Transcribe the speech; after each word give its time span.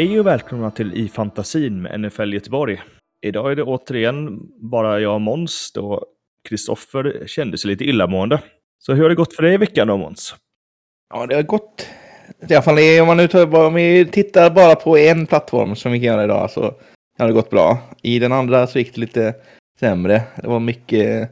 Hej 0.00 0.20
och 0.20 0.26
välkomna 0.26 0.70
till 0.70 0.94
I 0.94 1.08
fantasin 1.08 1.82
med 1.82 2.00
NFL 2.00 2.34
Göteborg. 2.34 2.80
Idag 3.26 3.52
är 3.52 3.56
det 3.56 3.62
återigen 3.62 4.40
bara 4.70 5.00
jag 5.00 5.14
och 5.14 5.20
Måns 5.20 5.72
då 5.74 6.04
Kristoffer 6.48 7.26
kände 7.26 7.58
sig 7.58 7.70
lite 7.70 7.84
illamående. 7.84 8.42
Så 8.78 8.94
hur 8.94 9.02
har 9.02 9.08
det 9.08 9.14
gått 9.14 9.34
för 9.34 9.42
dig 9.42 9.54
i 9.54 9.56
veckan 9.56 9.88
då 9.88 9.96
Måns? 9.96 10.34
Ja, 11.14 11.26
det 11.26 11.34
har 11.34 11.42
gått. 11.42 11.86
I 12.48 12.54
alla 12.54 12.62
fall 12.62 13.00
om 13.00 13.06
man 13.06 13.16
nu 13.16 13.28
tar, 13.28 13.54
om 13.54 13.74
vi 13.74 14.06
tittar 14.06 14.50
bara 14.50 14.74
på 14.74 14.98
en 14.98 15.26
plattform 15.26 15.76
som 15.76 15.92
vi 15.92 15.98
kan 15.98 16.06
göra 16.06 16.24
idag 16.24 16.50
så 16.50 16.74
har 17.18 17.26
det 17.26 17.32
gått 17.32 17.50
bra. 17.50 17.78
I 18.02 18.18
den 18.18 18.32
andra 18.32 18.66
så 18.66 18.78
gick 18.78 18.94
det 18.94 19.00
lite 19.00 19.34
sämre. 19.80 20.22
Det 20.36 20.48
var 20.48 20.60
mycket, 20.60 21.30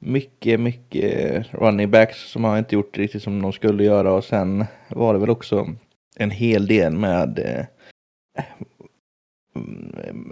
mycket, 0.00 0.60
mycket 0.60 1.46
running 1.54 1.90
backs 1.90 2.30
som 2.30 2.44
har 2.44 2.58
inte 2.58 2.74
gjort 2.74 2.98
riktigt 2.98 3.22
som 3.22 3.42
de 3.42 3.52
skulle 3.52 3.84
göra 3.84 4.12
och 4.12 4.24
sen 4.24 4.64
var 4.88 5.14
det 5.14 5.20
väl 5.20 5.30
också 5.30 5.66
en 6.16 6.30
hel 6.30 6.66
del 6.66 6.92
med 6.92 7.38
eh, 7.38 7.64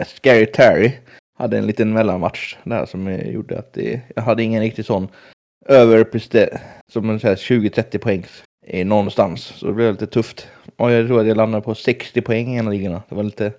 Scary 0.06 0.46
Terry 0.46 0.92
hade 1.38 1.58
en 1.58 1.66
liten 1.66 1.92
mellanmatch 1.92 2.56
där 2.64 2.86
som 2.86 3.20
gjorde 3.24 3.58
att 3.58 3.72
det, 3.72 4.00
jag 4.16 4.22
hade 4.22 4.42
ingen 4.42 4.62
riktigt 4.62 4.86
sån 4.86 5.08
överprester 5.66 6.60
som 6.92 7.10
en 7.10 7.18
20-30 7.18 7.98
poängs 7.98 8.42
någonstans. 8.84 9.42
Så 9.42 9.66
det 9.66 9.72
blev 9.72 9.92
lite 9.92 10.06
tufft. 10.06 10.48
Och 10.76 10.90
jag 10.90 11.06
tror 11.06 11.20
att 11.20 11.26
jag 11.26 11.36
landade 11.36 11.64
på 11.64 11.74
60 11.74 12.20
poäng 12.20 12.54
i 12.54 12.58
en 12.58 12.66
av 12.66 12.72
ligorna. 12.72 13.02
Det 13.08 13.14
var 13.14 13.22
lite... 13.22 13.52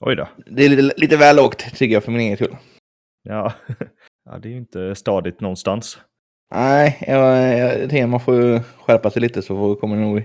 Oj 0.00 0.16
då. 0.16 0.28
Det 0.46 0.64
är 0.64 0.68
lite, 0.68 1.00
lite 1.00 1.16
väl 1.16 1.36
lågt 1.36 1.58
tycker 1.58 1.94
jag 1.94 2.04
för 2.04 2.12
min 2.12 2.20
egen 2.20 2.36
skull. 2.36 2.56
Ja. 3.22 3.52
ja, 4.24 4.38
det 4.38 4.48
är 4.48 4.50
ju 4.50 4.58
inte 4.58 4.94
stadigt 4.94 5.40
någonstans. 5.40 5.98
Nej, 6.54 7.04
jag, 7.06 7.58
jag 7.58 7.90
tänker 7.90 8.06
man 8.06 8.20
får 8.20 8.60
skärpa 8.82 9.10
sig 9.10 9.22
lite 9.22 9.42
så 9.42 9.56
får, 9.56 9.74
kommer 9.74 9.96
det 9.96 10.02
nog... 10.02 10.24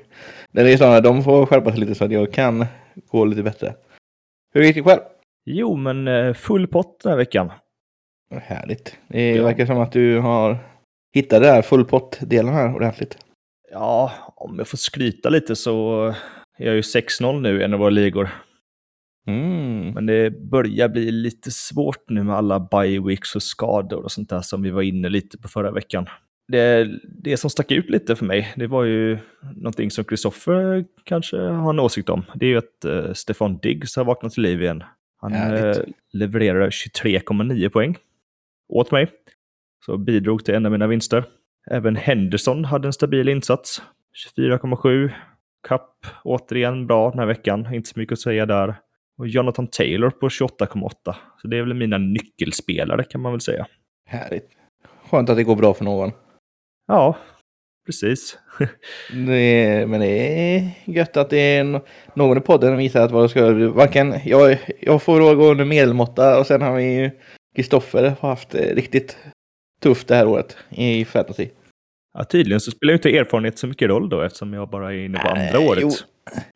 Det 0.52 0.61
är 0.61 0.78
snarare 0.78 1.02
de 1.02 1.23
får 1.23 1.45
skärpa 1.45 1.72
sig 1.72 1.80
lite 1.80 1.95
så 1.95 2.05
att 2.05 2.11
jag 2.11 2.33
kan 2.33 2.66
gå 3.07 3.25
lite 3.25 3.43
bättre. 3.43 3.75
Hur 4.53 4.63
gick 4.63 4.75
det 4.75 4.83
själv? 4.83 5.01
Jo, 5.45 5.75
men 5.75 6.07
eh, 6.07 6.33
full 6.33 6.67
pott 6.67 6.99
den 7.03 7.09
här 7.09 7.17
veckan. 7.17 7.51
Härligt. 8.31 8.99
Det 9.07 9.35
ja. 9.35 9.43
verkar 9.43 9.65
som 9.65 9.79
att 9.79 9.91
du 9.91 10.19
har 10.19 10.57
hittat 11.13 11.41
det 11.41 11.47
här 11.47 11.61
full 11.61 11.85
pott-delen 11.85 12.53
här 12.53 12.75
ordentligt. 12.75 13.17
Ja, 13.71 14.11
om 14.35 14.57
jag 14.57 14.67
får 14.67 14.77
skryta 14.77 15.29
lite 15.29 15.55
så 15.55 16.05
är 16.57 16.66
jag 16.66 16.75
ju 16.75 16.81
6-0 16.81 17.41
nu 17.41 17.61
i 17.61 17.63
en 17.63 17.73
av 17.73 17.79
våra 17.79 17.89
ligor. 17.89 18.29
Mm. 19.27 19.93
Men 19.93 20.05
det 20.05 20.29
börjar 20.29 20.89
bli 20.89 21.11
lite 21.11 21.51
svårt 21.51 22.09
nu 22.09 22.23
med 22.23 22.35
alla 22.35 22.59
bye 22.59 22.99
weeks 22.99 23.35
och 23.35 23.43
skador 23.43 24.03
och 24.03 24.11
sånt 24.11 24.29
där 24.29 24.41
som 24.41 24.61
vi 24.61 24.69
var 24.69 24.81
inne 24.81 25.09
lite 25.09 25.38
på 25.38 25.47
förra 25.47 25.71
veckan. 25.71 26.05
Det, 26.47 26.89
det 27.03 27.38
som 27.38 27.49
stack 27.49 27.71
ut 27.71 27.89
lite 27.89 28.15
för 28.15 28.25
mig, 28.25 28.53
det 28.55 28.67
var 28.67 28.83
ju 28.83 29.17
någonting 29.55 29.91
som 29.91 30.03
Kristoffer 30.03 30.85
kanske 31.03 31.38
har 31.38 31.69
en 31.69 31.79
åsikt 31.79 32.09
om. 32.09 32.25
Det 32.35 32.45
är 32.45 32.49
ju 32.49 32.57
att 32.57 32.85
uh, 32.85 33.13
Stefan 33.13 33.57
Diggs 33.57 33.95
har 33.95 34.05
vaknat 34.05 34.33
till 34.33 34.43
liv 34.43 34.61
igen. 34.61 34.83
Han 35.21 35.33
uh, 35.33 35.75
levererar 36.13 36.69
23,9 36.69 37.69
poäng 37.69 37.97
åt 38.69 38.91
mig. 38.91 39.07
Så 39.85 39.97
bidrog 39.97 40.45
till 40.45 40.53
en 40.55 40.66
av 40.66 40.71
mina 40.71 40.88
vinster. 40.88 41.23
Även 41.71 41.95
Henderson 41.95 42.66
hade 42.66 42.88
en 42.88 42.93
stabil 42.93 43.29
insats. 43.29 43.81
24,7. 44.38 45.11
Cup 45.67 45.81
återigen 46.23 46.88
bra 46.88 47.09
den 47.09 47.19
här 47.19 47.25
veckan. 47.25 47.73
Inte 47.73 47.89
så 47.89 47.99
mycket 47.99 48.13
att 48.13 48.19
säga 48.19 48.45
där. 48.45 48.75
Och 49.17 49.27
Jonathan 49.27 49.67
Taylor 49.67 50.09
på 50.09 50.28
28,8. 50.28 51.16
Så 51.41 51.47
det 51.47 51.57
är 51.57 51.61
väl 51.61 51.73
mina 51.73 51.97
nyckelspelare 51.97 53.03
kan 53.03 53.22
man 53.22 53.31
väl 53.31 53.41
säga. 53.41 53.67
Härligt. 54.05 54.50
Skönt 55.09 55.29
att 55.29 55.38
det 55.38 55.44
går 55.44 55.55
bra 55.55 55.73
för 55.73 55.85
någon. 55.85 56.11
Ja, 56.88 57.18
precis. 57.85 58.38
det 59.28 59.34
är, 59.34 59.85
men 59.85 60.00
det 60.00 60.07
är 60.07 60.72
gött 60.85 61.18
att 61.18 61.29
det 61.29 61.38
är 61.38 61.81
någon 62.13 62.38
i 62.38 62.41
podden 62.41 62.69
som 62.69 62.78
visar 62.78 63.06
att 63.06 63.12
vad 63.12 63.23
det 63.23 63.29
ska 63.29 63.69
varken 63.69 64.16
jag, 64.25 64.57
jag 64.79 65.01
får 65.01 65.19
då 65.19 65.35
gå 65.35 65.51
under 65.51 65.66
medelmåtta 65.66 66.40
och 66.40 66.47
sen 66.47 66.62
har 66.62 66.75
vi 66.75 66.84
ju 66.84 67.12
Kristoffer 67.56 68.16
har 68.19 68.29
haft 68.29 68.56
riktigt 68.56 69.18
tufft 69.81 70.07
det 70.07 70.16
här 70.16 70.28
året 70.28 70.57
i 70.69 71.06
fantasy. 71.06 71.50
Ja, 72.13 72.23
tydligen 72.23 72.59
så 72.59 72.72
spelar 72.72 72.91
ju 72.91 72.96
inte 72.96 73.17
erfarenhet 73.17 73.57
så 73.57 73.67
mycket 73.67 73.90
roll 73.90 74.09
då 74.09 74.22
eftersom 74.22 74.53
jag 74.53 74.69
bara 74.69 74.94
är 74.94 74.97
inne 74.97 75.19
på 75.19 75.28
äh, 75.28 75.34
andra 75.34 75.59
året. 75.59 75.84
Jo. 75.84 75.91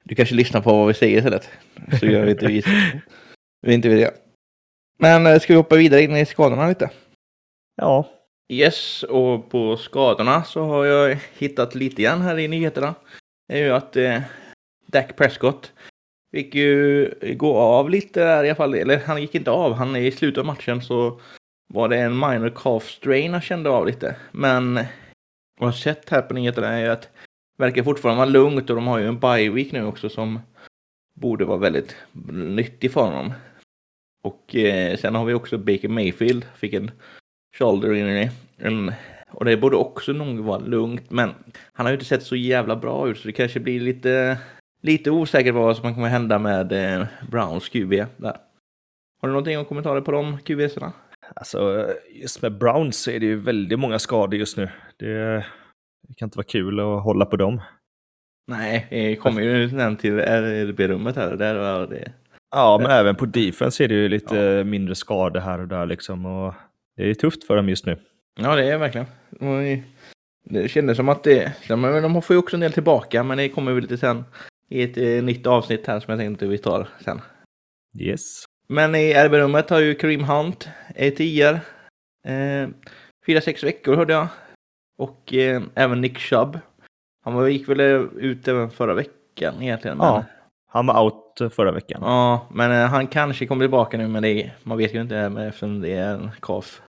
Du 0.04 0.16
kanske 0.16 0.36
lyssnar 0.36 0.62
på 0.62 0.74
vad 0.74 0.88
vi 0.88 0.94
säger 0.94 1.18
istället. 1.18 1.50
Så 2.00 2.06
gör 2.06 2.26
vi 2.26 2.32
inte 2.32 2.48
vi. 2.48 2.64
vi 3.62 3.74
inte 3.74 3.90
det. 3.90 4.14
Men 5.00 5.26
eh, 5.26 5.40
ska 5.40 5.54
vi 5.54 5.58
hoppa 5.58 5.76
vidare 5.76 6.02
in 6.02 6.16
i 6.16 6.26
skadorna 6.26 6.68
lite? 6.68 6.90
Ja. 7.76 8.10
Yes, 8.52 9.04
och 9.04 9.50
på 9.50 9.78
skadorna 9.78 10.44
så 10.44 10.64
har 10.64 10.86
jag 10.86 11.18
hittat 11.38 11.76
lite 11.76 12.02
grann 12.02 12.22
här 12.22 12.40
i 12.40 12.48
nyheterna. 12.48 12.96
Det 13.48 13.60
är 13.60 13.66
ju 13.66 13.72
att 13.72 13.96
eh, 13.96 14.22
Dak 14.86 15.16
Prescott 15.16 15.74
fick 16.32 16.56
ju 16.56 17.10
gå 17.38 17.58
av 17.58 17.90
lite 17.90 18.20
där 18.20 18.44
i 18.44 18.50
alla 18.50 18.56
fall. 18.56 18.74
Eller 18.74 19.00
han 19.00 19.22
gick 19.22 19.36
inte 19.36 19.52
av. 19.52 19.74
Han 19.74 19.96
i 19.96 20.12
slutet 20.12 20.40
av 20.40 20.46
matchen 20.46 20.82
så 20.82 21.22
var 21.74 21.90
det 21.90 21.98
en 21.98 22.20
minor 22.20 22.54
calf 22.56 22.90
strain 22.90 23.32
han 23.32 23.42
kände 23.42 23.70
av 23.70 23.88
lite. 23.88 24.16
Men 24.32 24.74
vad 24.76 24.86
jag 25.60 25.66
har 25.66 25.72
sett 25.72 26.10
här 26.10 26.22
på 26.22 26.34
nyheterna 26.34 26.68
är 26.68 26.84
ju 26.84 26.90
att 26.90 27.02
det 27.02 27.64
verkar 27.64 27.84
fortfarande 27.84 28.18
vara 28.18 28.30
lugnt 28.30 28.70
och 28.70 28.76
de 28.76 28.88
har 28.88 29.00
ju 29.00 29.08
en 29.08 29.20
bye 29.20 29.50
week 29.50 29.72
nu 29.72 29.86
också 29.86 30.10
som 30.10 30.40
borde 31.14 31.46
vara 31.46 31.58
väldigt 31.58 31.96
nyttig 32.32 32.92
för 32.92 33.02
honom. 33.02 33.34
Och 34.22 34.56
eh, 34.56 34.98
sen 34.98 35.16
har 35.16 35.26
vi 35.26 35.34
också 35.34 35.58
Baker 35.58 35.88
Mayfield, 35.88 36.46
fick 36.56 36.74
en 36.74 36.92
shoulder 37.58 37.94
injury. 37.94 38.30
En, 38.58 38.94
och 39.32 39.46
det 39.46 39.58
borde 39.58 39.76
också 39.76 40.12
nog 40.12 40.40
vara 40.40 40.60
lugnt, 40.60 41.12
men 41.12 41.30
han 41.74 41.86
har 41.86 41.92
ju 41.92 41.96
inte 41.96 42.06
sett 42.06 42.24
så 42.24 42.36
jävla 42.36 42.76
bra 42.76 43.10
ut 43.10 43.18
så 43.18 43.28
det 43.28 43.34
kanske 43.34 43.60
blir 43.60 43.80
lite, 43.80 44.38
lite 44.82 45.12
osäkert 45.12 45.54
vad 45.54 45.78
som 45.78 45.94
kommer 45.94 46.08
hända 46.08 46.40
med 46.40 46.72
eh, 46.72 47.08
Browns 47.32 47.70
QB 47.70 47.92
där. 48.18 48.38
Har 49.22 49.28
du 49.28 49.32
någonting 49.32 49.56
att 49.56 49.68
kommentera 49.68 50.02
på 50.02 50.12
de 50.12 50.38
QBsarna? 50.38 50.94
Alltså, 51.36 51.88
just 52.10 52.42
med 52.42 52.58
Browns 52.58 53.02
så 53.02 53.12
är 53.12 53.20
det 53.20 53.26
ju 53.26 53.40
väldigt 53.40 53.80
många 53.80 54.00
skador 54.00 54.40
just 54.40 54.58
nu. 54.58 54.70
Det, 54.98 55.46
det 56.08 56.14
kan 56.18 56.26
inte 56.26 56.38
vara 56.38 56.48
kul 56.48 56.80
att 56.80 57.04
hålla 57.04 57.26
på 57.26 57.38
dem. 57.38 57.62
Nej, 58.48 58.88
det 58.90 59.16
kommer 59.16 59.42
ju 59.42 59.72
nämn 59.72 59.98
till 59.98 60.20
RB-rummet 60.20 61.16
här. 61.16 61.36
Där 61.36 61.56
var 61.56 61.88
det. 61.88 62.12
Ja, 62.52 62.80
men 62.82 62.92
även 62.92 63.16
på 63.16 63.26
defense 63.26 63.84
är 63.84 63.88
det 63.88 63.94
ju 63.94 64.10
lite 64.10 64.36
ja. 64.36 64.64
mindre 64.64 64.96
skador 64.96 65.40
här 65.40 65.60
och 65.60 65.68
där 65.68 65.86
liksom. 65.86 66.26
Och 66.26 66.54
det 67.00 67.10
är 67.10 67.14
tufft 67.14 67.44
för 67.44 67.56
dem 67.56 67.70
just 67.70 67.86
nu. 67.86 67.98
Ja, 68.40 68.56
det 68.56 68.72
är 68.72 68.78
verkligen. 68.78 69.08
Det 70.44 70.68
kändes 70.68 70.98
som 70.98 71.10
att 71.10 71.24
det... 71.24 71.54
De 71.68 72.22
får 72.22 72.34
ju 72.34 72.40
också 72.40 72.56
en 72.56 72.60
del 72.60 72.74
tillbaka, 72.74 73.24
men 73.24 73.38
det 73.38 73.50
kommer 73.50 73.74
väl 73.74 73.82
lite 73.82 73.98
sen 73.98 74.24
i 74.70 74.84
ett 74.84 74.98
eh, 74.98 75.24
nytt 75.24 75.48
avsnitt 75.48 75.88
här 75.88 76.00
som 76.00 76.12
jag 76.12 76.20
tänkte 76.20 76.48
vi 76.48 76.58
tar 76.58 76.88
sen. 77.04 77.22
Yes. 78.00 78.44
Men 78.68 78.96
i 78.96 79.14
RB-rummet 79.14 79.70
har 79.70 79.80
ju 79.80 79.96
Kareem 79.96 80.24
Hunt, 80.24 80.70
ETIR, 80.96 81.60
eh, 82.26 82.70
fyra, 83.26 83.42
sex 83.42 83.64
veckor 83.64 83.96
hörde 83.96 84.14
jag. 84.14 84.28
Och 84.98 85.34
eh, 85.34 85.62
även 85.76 86.02
Nick 86.02 86.18
Chubb. 86.18 86.60
Han 87.24 87.34
var, 87.34 87.48
gick 87.48 87.70
väl 87.70 87.80
ut 88.18 88.48
även 88.48 88.70
förra 88.70 88.94
veckan 88.94 89.62
egentligen. 89.62 89.98
Men... 89.98 90.08
Ja, 90.08 90.26
han 90.68 90.88
var 90.88 91.04
out 91.04 91.54
förra 91.54 91.72
veckan. 91.72 92.02
Ja, 92.04 92.48
men 92.54 92.72
eh, 92.72 92.88
han 92.88 93.08
kanske 93.08 93.46
kommer 93.46 93.66
tillbaka 93.66 93.98
nu, 93.98 94.08
men 94.08 94.24
det, 94.24 94.52
man 94.64 94.78
vet 94.78 94.96
ju 94.96 95.02
inte 95.02 95.18
eftersom 95.18 95.82
det 95.82 95.94
är 95.94 96.14
en 96.14 96.32
calf 96.42 96.82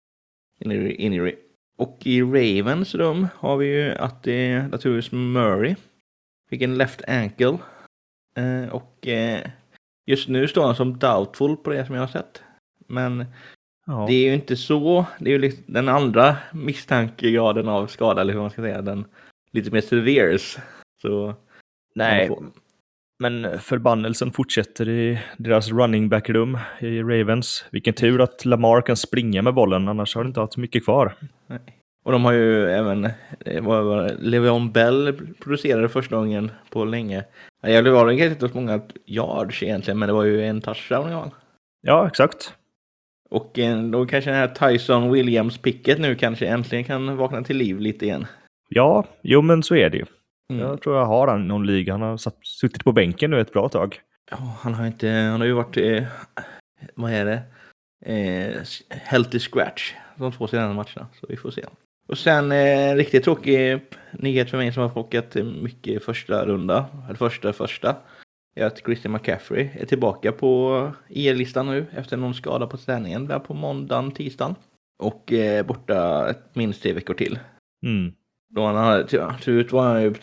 injury. 0.60 1.36
Och 1.78 1.98
i 2.04 2.22
Ravens 2.22 2.94
rum 2.94 3.26
har 3.34 3.56
vi 3.56 3.66
ju 3.66 3.90
att 3.90 4.22
det 4.22 4.32
är 4.32 4.68
naturligtvis 4.68 5.12
Murray. 5.12 5.74
Fick 6.50 6.62
en 6.62 6.78
left 6.78 7.08
ankle. 7.08 7.58
Eh, 8.36 8.68
och 8.72 9.08
eh, 9.08 9.40
Just 10.10 10.28
nu 10.28 10.48
står 10.48 10.66
han 10.66 10.76
som 10.76 10.98
doubtful 10.98 11.56
på 11.56 11.70
det 11.70 11.86
som 11.86 11.94
jag 11.94 12.02
har 12.02 12.08
sett. 12.08 12.42
Men 12.88 13.24
ja. 13.86 14.04
det 14.08 14.14
är 14.14 14.28
ju 14.28 14.34
inte 14.34 14.56
så. 14.56 15.06
Det 15.18 15.30
är 15.30 15.32
ju 15.32 15.38
liksom 15.38 15.64
den 15.66 15.88
andra 15.88 16.36
misstankegraden 16.52 17.68
av 17.68 17.86
skada, 17.86 18.20
eller 18.20 18.32
hur 18.32 18.40
man 18.40 18.50
ska 18.50 18.62
säga. 18.62 18.82
Den 18.82 19.04
lite 19.50 19.70
mer 19.70 19.80
severes. 19.80 20.58
Så, 21.02 21.34
Nej, 21.94 22.30
men 23.20 23.58
förbannelsen 23.58 24.32
fortsätter 24.32 24.88
i 24.88 25.18
deras 25.36 25.70
running 25.70 26.08
back-rum 26.08 26.58
i 26.80 27.02
Ravens. 27.02 27.64
Vilken 27.70 27.94
tur 27.94 28.20
att 28.20 28.44
Lamar 28.44 28.80
kan 28.80 28.96
springa 28.96 29.42
med 29.42 29.54
bollen, 29.54 29.88
annars 29.88 30.14
har 30.14 30.24
det 30.24 30.28
inte 30.28 30.40
haft 30.40 30.52
så 30.52 30.60
mycket 30.60 30.84
kvar. 30.84 31.14
Nej. 31.46 31.60
Och 32.04 32.12
de 32.12 32.24
har 32.24 32.32
ju 32.32 32.70
även, 32.70 33.04
eh, 33.04 33.12
Le'Veon 34.18 34.72
Bell 34.72 35.12
producerade 35.40 35.88
första 35.88 36.16
gången 36.16 36.50
på 36.70 36.84
länge. 36.84 37.24
Ja, 37.62 37.82
det 37.82 37.90
var 37.90 38.08
kanske 38.08 38.26
inte 38.26 38.48
så 38.48 38.54
många 38.54 38.80
yards 39.06 39.62
egentligen, 39.62 39.98
men 39.98 40.06
det 40.06 40.12
var 40.12 40.24
ju 40.24 40.44
en 40.44 40.60
touchdown 40.60 41.12
i 41.12 41.30
Ja, 41.82 42.06
exakt. 42.06 42.54
Och 43.30 43.58
eh, 43.58 43.82
då 43.82 44.06
kanske 44.06 44.30
den 44.30 44.38
här 44.38 44.70
Tyson 44.70 45.10
Williams-picket 45.14 45.98
nu 45.98 46.14
kanske 46.14 46.46
äntligen 46.46 46.84
kan 46.84 47.16
vakna 47.16 47.42
till 47.42 47.56
liv 47.56 47.80
lite 47.80 48.04
igen. 48.04 48.26
Ja, 48.68 49.04
jo 49.22 49.42
men 49.42 49.62
så 49.62 49.74
är 49.74 49.90
det 49.90 49.96
ju. 49.96 50.04
Mm. 50.50 50.62
Jag 50.62 50.82
tror 50.82 50.96
jag 50.96 51.04
har 51.04 51.28
han 51.28 51.44
i 51.44 51.46
någon 51.46 51.66
liga. 51.66 51.92
Han 51.92 52.02
har 52.02 52.16
satt, 52.16 52.46
suttit 52.46 52.84
på 52.84 52.92
bänken 52.92 53.30
nu 53.30 53.40
ett 53.40 53.52
bra 53.52 53.68
tag. 53.68 54.00
Ja, 54.30 54.36
han 54.60 54.74
har 54.74 54.86
inte, 54.86 55.08
han 55.08 55.40
har 55.40 55.46
ju 55.46 55.52
varit, 55.52 55.76
eh, 55.76 56.04
vad 56.94 57.12
är 57.12 57.24
det? 57.24 57.42
Eh, 58.06 58.62
healthy 58.90 59.38
scratch 59.38 59.94
de 60.16 60.32
två 60.32 60.46
senaste 60.46 60.74
matcherna. 60.74 61.08
Så 61.20 61.26
vi 61.28 61.36
får 61.36 61.50
se. 61.50 61.64
Och 62.08 62.18
sen 62.18 62.52
eh, 62.52 62.94
riktigt 62.94 63.24
tråkig 63.24 63.80
nyhet 64.12 64.50
för 64.50 64.56
mig 64.56 64.72
som 64.72 64.82
har 64.82 64.90
plockat 64.90 65.34
mycket 65.62 66.04
första 66.04 66.46
runda, 66.46 66.86
eller 67.04 67.14
första 67.14 67.52
första. 67.52 67.96
är 68.54 68.64
att 68.64 68.78
Christian 68.84 69.12
McCaffrey 69.12 69.68
är 69.74 69.86
tillbaka 69.86 70.32
på 70.32 70.92
IR-listan 71.08 71.66
nu 71.66 71.86
efter 71.92 72.16
någon 72.16 72.34
skada 72.34 72.66
på 72.66 72.76
träningen 72.76 73.26
där 73.26 73.38
på 73.38 73.54
måndagen, 73.54 74.10
tisdagen. 74.10 74.54
Och 74.98 75.32
är 75.32 75.62
borta 75.62 76.28
minst 76.52 76.82
tre 76.82 76.92
veckor 76.92 77.14
till. 77.14 77.38
Mm. 77.86 78.12
Då 78.54 78.66
han 78.66 78.76
hade, 78.76 79.06
till 79.40 79.52
ut 79.52 79.72
var 79.72 79.82
han 79.82 80.02
ju, 80.02 80.14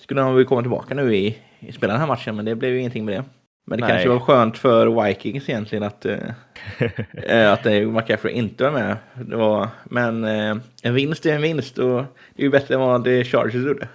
skulle 0.00 0.20
han 0.20 0.36
väl 0.36 0.44
komma 0.44 0.60
tillbaka 0.60 0.94
nu 0.94 1.14
i, 1.14 1.38
i 1.60 1.72
spela 1.72 1.92
den 1.92 2.00
här 2.00 2.08
matchen, 2.08 2.36
men 2.36 2.44
det 2.44 2.54
blev 2.54 2.72
ju 2.72 2.78
ingenting 2.78 3.04
med 3.04 3.14
det. 3.14 3.24
Men 3.66 3.78
det 3.78 3.86
Nej. 3.86 3.92
kanske 3.92 4.08
var 4.08 4.18
skönt 4.18 4.58
för 4.58 5.04
Vikings 5.04 5.48
egentligen 5.48 5.84
att, 5.84 6.06
eh, 7.26 7.52
att 7.52 7.66
eh, 7.66 7.88
McCaffrey 7.88 8.34
inte 8.34 8.64
var 8.64 8.70
med. 8.70 8.96
Det 9.14 9.36
var, 9.36 9.68
men 9.84 10.24
eh, 10.24 10.56
en 10.82 10.94
vinst 10.94 11.26
är 11.26 11.34
en 11.34 11.42
vinst 11.42 11.78
och 11.78 12.04
det 12.34 12.42
är 12.42 12.44
ju 12.44 12.50
bättre 12.50 12.74
än 12.74 12.80
vad 12.80 13.04
det 13.04 13.24
Chargers 13.24 13.54
gjorde. 13.54 13.88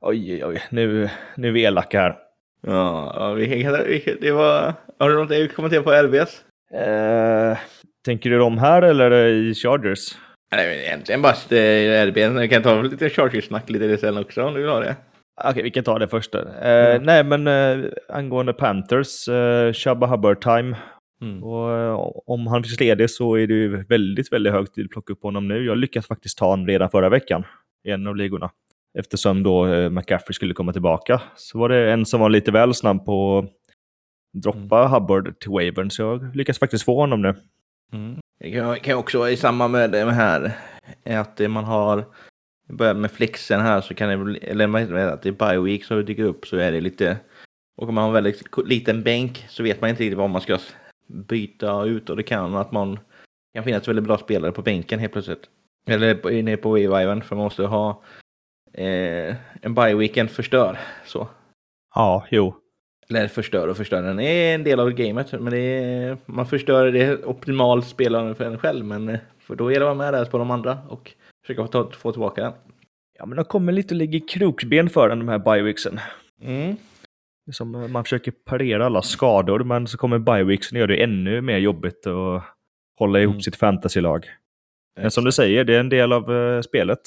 Oj, 0.00 0.34
oj, 0.34 0.44
oj. 0.44 0.62
Nu, 0.70 1.08
nu 1.36 1.48
är 1.48 1.52
vi 1.52 1.64
elaka 1.64 2.00
här. 2.00 2.16
Ja, 2.66 3.32
vi, 3.32 4.16
det 4.20 4.32
var... 4.32 4.74
Har 4.98 5.08
du 5.08 5.14
något 5.14 5.30
att 5.30 5.54
kommentera 5.54 5.82
på 5.82 6.02
LBS? 6.02 6.44
Eh, 6.74 7.58
tänker 8.04 8.30
du 8.30 8.38
dem 8.38 8.58
här 8.58 8.82
eller 8.82 9.26
i 9.26 9.54
Chargers? 9.54 10.16
Nej, 10.52 10.68
men 10.68 10.78
egentligen 10.78 11.22
bara 11.22 11.32
RBS. 11.32 12.40
Vi 12.42 12.48
kan 12.48 12.62
ta 12.62 12.82
lite 12.82 13.08
Chargers-snack 13.08 13.70
lite 13.70 13.98
sen 13.98 14.18
också 14.18 14.42
om 14.42 14.54
du 14.54 14.60
vill 14.60 14.70
ha 14.70 14.80
det. 14.80 14.96
Okej, 15.44 15.62
vi 15.62 15.70
kan 15.70 15.84
ta 15.84 15.98
det 15.98 16.08
först. 16.08 16.34
Eh, 16.34 16.42
Nej, 17.00 17.24
men 17.24 17.46
eh, 17.46 17.90
angående 18.08 18.52
Panthers, 18.52 19.28
eh, 19.28 19.72
Shabba 19.72 20.06
Hubbard 20.06 20.40
time. 20.40 20.76
Mm. 21.22 21.42
Och, 21.44 21.72
eh, 21.72 22.10
om 22.26 22.46
han 22.46 22.62
finns 22.62 22.80
ledig 22.80 23.10
så 23.10 23.34
är 23.34 23.46
det 23.46 23.54
ju 23.54 23.84
väldigt, 23.84 24.32
väldigt 24.32 24.52
hög 24.52 24.72
tid 24.72 24.84
att 24.84 24.90
plocka 24.90 25.12
upp 25.12 25.22
honom 25.22 25.48
nu. 25.48 25.64
Jag 25.64 25.78
lyckades 25.78 26.06
faktiskt 26.06 26.38
ta 26.38 26.46
honom 26.46 26.66
redan 26.66 26.90
förra 26.90 27.08
veckan 27.08 27.44
i 27.84 27.90
en 27.90 28.06
av 28.06 28.16
ligorna. 28.16 28.50
Eftersom 28.98 29.42
då 29.42 29.66
eh, 29.66 29.90
McCaffrey 29.90 30.34
skulle 30.34 30.54
komma 30.54 30.72
tillbaka. 30.72 31.22
Så 31.36 31.58
var 31.58 31.68
det 31.68 31.92
en 31.92 32.06
som 32.06 32.20
var 32.20 32.28
lite 32.30 32.50
väl 32.50 32.74
snabb 32.74 33.04
på 33.06 33.38
att 33.38 33.50
droppa 34.42 34.86
Hubbard 34.86 35.40
till 35.40 35.50
wavern, 35.50 35.90
så 35.90 36.02
jag 36.02 36.36
lyckas 36.36 36.58
faktiskt 36.58 36.84
få 36.84 37.00
honom 37.00 37.22
nu. 37.22 37.34
Mm. 37.92 38.18
Det 38.44 38.80
kan, 38.82 38.96
också 38.98 39.18
vara 39.18 39.30
i 39.30 39.36
samband 39.36 39.72
med 39.72 39.90
det 39.90 40.12
här 40.12 40.58
är 41.04 41.18
att 41.18 41.36
det 41.36 41.48
man 41.48 41.64
har 41.64 42.04
börjat 42.68 42.96
med 42.96 43.10
flexen 43.10 43.60
här 43.60 43.80
så 43.80 43.94
kan 43.94 44.08
det 44.08 44.16
bli, 44.16 44.38
eller 44.38 44.66
vad 44.66 44.80
heter 44.80 44.94
det, 44.94 45.12
att 45.12 45.22
det 45.22 45.28
är 45.28 45.32
bye 45.32 45.60
week 45.60 45.84
som 45.84 46.04
dyker 46.04 46.22
upp 46.22 46.46
så 46.46 46.56
är 46.56 46.72
det 46.72 46.80
lite 46.80 47.18
och 47.76 47.88
om 47.88 47.94
man 47.94 48.02
har 48.02 48.08
en 48.08 48.14
väldigt 48.14 48.42
liten 48.66 49.02
bänk 49.02 49.44
så 49.48 49.62
vet 49.62 49.80
man 49.80 49.90
inte 49.90 50.02
riktigt 50.02 50.18
vad 50.18 50.30
man 50.30 50.40
ska 50.40 50.58
byta 51.06 51.84
ut 51.84 52.10
och 52.10 52.16
det 52.16 52.22
kan 52.22 52.54
att 52.54 52.72
man 52.72 52.98
kan 53.54 53.64
finnas 53.64 53.88
väldigt 53.88 54.04
bra 54.04 54.18
spelare 54.18 54.52
på 54.52 54.62
bänken 54.62 54.98
helt 54.98 55.12
plötsligt. 55.12 55.48
Eller 55.86 56.14
på- 56.14 56.30
nere 56.30 56.56
på 56.56 56.76
reviven 56.76 57.22
för 57.22 57.36
man 57.36 57.44
måste 57.44 57.62
ha 57.66 58.02
eh, 58.72 59.34
en 59.62 59.74
bye 59.74 59.94
weekend 59.94 60.30
förstör 60.30 60.78
så. 61.06 61.28
Ja, 61.94 62.26
jo. 62.30 62.54
Eller 63.10 63.28
förstör 63.28 63.68
och 63.68 63.76
förstör. 63.76 64.02
Den 64.02 64.20
är 64.20 64.54
en 64.54 64.64
del 64.64 64.80
av 64.80 64.90
gamet. 64.90 65.32
Men 65.32 65.52
är, 65.54 66.16
man 66.26 66.46
förstör 66.46 66.92
det 66.92 67.24
optimalt 67.24 67.86
spelaren 67.86 68.34
för 68.34 68.44
en 68.44 68.58
själv. 68.58 68.84
Men 68.84 69.08
eh, 69.08 69.18
för 69.38 69.56
då 69.56 69.72
gäller 69.72 69.86
det 69.86 69.90
att 69.90 69.96
vara 69.98 70.10
med 70.12 70.20
där 70.20 70.30
på 70.30 70.38
de 70.38 70.50
andra 70.50 70.78
och 70.88 71.12
försöka 71.46 71.66
få, 71.66 71.90
få 71.90 72.12
tillbaka 72.12 72.42
den. 72.42 72.52
Ja, 73.18 73.26
men 73.26 73.36
de 73.36 73.44
kommer 73.44 73.72
lite 73.72 73.94
att 73.94 73.98
ligga 73.98 74.16
i 74.16 74.20
krokben 74.20 74.90
för 74.90 75.08
den, 75.08 75.18
de 75.18 75.28
här 75.28 75.38
bioweeksen. 75.38 76.00
Mm. 76.42 76.76
Som 77.52 77.92
man 77.92 78.04
försöker 78.04 78.30
parera 78.30 78.86
alla 78.86 79.02
skador, 79.02 79.64
men 79.64 79.86
så 79.86 79.98
kommer 79.98 80.18
bioweeksen 80.18 80.76
och 80.76 80.80
gör 80.80 80.86
det 80.86 81.02
ännu 81.02 81.40
mer 81.40 81.58
jobbigt 81.58 82.06
att 82.06 82.42
hålla 82.98 83.20
ihop 83.20 83.32
Mm. 83.32 83.40
sitt 83.40 83.56
fantasylag. 83.56 84.26
Men 85.00 85.10
som 85.10 85.24
du 85.24 85.32
säger, 85.32 85.64
det 85.64 85.74
är 85.74 85.80
en 85.80 85.88
del 85.88 86.12
av 86.12 86.32
eh, 86.36 86.60
spelet. 86.60 87.00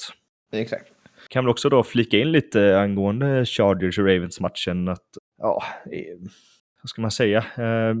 Exakt. 0.52 0.84
Kan 1.28 1.44
väl 1.44 1.50
också 1.50 1.68
då 1.68 1.82
flika 1.82 2.18
in 2.18 2.32
lite 2.32 2.80
angående 2.80 3.44
Chargers 3.44 3.98
och 3.98 4.04
Ravens-matchen. 4.06 4.88
Att, 4.88 5.04
ja, 5.38 5.62
eh, 5.92 6.28
vad 6.82 6.90
ska 6.90 7.02
man 7.02 7.10
säga? 7.10 7.38
Eh, 7.38 7.94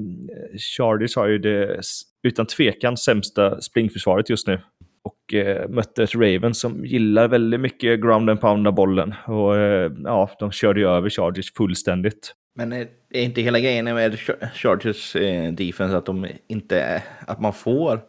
Chargers 0.76 1.16
har 1.16 1.26
ju 1.26 1.38
det 1.38 1.80
utan 2.22 2.46
tvekan 2.46 2.96
sämsta 2.96 3.60
springförsvaret 3.60 4.30
just 4.30 4.46
nu. 4.46 4.60
Och 5.02 5.34
eh, 5.34 5.68
mötte 5.68 6.02
ett 6.02 6.14
Ravens 6.14 6.60
som 6.60 6.84
gillar 6.84 7.28
väldigt 7.28 7.60
mycket 7.60 8.00
ground 8.00 8.30
and 8.30 8.40
pound 8.40 8.66
av 8.66 8.74
bollen. 8.74 9.14
Och 9.26 9.56
eh, 9.56 9.92
ja, 10.04 10.30
de 10.38 10.50
körde 10.50 10.80
ju 10.80 10.86
över 10.86 11.10
Chargers 11.10 11.52
fullständigt. 11.52 12.34
Men 12.54 12.72
är 12.72 12.88
inte 13.10 13.40
hela 13.40 13.60
grejen 13.60 13.84
med 13.84 14.18
Chargers 14.54 15.16
eh, 15.16 15.52
defense 15.52 15.96
att 15.96 16.06
de 16.06 16.26
inte 16.48 17.02
att 17.26 17.40
man 17.40 17.52
får 17.52 18.00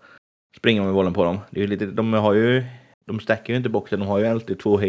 springa 0.58 0.84
med 0.84 0.94
bollen 0.94 1.14
på 1.14 1.24
dem. 1.24 1.40
Det 1.52 1.60
är 1.60 1.62
ju 1.62 1.68
lite, 1.68 1.86
de 1.86 2.14
har 2.14 2.34
ju, 2.34 2.64
de 3.06 3.20
stackar 3.20 3.54
ju 3.54 3.58
inte 3.58 3.70
boxen, 3.70 4.00
de 4.00 4.08
har 4.08 4.20
ju 4.20 4.26
alltid 4.26 4.60
två, 4.60 4.82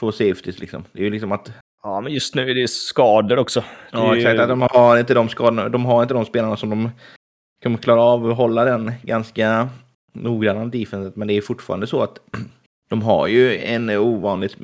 två 0.00 0.12
safeties 0.12 0.58
liksom. 0.58 0.84
Det 0.92 1.00
är 1.00 1.04
ju 1.04 1.10
liksom 1.10 1.32
att 1.32 1.52
Ja, 1.82 2.00
men 2.00 2.12
just 2.12 2.34
nu 2.34 2.50
är 2.50 2.54
det 2.54 2.68
skador 2.68 3.38
också. 3.38 3.60
Det 3.60 3.66
Ja, 3.92 4.16
exakt. 4.16 4.48
De 4.48 4.62
har 4.62 4.98
inte 4.98 5.14
de 5.14 5.28
skadorna. 5.28 5.68
De 5.68 5.84
har 5.84 6.02
inte 6.02 6.14
de 6.14 6.24
spelarna 6.24 6.56
som 6.56 6.70
de 6.70 6.90
kommer 7.62 7.78
klara 7.78 8.02
av 8.02 8.30
att 8.30 8.36
hålla 8.36 8.64
den 8.64 8.92
ganska 9.02 9.68
noggranna 10.12 10.64
defenset. 10.64 11.16
Men 11.16 11.28
det 11.28 11.34
är 11.36 11.40
fortfarande 11.40 11.86
så 11.86 12.02
att 12.02 12.18
de 12.90 13.02
har 13.02 13.26
ju 13.26 13.58
en 13.58 13.90
ovanligt, 13.90 14.56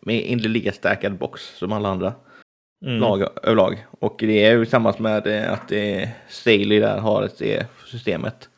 med 0.00 0.22
inte 0.22 0.48
lika 0.48 0.72
stackad 0.72 1.18
box 1.18 1.42
som 1.58 1.72
alla 1.72 1.88
andra 1.88 2.14
Mm. 2.84 2.98
lag 3.00 3.22
överlag. 3.42 3.86
Och 4.00 4.14
det 4.18 4.44
är 4.44 4.52
ju 4.52 4.64
tillsammans 4.64 4.98
med 4.98 5.26
eh, 5.26 5.52
att 5.52 5.72
eh, 5.72 6.08
Staley 6.28 6.80
där 6.80 6.98
har 6.98 7.22
ett 7.22 7.38
det 7.38 7.66
systemet. 7.86 8.48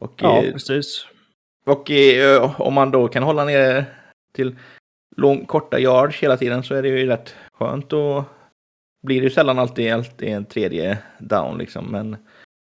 Och, 0.00 0.12
Ja, 0.22 0.42
eh, 0.42 0.52
precis. 0.52 1.06
och 1.66 1.90
eh, 1.90 2.60
om 2.60 2.74
man 2.74 2.90
då 2.90 3.08
kan 3.08 3.22
hålla 3.22 3.44
ner 3.44 3.84
till 4.34 4.56
lång, 5.18 5.46
korta 5.46 5.78
yards 5.78 6.22
hela 6.22 6.36
tiden 6.36 6.62
så 6.62 6.74
är 6.74 6.82
det 6.82 6.88
ju 6.88 7.06
rätt 7.06 7.34
skönt. 7.52 7.92
Och 7.92 8.24
blir 9.02 9.20
det 9.20 9.24
ju 9.24 9.30
sällan 9.30 9.58
alltid, 9.58 9.92
alltid 9.92 10.28
en 10.28 10.44
tredje 10.44 10.98
down 11.18 11.58
liksom. 11.58 11.86
Men 11.86 12.16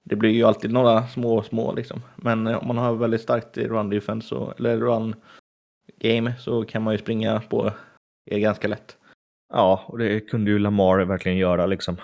det 0.03 0.15
blir 0.15 0.29
ju 0.29 0.43
alltid 0.43 0.71
några 0.71 1.07
små, 1.07 1.43
små 1.43 1.73
liksom. 1.73 2.01
Men 2.15 2.47
eh, 2.47 2.57
om 2.57 2.67
man 2.67 2.77
har 2.77 2.93
väldigt 2.93 3.21
starkt 3.21 3.57
run 3.57 3.89
defense 3.89 4.27
så, 4.27 4.53
eller 4.57 4.77
run 4.77 5.15
game 5.99 6.33
så 6.39 6.63
kan 6.63 6.83
man 6.83 6.93
ju 6.93 6.97
springa 6.97 7.41
på 7.49 7.71
er 8.31 8.39
ganska 8.39 8.67
lätt. 8.67 8.97
Ja, 9.53 9.83
och 9.87 9.97
det 9.97 10.19
kunde 10.19 10.51
ju 10.51 10.59
Lamar 10.59 11.05
verkligen 11.05 11.37
göra 11.37 11.65
liksom. 11.65 11.97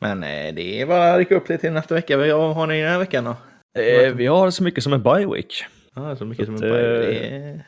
Men 0.00 0.22
eh, 0.22 0.54
det 0.54 0.80
är 0.80 0.86
bara 0.86 1.12
att 1.12 1.18
rycka 1.18 1.36
upp 1.36 1.46
det 1.46 1.58
till 1.58 1.72
nästa 1.72 1.94
vecka. 1.94 2.16
Vad 2.16 2.54
har 2.54 2.66
ni 2.66 2.80
den 2.80 2.90
här 2.90 2.98
veckan 2.98 3.24
då? 3.24 3.36
Eh, 3.80 4.14
vi 4.14 4.26
har 4.26 4.50
så 4.50 4.62
mycket 4.62 4.84
som 4.84 4.92
en 4.92 5.02
bye 5.02 5.26
week. 5.26 5.64
Ja, 5.94 6.16
så 6.16 6.24
mycket 6.24 6.46
Så 6.46 6.58
som 6.58 6.66
en 6.66 6.74
eh, 6.74 6.78
Det 6.78 7.26
är 7.26 7.64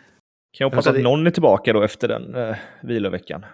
Kan 0.52 0.64
jag 0.64 0.66
hoppas 0.66 0.76
Alltså, 0.76 0.90
att 0.90 0.96
det- 0.96 1.02
någon 1.02 1.26
är 1.26 1.30
tillbaka 1.30 1.72
då 1.72 1.82
efter 1.82 2.08
den 2.08 2.34
eh, 2.34 2.56
viloveckan. 2.82 3.46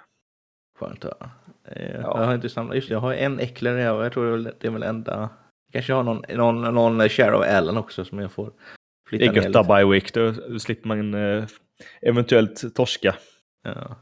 skönt 0.78 1.04
att. 1.04 1.22
Eh, 1.68 1.90
Ja. 1.94 2.00
Jag 2.20 2.26
har 2.26 2.34
inte 2.34 2.48
samlat, 2.48 2.76
just 2.76 2.88
det, 2.88 2.92
jag 2.94 3.00
har 3.00 3.14
en 3.14 3.40
Eckler 3.40 3.76
jag, 3.78 4.04
jag 4.04 4.12
tror 4.12 4.24
det 4.24 4.30
är 4.30 4.32
väl- 4.32 4.54
det 4.60 4.66
är 4.68 4.88
enda. 4.88 5.28
Kanske 5.72 5.92
har 5.92 6.02
någon, 6.02 6.22
någon, 6.34 6.74
någon 6.74 7.08
share 7.08 7.36
of 7.36 7.44
Allen 7.46 7.76
också 7.76 8.04
som 8.04 8.18
jag 8.18 8.32
får 8.32 8.46
Det 8.46 8.52
flytta 9.08 9.24
är 9.24 9.28
ner 9.28 9.34
gött 9.36 9.44
att 9.44 9.48
lite. 9.48 9.58
ha 9.72 9.76
bye 9.78 9.92
week, 9.92 10.14
då 10.14 10.58
slipper 10.58 10.88
man 10.88 11.14
eh, 11.14 11.44
eventuellt 12.02 12.74
torska. 12.74 13.14
Ja. 13.62 13.96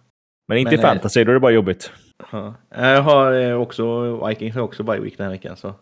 Men 0.49 0.59
inte 0.59 0.71
Men, 0.71 0.81
i 0.81 0.83
eh, 0.83 0.89
fantasy, 0.89 1.25
då 1.25 1.31
är 1.31 1.35
det 1.35 1.41
bara 1.41 1.53
jobbigt. 1.53 1.93
Ja. 2.33 2.55
Jag 2.71 3.03
har 3.03 3.33
eh, 3.33 3.61
också, 3.61 4.27
Vikings 4.29 4.55
har 4.55 4.63
också 4.63 4.83
bye 4.83 5.01
week 5.01 5.17
den 5.17 5.25
här 5.25 5.33
veckan 5.33 5.57
så 5.57 5.75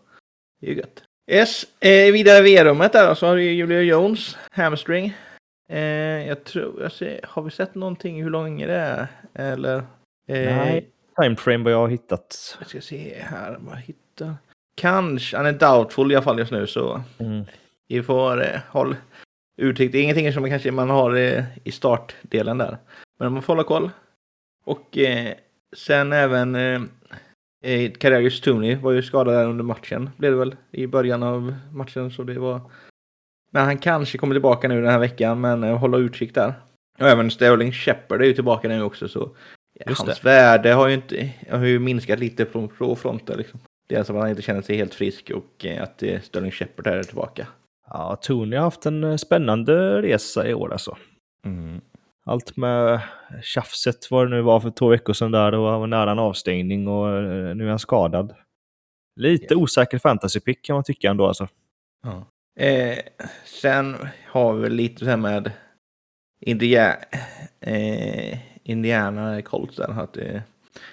det 0.61 0.71
är 0.71 0.75
gött. 0.75 1.03
Yes, 1.31 1.63
eh, 1.81 2.13
vidare 2.13 2.37
i 2.37 2.41
V-rummet 2.55 2.93
där 2.93 3.13
så 3.13 3.27
har 3.27 3.35
vi 3.35 3.43
Julia 3.51 3.81
Jones, 3.81 4.37
hamstring. 4.51 5.13
Eh, 5.69 6.27
jag 6.27 6.43
tror, 6.43 6.81
jag 6.81 6.91
ser, 6.91 7.19
har 7.23 7.41
vi 7.41 7.51
sett 7.51 7.75
någonting 7.75 8.23
hur 8.23 8.29
lång 8.29 8.57
det 8.57 8.73
är? 8.73 9.07
Eller? 9.33 9.77
Eh, 10.27 10.55
Nej. 10.57 10.89
Timeframe 11.21 11.63
vad 11.63 11.73
jag 11.73 11.77
har 11.77 11.87
hittat. 11.87 12.55
Jag 12.59 12.69
ska 12.69 12.81
se 12.81 13.17
här 13.19 13.57
om 13.57 13.67
jag 13.69 13.77
hittar. 13.77 14.35
Kanske, 14.75 15.37
han 15.37 15.45
är 15.45 15.51
doubtful 15.53 16.11
i 16.11 16.15
alla 16.15 16.23
fall 16.23 16.39
just 16.39 16.51
nu 16.51 16.67
så 16.67 17.01
Mm. 17.19 17.45
vi 17.87 18.03
får 18.03 18.41
eh, 18.43 18.59
håll 18.69 18.95
utkik. 19.57 19.91
Det 19.91 19.97
är 19.97 20.03
ingenting 20.03 20.33
som 20.33 20.41
man 20.41 20.49
kanske 20.49 20.71
man 20.71 20.89
har 20.89 21.15
eh, 21.15 21.43
i 21.63 21.71
startdelen 21.71 22.57
där. 22.57 22.77
Men 23.19 23.33
man 23.33 23.41
får 23.41 23.53
hålla 23.53 23.63
koll. 23.63 23.89
Och 24.65 24.97
eh, 24.97 25.33
sen 25.77 26.13
även 26.13 26.55
eh, 26.55 26.81
eh, 27.63 27.91
Kadarius 27.91 28.41
Tooney 28.41 28.75
var 28.75 28.91
ju 28.91 29.01
skadad 29.03 29.33
där 29.33 29.45
under 29.45 29.63
matchen. 29.63 30.09
Blev 30.17 30.31
det 30.31 30.37
väl 30.37 30.55
i 30.71 30.87
början 30.87 31.23
av 31.23 31.55
matchen 31.71 32.11
så 32.11 32.23
det 32.23 32.39
var. 32.39 32.61
Men 33.53 33.65
han 33.65 33.77
kanske 33.77 34.17
kommer 34.17 34.35
tillbaka 34.35 34.67
nu 34.67 34.81
den 34.81 34.91
här 34.91 34.99
veckan 34.99 35.41
men 35.41 35.63
eh, 35.63 35.77
hålla 35.77 35.97
utkik 35.97 36.35
där. 36.35 36.53
Och 36.99 37.07
även 37.07 37.31
Sterling 37.31 37.71
Shepard 37.71 38.21
är 38.21 38.25
ju 38.25 38.33
tillbaka 38.33 38.67
nu 38.67 38.83
också 38.83 39.07
så 39.07 39.35
Just 39.87 40.01
hans 40.01 40.25
värde 40.25 40.73
har 40.73 40.87
ju 40.87 40.93
inte 40.93 41.29
har 41.49 41.65
ju 41.65 41.79
minskat 41.79 42.19
lite 42.19 42.45
från, 42.45 42.69
från 42.69 42.95
fronten 42.95 43.37
liksom. 43.37 43.59
Det 43.87 43.95
är 43.95 44.03
som 44.03 44.15
att 44.15 44.21
han 44.21 44.29
inte 44.29 44.41
känner 44.41 44.61
sig 44.61 44.75
helt 44.75 44.93
frisk 44.93 45.31
och 45.35 45.65
eh, 45.65 45.83
att 45.83 46.03
eh, 46.03 46.21
Sterling 46.21 46.51
Shepard 46.51 46.87
är 46.87 47.03
tillbaka. 47.03 47.47
Ja, 47.89 48.15
Tony 48.21 48.55
har 48.55 48.63
haft 48.63 48.85
en 48.85 49.17
spännande 49.19 50.01
resa 50.01 50.47
i 50.47 50.53
år 50.53 50.71
alltså. 50.71 50.97
Allt 52.25 52.57
med 52.57 52.99
tjafset 53.41 54.11
vad 54.11 54.25
det 54.25 54.29
nu 54.35 54.41
var 54.41 54.59
för 54.59 54.69
två 54.71 54.87
veckor 54.87 55.13
sedan 55.13 55.31
där, 55.31 55.53
och 55.53 55.69
han 55.69 55.79
var 55.79 55.87
nära 55.87 56.11
en 56.11 56.19
avstängning 56.19 56.87
och 56.87 57.23
nu 57.55 57.65
är 57.65 57.69
han 57.69 57.79
skadad. 57.79 58.33
Lite 59.19 59.53
Yes. 59.53 59.61
osäker 59.61 59.97
fantasypick 59.99 60.65
kan 60.65 60.73
man 60.73 60.83
tycka 60.83 61.09
ändå 61.09 61.27
alltså. 61.27 61.47
Eh, 62.55 62.97
sen 63.45 63.97
har 64.27 64.53
vi 64.53 64.69
lite 64.69 64.99
så 64.99 65.09
här 65.09 65.17
med 65.17 65.51
India, 66.39 66.97
eh, 67.59 68.37
Indiana 68.63 69.41
Colts 69.41 69.75
där. 69.75 70.01
Att, 70.01 70.17
eh, 70.17 70.41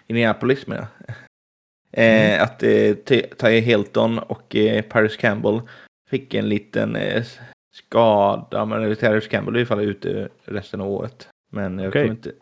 Indianapolis 0.07 0.67
med 0.67 0.87
Eh, 1.93 2.33
mm. 2.33 2.45
Att 2.45 2.62
eh, 2.62 2.95
Ty 3.38 3.61
Hilton 3.61 4.19
och 4.19 4.57
eh, 4.57 4.83
Paris 4.83 5.17
Campbell 5.17 5.61
fick 6.11 6.35
en 6.35 6.49
liten 6.49 6.97
eh, 6.97 7.25
skada, 7.73 8.64
men 8.64 8.97
Paris 8.97 9.29
Campbell 9.29 9.55
är 9.55 9.59
i 9.59 9.62
alla 9.62 9.67
fall 9.67 9.81
ute 9.81 10.29
resten 10.45 10.81
av 10.81 10.88
året. 10.88 11.29
Men 11.52 11.79
jag 11.79 11.88
okay. 11.88 12.02
kommer 12.02 12.14
inte... 12.14 12.33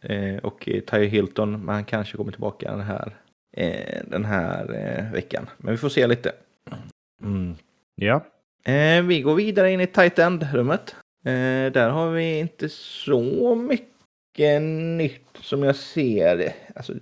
Eh, 0.00 0.36
och 0.36 0.68
Ty 0.90 1.04
Hilton, 1.04 1.64
men 1.64 1.74
han 1.74 1.84
kanske 1.84 2.16
kommer 2.16 2.32
tillbaka 2.32 2.70
den 2.70 2.80
här, 2.80 3.16
eh, 3.56 4.02
den 4.06 4.24
här 4.24 4.74
eh, 4.74 5.12
veckan. 5.12 5.50
Men 5.58 5.70
vi 5.70 5.78
får 5.78 5.88
se 5.88 6.06
lite. 6.06 6.32
Mm. 7.22 7.54
Ja. 7.94 8.24
Eh, 8.68 9.02
vi 9.02 9.20
går 9.20 9.34
vidare 9.34 9.72
in 9.72 9.80
i 9.80 9.86
tight 9.86 10.18
end-rummet. 10.18 10.96
Eh, 11.24 11.72
där 11.72 11.90
har 11.90 12.10
vi 12.10 12.38
inte 12.38 12.68
så 12.68 13.54
mycket 13.54 14.62
nytt 14.96 15.38
som 15.40 15.62
jag 15.62 15.76
ser. 15.76 16.52
Alltså, 16.76 16.92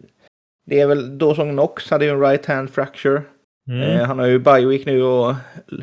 det 0.67 0.81
är 0.81 0.87
väl 0.87 1.19
Dawson 1.19 1.51
Knox 1.51 1.91
hade 1.91 2.05
ju 2.05 2.11
en 2.11 2.21
right 2.21 2.47
hand 2.47 2.71
fracture. 2.71 3.23
Mm. 3.69 3.83
Eh, 3.83 4.07
han 4.07 4.19
har 4.19 4.27
ju 4.27 4.39
bioweek 4.39 4.87
nu 4.87 5.03
och 5.03 5.35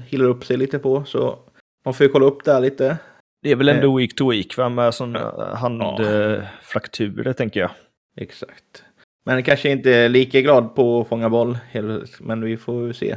healar 0.10 0.26
upp 0.26 0.46
sig 0.46 0.58
lite 0.58 0.80
på, 0.80 1.04
så 1.06 1.40
man 1.86 1.94
får 1.94 2.06
ju 2.06 2.12
kolla 2.12 2.26
upp 2.26 2.44
där 2.44 2.60
lite. 2.60 2.98
Det 3.42 3.52
är 3.52 3.56
väl 3.56 3.70
ändå 3.70 3.88
eh. 3.88 3.96
week 3.98 4.16
to 4.16 4.32
week 4.32 4.58
va? 4.58 4.70
med 4.70 4.94
sådana 4.94 5.56
handfrakturer 5.56 7.26
ja. 7.26 7.34
tänker 7.34 7.60
jag. 7.60 7.72
Exakt. 8.18 8.84
Men 9.26 9.44
kanske 9.44 9.70
inte 9.70 10.08
lika 10.08 10.42
glad 10.42 10.76
på 10.76 11.02
att 11.02 11.08
fånga 11.08 11.30
boll, 11.30 11.58
men 12.20 12.42
vi 12.42 12.58
får 12.58 12.94
se. 12.94 13.16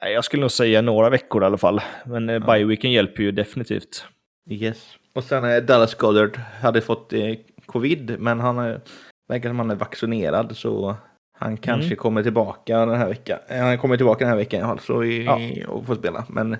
Jag 0.00 0.24
skulle 0.24 0.40
nog 0.40 0.50
säga 0.50 0.82
några 0.82 1.10
veckor 1.10 1.42
i 1.42 1.46
alla 1.46 1.58
fall. 1.58 1.80
Men 2.06 2.28
ja. 2.28 2.40
bioweeken 2.40 2.92
hjälper 2.92 3.22
ju 3.22 3.32
definitivt. 3.32 4.04
Yes. 4.50 4.96
Och 5.14 5.24
sen 5.24 5.44
är 5.44 5.60
Dallas 5.60 5.94
Goddard 5.94 6.36
hade 6.36 6.80
fått 6.80 7.12
eh, 7.12 7.34
covid, 7.66 8.16
men 8.18 8.40
han 8.40 8.58
är, 8.58 8.80
verkar 9.28 9.50
som 9.50 9.58
han 9.58 9.70
är 9.70 9.74
vaccinerad 9.74 10.56
så 10.56 10.96
han 11.38 11.56
kanske 11.56 11.86
mm. 11.86 11.96
kommer 11.96 12.22
tillbaka 12.22 12.78
den 12.78 12.98
här 12.98 13.08
veckan. 13.08 13.38
Eh, 13.48 13.60
han 13.60 13.78
kommer 13.78 13.96
tillbaka 13.96 14.24
den 14.24 14.28
här 14.28 14.38
veckan 14.38 14.60
i 14.60 14.62
alla 14.62 14.80
fall 14.80 15.04
i, 15.04 15.24
ja. 15.24 15.68
och 15.68 15.86
får 15.86 15.94
spela. 15.94 16.24
Men 16.28 16.56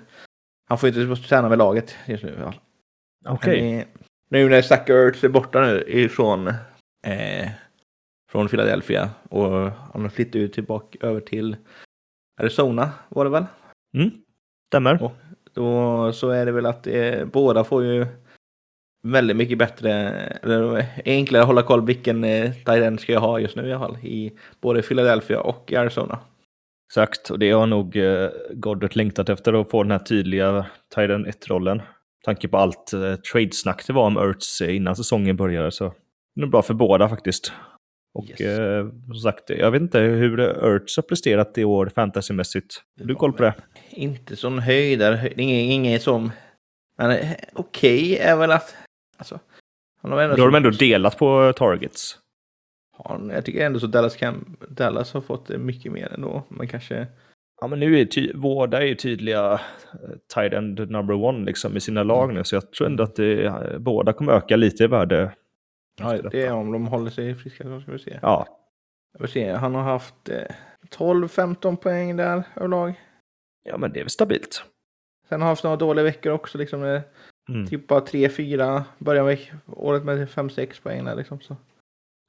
han 0.69 0.77
får 0.77 0.89
inte 0.89 1.27
träna 1.27 1.49
med 1.49 1.57
laget 1.57 1.95
just 2.05 2.23
nu. 2.23 2.51
Okej. 3.25 3.77
Okay. 3.77 3.85
Nu 4.29 4.49
när 4.49 4.57
Ertz 4.57 5.23
är 5.23 5.29
borta 5.29 5.61
nu 5.61 5.83
ifrån 5.87 6.47
eh, 7.07 7.49
från 8.31 8.47
Philadelphia 8.47 9.09
och 9.29 9.49
han 9.71 10.01
har 10.01 10.09
flyttat 10.09 10.35
ut 10.35 10.53
tillbaka 10.53 11.07
över 11.07 11.21
till 11.21 11.55
Arizona 12.39 12.89
var 13.09 13.23
det 13.23 13.31
väl? 13.31 13.45
Mm, 13.93 14.11
stämmer. 14.67 15.03
Och 15.03 15.11
då 15.53 16.11
så 16.13 16.29
är 16.29 16.45
det 16.45 16.51
väl 16.51 16.65
att 16.65 16.87
eh, 16.87 17.25
båda 17.25 17.63
får 17.63 17.83
ju 17.83 18.05
väldigt 19.03 19.37
mycket 19.37 19.57
bättre, 19.57 19.91
eller 20.43 20.85
enklare 21.05 21.41
att 21.41 21.47
hålla 21.47 21.63
koll 21.63 21.85
vilken 21.85 22.23
eh, 22.23 22.51
Tyrend 22.65 22.99
ska 22.99 23.13
jag 23.13 23.19
ha 23.19 23.39
just 23.39 23.55
nu 23.55 23.67
i 23.67 23.73
alla 23.73 23.87
fall. 23.87 23.97
I 24.03 24.31
både 24.61 24.81
Philadelphia 24.81 25.41
och 25.41 25.73
Arizona. 25.73 26.19
Exakt, 26.89 27.29
och 27.29 27.39
det 27.39 27.51
har 27.51 27.67
nog 27.67 27.95
eh, 27.95 28.29
Goddard 28.53 28.95
längtat 28.95 29.29
efter 29.29 29.53
att 29.53 29.69
få 29.71 29.83
den 29.83 29.91
här 29.91 29.99
tydliga 29.99 30.65
Tyrend 30.95 31.27
1-rollen. 31.27 31.81
tanke 32.25 32.47
på 32.47 32.57
allt 32.57 32.93
eh, 32.93 33.15
tradesnack 33.15 33.87
det 33.87 33.93
var 33.93 34.07
om 34.07 34.17
Ertz 34.17 34.61
innan 34.61 34.95
säsongen 34.95 35.35
började 35.35 35.71
så 35.71 35.93
det 36.35 36.41
är 36.41 36.47
bra 36.47 36.61
för 36.61 36.73
båda 36.73 37.09
faktiskt. 37.09 37.53
Och 38.13 38.29
yes. 38.29 38.41
eh, 38.41 38.87
som 39.05 39.15
sagt, 39.15 39.49
jag 39.49 39.71
vet 39.71 39.81
inte 39.81 39.99
hur 39.99 40.39
Ertz 40.39 40.97
har 40.97 41.03
presterat 41.03 41.57
i 41.57 41.63
år 41.63 41.91
fantasymässigt. 41.95 42.81
Har 42.99 43.07
du 43.07 43.15
koll 43.15 43.33
på 43.33 43.43
det? 43.43 43.53
Inte 43.89 44.35
sån 44.35 44.59
höjdare, 44.59 45.33
ingen, 45.35 45.71
ingen 45.71 45.99
som... 45.99 46.31
Men 46.97 47.11
eh, 47.11 47.31
okej 47.53 48.13
okay, 48.13 48.15
är 48.15 48.35
väl 48.35 48.51
att... 48.51 48.75
Alltså, 49.17 49.39
han 50.01 50.11
har 50.11 50.21
ändå 50.21 50.35
Då 50.35 50.41
har 50.41 50.51
de 50.51 50.57
ändå 50.57 50.69
delat 50.69 51.17
på 51.17 51.53
targets. 51.55 52.17
Han, 52.97 53.29
jag 53.29 53.45
tycker 53.45 53.65
ändå 53.65 53.79
så 53.79 53.87
Dallas, 53.87 54.15
kan, 54.15 54.57
Dallas 54.69 55.13
har 55.13 55.21
fått 55.21 55.49
mycket 55.49 55.91
mer 55.91 56.13
ändå. 56.13 56.43
Men 56.49 56.67
kanske... 56.67 57.07
Ja, 57.61 57.67
men 57.67 57.79
nu 57.79 57.99
är 57.99 58.05
ty- 58.05 58.33
båda 58.33 58.81
är 58.81 58.85
ju 58.85 58.95
tydliga 58.95 59.61
tight 60.33 60.53
end 60.53 60.91
number 60.91 61.13
one 61.13 61.45
liksom 61.45 61.77
i 61.77 61.79
sina 61.79 62.03
lag 62.03 62.33
nu, 62.33 62.43
så 62.43 62.55
jag 62.55 62.71
tror 62.71 62.87
ändå 62.87 63.03
att 63.03 63.15
det, 63.15 63.53
båda 63.79 64.13
kommer 64.13 64.33
öka 64.33 64.55
lite 64.55 64.83
i 64.83 64.87
värde 64.87 65.31
Ja, 65.99 66.21
det 66.31 66.45
är 66.45 66.53
om 66.53 66.71
de 66.71 66.87
håller 66.87 67.11
sig 67.11 67.35
friska. 67.35 67.63
Så 67.63 67.81
ska 67.81 67.91
vi 67.91 67.99
se. 67.99 68.19
Ja. 68.21 68.47
Vill 69.19 69.29
se. 69.29 69.51
Han 69.51 69.75
har 69.75 69.81
haft 69.81 70.29
eh, 70.29 70.55
12-15 70.89 71.75
poäng 71.75 72.17
där 72.17 72.43
överlag. 72.55 72.93
Ja, 73.63 73.77
men 73.77 73.93
det 73.93 73.99
är 73.99 74.03
väl 74.03 74.09
stabilt. 74.09 74.63
Sen 75.29 75.41
har 75.41 75.47
han 75.47 75.51
haft 75.51 75.63
några 75.63 75.77
dåliga 75.77 76.03
veckor 76.03 76.31
också. 76.31 76.57
Liksom, 76.57 76.79
med 76.79 77.01
mm. 77.49 77.67
Typ 77.67 77.87
bara 77.87 77.99
3-4. 77.99 78.83
Börjar 78.97 79.23
med 79.23 79.39
året 79.65 80.03
med 80.03 80.29
5-6 80.29 80.81
poäng 80.81 81.05
där 81.05 81.15
liksom. 81.15 81.39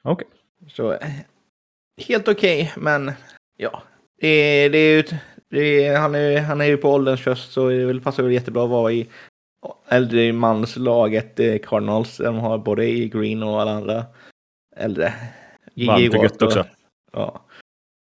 Okej. 0.02 0.26
Okay. 0.26 0.26
Så 0.68 0.92
eh, 0.92 1.10
helt 2.06 2.28
okej, 2.28 2.62
okay, 2.62 2.82
men 2.82 3.12
ja. 3.56 3.82
Det, 4.20 4.68
det 4.68 4.78
är 4.78 4.96
ju, 4.96 5.04
det 5.50 5.86
är, 5.86 5.98
han, 5.98 6.14
är, 6.14 6.40
han 6.40 6.60
är 6.60 6.64
ju 6.64 6.76
på 6.76 6.90
ålderns 6.90 7.26
höst 7.26 7.52
så 7.52 7.68
det 7.68 8.00
passar 8.00 8.22
väl 8.22 8.32
jättebra 8.32 8.64
att 8.64 8.70
vara 8.70 8.92
i 8.92 9.08
äldre 9.88 10.33
mans 10.33 10.76
laget 10.76 11.40
eh, 11.40 11.59
Cardinals. 11.59 12.17
De 12.17 12.38
har 12.38 12.59
både 12.59 12.88
i 12.88 13.09
Green 13.09 13.43
och 13.43 13.61
alla 13.61 13.73
andra 13.73 14.05
äldre. 14.76 15.14
Varmt 15.87 16.14
och 16.14 16.25
gött 16.25 16.43
också. 16.43 16.67
Ja. 17.12 17.40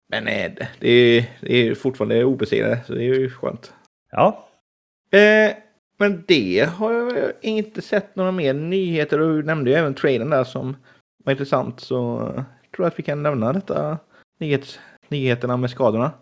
Men 0.08 0.24
nej, 0.24 0.56
det 0.78 0.88
är, 0.88 1.30
det 1.40 1.56
är 1.56 1.74
fortfarande 1.74 2.24
obesegrade, 2.24 2.80
så 2.86 2.92
det 2.94 3.04
är 3.04 3.14
ju 3.14 3.30
skönt. 3.30 3.72
Ja. 4.10 4.48
Eh, 5.10 5.56
men 5.98 6.24
det 6.26 6.68
har 6.74 6.92
jag 6.92 7.32
inte 7.40 7.82
sett 7.82 8.16
några 8.16 8.32
mer 8.32 8.54
nyheter. 8.54 9.18
Du 9.18 9.42
nämnde 9.42 9.70
ju 9.70 9.76
även 9.76 9.94
traden 9.94 10.30
där 10.30 10.44
som 10.44 10.76
var 11.24 11.30
intressant. 11.30 11.80
Så 11.80 11.94
jag 12.34 12.44
tror 12.76 12.86
att 12.86 12.98
vi 12.98 13.02
kan 13.02 13.22
nämna 13.22 13.52
detta 13.52 13.98
nyhets, 14.38 14.80
nyheterna 15.08 15.56
med 15.56 15.70
skadorna. 15.70 16.12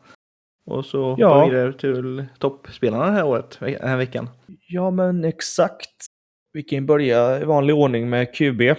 Och 0.67 0.85
så 0.85 1.17
ja. 1.19 1.35
går 1.35 1.45
vi 1.45 1.51
vidare 1.51 1.73
till 1.73 2.27
toppspelarna 2.39 3.07
det 3.07 3.13
här 3.13 3.27
året, 3.27 3.57
den 3.61 3.89
här 3.89 3.97
veckan. 3.97 4.31
Ja, 4.69 4.91
men 4.91 5.25
exakt. 5.25 6.07
Vi 6.53 6.63
kan 6.63 6.87
börja 6.87 7.41
i 7.41 7.45
vanlig 7.45 7.77
ordning 7.77 8.11
med 8.11 8.35
QB. 8.35 8.61
Eh, 8.61 8.77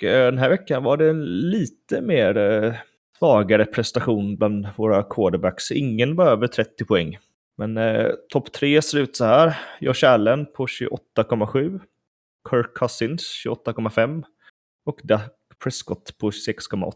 den 0.00 0.38
här 0.38 0.48
veckan 0.48 0.82
var 0.82 0.96
det 0.96 1.12
lite 1.12 2.00
mer 2.00 2.36
eh, 2.36 2.74
svagare 3.18 3.66
prestation 3.66 4.36
bland 4.36 4.68
våra 4.76 5.02
quarterbacks. 5.02 5.70
Ingen 5.70 6.16
var 6.16 6.26
över 6.26 6.46
30 6.46 6.84
poäng. 6.84 7.18
Men 7.56 7.76
eh, 7.76 8.10
topp 8.28 8.52
tre 8.52 8.82
ser 8.82 8.98
ut 8.98 9.16
så 9.16 9.24
här. 9.24 9.58
Josh 9.80 10.04
Allen 10.04 10.46
på 10.46 10.66
28,7. 10.66 11.80
Kirk 12.50 12.74
Cousins 12.74 13.44
28,5. 13.46 14.24
Och 14.86 15.00
Dak 15.04 15.32
Prescott 15.62 16.18
på 16.18 16.30
6,8. 16.30 16.92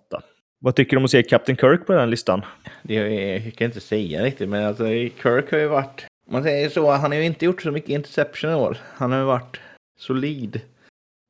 Vad 0.64 0.74
tycker 0.74 0.90
du 0.90 0.96
om 0.96 1.04
att 1.04 1.10
se 1.10 1.22
Captain 1.22 1.56
Kirk 1.56 1.86
på 1.86 1.92
den 1.92 2.10
listan? 2.10 2.42
Det 2.82 2.94
jag 2.94 3.54
kan 3.54 3.64
inte 3.64 3.80
säga 3.80 4.22
riktigt, 4.24 4.48
men 4.48 4.66
alltså 4.66 4.84
Kirk 5.22 5.50
har 5.50 5.58
ju 5.58 5.66
varit... 5.66 6.06
Man 6.30 6.42
säger 6.42 6.68
så, 6.68 6.90
han 6.90 7.12
har 7.12 7.18
ju 7.18 7.24
inte 7.24 7.44
gjort 7.44 7.62
så 7.62 7.70
mycket 7.70 7.90
interception 7.90 8.50
i 8.50 8.54
år. 8.54 8.78
Han 8.82 9.12
har 9.12 9.18
ju 9.18 9.24
varit 9.24 9.60
solid. 9.98 10.60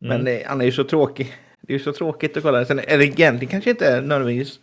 Men 0.01 0.21
mm. 0.21 0.25
det, 0.25 0.47
han 0.47 0.61
är 0.61 0.65
ju 0.65 0.73
så 0.73 0.85
tråkig. 0.85 1.37
Det 1.61 1.73
är 1.73 1.79
ju 1.79 1.85
så 1.85 1.93
tråkigt 1.93 2.37
att 2.37 2.43
kolla. 2.43 2.65
Sen 2.65 2.79
är 2.79 2.99
det 2.99 3.05
egentligen 3.05 3.51
kanske 3.51 3.71
inte 3.71 4.01
nödvändigtvis 4.01 4.61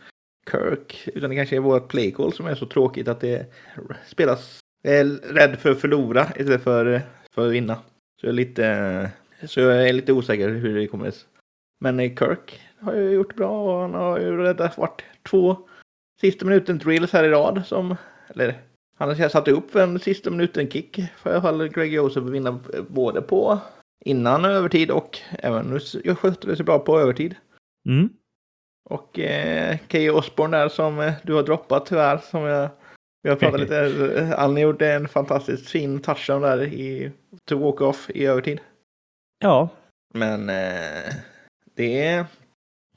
Kirk, 0.51 1.07
utan 1.15 1.29
det 1.29 1.35
kanske 1.35 1.55
är 1.55 1.59
vårt 1.59 1.87
playcall 1.87 2.33
som 2.33 2.47
är 2.47 2.55
så 2.55 2.65
tråkigt 2.65 3.07
att 3.07 3.21
det 3.21 3.45
spelas... 4.07 4.59
Jag 4.81 4.95
är 4.95 5.05
rädd 5.33 5.59
för 5.59 5.71
att 5.71 5.81
förlora 5.81 6.27
istället 6.35 6.63
för, 6.63 7.01
för 7.35 7.47
att 7.47 7.53
vinna. 7.53 7.75
Så 8.21 8.27
jag 8.27 8.29
är 8.29 8.33
lite, 8.33 9.11
så 9.47 9.59
jag 9.59 9.89
är 9.89 9.93
lite 9.93 10.13
osäker 10.13 10.49
hur 10.49 10.79
det 10.79 10.87
kommer 10.87 11.07
att 11.07 11.25
Men 11.79 12.17
Kirk, 12.17 12.61
har 12.81 12.95
ju 12.95 13.11
gjort 13.11 13.35
bra 13.35 13.75
och 13.75 13.81
han 13.81 13.93
har 13.93 14.19
ju 14.19 14.37
räddat 14.37 14.77
vart 14.77 15.03
två 15.29 15.57
sista 16.21 16.45
minuten 16.45 16.77
drills 16.77 17.13
här 17.13 17.23
i 17.23 17.29
rad 17.29 17.61
som, 17.65 17.95
eller 18.27 18.61
han 18.97 19.09
har 19.09 19.29
satt 19.29 19.47
upp 19.47 19.75
en 19.75 19.99
sista 19.99 20.31
minuten 20.31 20.69
kick 20.71 20.99
för 21.17 21.29
i 21.29 21.33
alla 21.33 21.41
fall 21.41 21.67
Greg 21.67 21.93
Joseph 21.93 22.27
vinna 22.27 22.59
både 22.89 23.21
på 23.21 23.59
innan 24.05 24.45
övertid 24.45 24.91
och 24.91 25.19
även 25.29 25.65
nu 25.65 26.15
skötte 26.15 26.47
det 26.47 26.55
sig 26.55 26.65
bra 26.65 26.79
på 26.79 26.99
övertid. 26.99 27.35
Mm. 27.89 28.09
Och 28.89 29.19
eh, 29.19 29.77
Key 29.87 30.09
Osborne 30.09 30.57
där 30.57 30.69
som 30.69 30.99
eh, 30.99 31.13
du 31.23 31.33
har 31.33 31.43
droppat 31.43 31.85
tyvärr 31.85 32.17
som 32.17 32.41
jag 32.41 32.69
vi 33.21 33.29
har 33.29 33.37
pratat 33.37 33.59
lite. 33.59 34.35
Han 34.37 34.57
gjorde 34.57 34.93
en 34.93 35.07
fantastiskt 35.07 35.69
fin 35.69 35.99
touchdown 35.99 36.41
där 36.41 36.63
i 36.63 37.11
to 37.45 37.57
walk-off 37.57 38.09
i 38.09 38.25
övertid. 38.25 38.59
Ja. 39.39 39.69
Men 40.13 40.49
eh, 40.49 41.13
det 41.75 42.05
är 42.05 42.25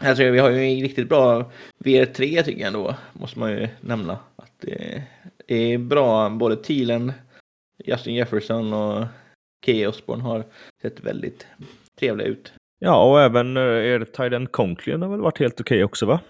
Alltså, 0.05 0.25
vi 0.25 0.39
har 0.39 0.51
ju 0.51 0.57
en 0.57 0.83
riktigt 0.83 1.09
bra 1.09 1.51
VR3 1.85 2.43
tycker 2.43 2.61
jag 2.61 2.67
ändå, 2.67 2.95
måste 3.13 3.39
man 3.39 3.51
ju 3.51 3.69
nämna. 3.81 4.19
Att 4.37 4.53
det, 4.61 5.03
är 5.47 5.79
bra, 5.79 6.31
både 6.31 6.57
Thielen, 6.57 7.13
Justin 7.85 8.15
Jefferson 8.15 8.73
och 8.73 9.07
Key 9.67 9.87
Osborne 9.87 10.23
har 10.23 10.45
sett 10.83 11.01
väldigt 11.01 11.47
trevliga 11.99 12.29
ut. 12.29 12.53
Ja, 12.79 13.11
och 13.11 13.21
även 13.21 13.57
eh, 13.57 13.63
er 13.63 14.05
Tyden 14.05 14.47
Conklin 14.47 15.03
har 15.03 15.09
väl 15.09 15.21
varit 15.21 15.39
helt 15.39 15.61
okej 15.61 15.77
okay 15.77 15.85
också 15.85 16.07
va? 16.07 16.21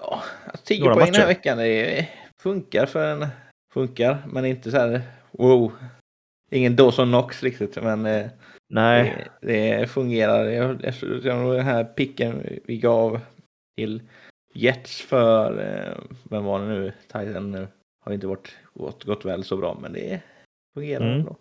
Ja, 0.00 0.22
10 0.64 0.80
Några 0.80 0.94
poäng 0.94 1.12
den 1.12 1.20
här 1.20 1.26
veckan, 1.26 1.58
det 1.58 2.08
funkar 2.42 2.86
för 2.86 3.12
en... 3.12 3.26
Funkar, 3.72 4.18
men 4.26 4.44
inte 4.44 4.70
så 4.70 4.76
här 4.76 5.02
wow. 5.30 5.72
Ingen 6.50 6.76
Dawson 6.76 7.08
Knox 7.08 7.42
riktigt, 7.42 7.82
men 7.82 8.06
eh, 8.06 8.26
Nej. 8.68 9.26
Det, 9.40 9.76
det 9.76 9.86
fungerar. 9.86 10.78
Efter 10.84 11.06
den 11.06 11.60
här 11.60 11.84
picken 11.84 12.60
vi 12.64 12.78
gav 12.78 13.20
till 13.76 14.02
Jets 14.54 15.02
för, 15.02 15.58
eh, 15.58 15.98
vem 16.30 16.44
var 16.44 16.60
det 16.60 16.66
nu, 16.66 16.92
Titan 17.06 17.50
nu, 17.50 17.68
har 18.04 18.12
inte 18.12 18.26
varit, 18.26 18.56
gått, 18.74 19.04
gått 19.04 19.24
väl 19.24 19.44
så 19.44 19.56
bra, 19.56 19.78
men 19.80 19.92
det 19.92 20.20
fungerar 20.74 21.04
mm. 21.04 21.18
ändå. 21.18 21.36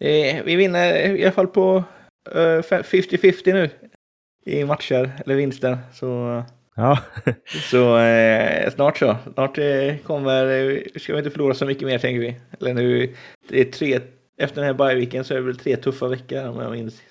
Eh, 0.00 0.44
vi 0.44 0.56
vinner 0.56 1.16
i 1.16 1.22
alla 1.22 1.32
fall 1.32 1.46
på 1.46 1.84
50-50 2.30 3.48
eh, 3.48 3.54
nu 3.54 3.70
i 4.44 4.64
matcher 4.64 5.12
eller 5.24 5.34
vinster. 5.34 5.78
Så, 5.92 6.42
ja. 6.76 6.98
så 7.70 7.98
eh, 7.98 8.70
snart 8.70 8.98
så. 8.98 9.16
Snart 9.34 9.58
eh, 9.58 9.96
kommer, 9.96 10.98
ska 10.98 11.12
vi 11.12 11.18
inte 11.18 11.30
förlora 11.30 11.54
så 11.54 11.66
mycket 11.66 11.88
mer 11.88 11.98
tänker 11.98 12.20
vi. 12.20 12.36
Eller 12.60 12.74
nu, 12.74 13.14
det 13.48 13.60
är 13.60 13.64
tre, 13.64 14.00
efter 14.42 14.62
den 14.62 14.64
här 14.64 14.94
bye 14.96 15.24
så 15.24 15.34
är 15.34 15.38
det 15.38 15.44
väl 15.44 15.58
tre 15.58 15.76
tuffa 15.76 16.08
veckor 16.08 16.48
om 16.48 16.56
jag 16.60 16.72
minns 16.72 17.02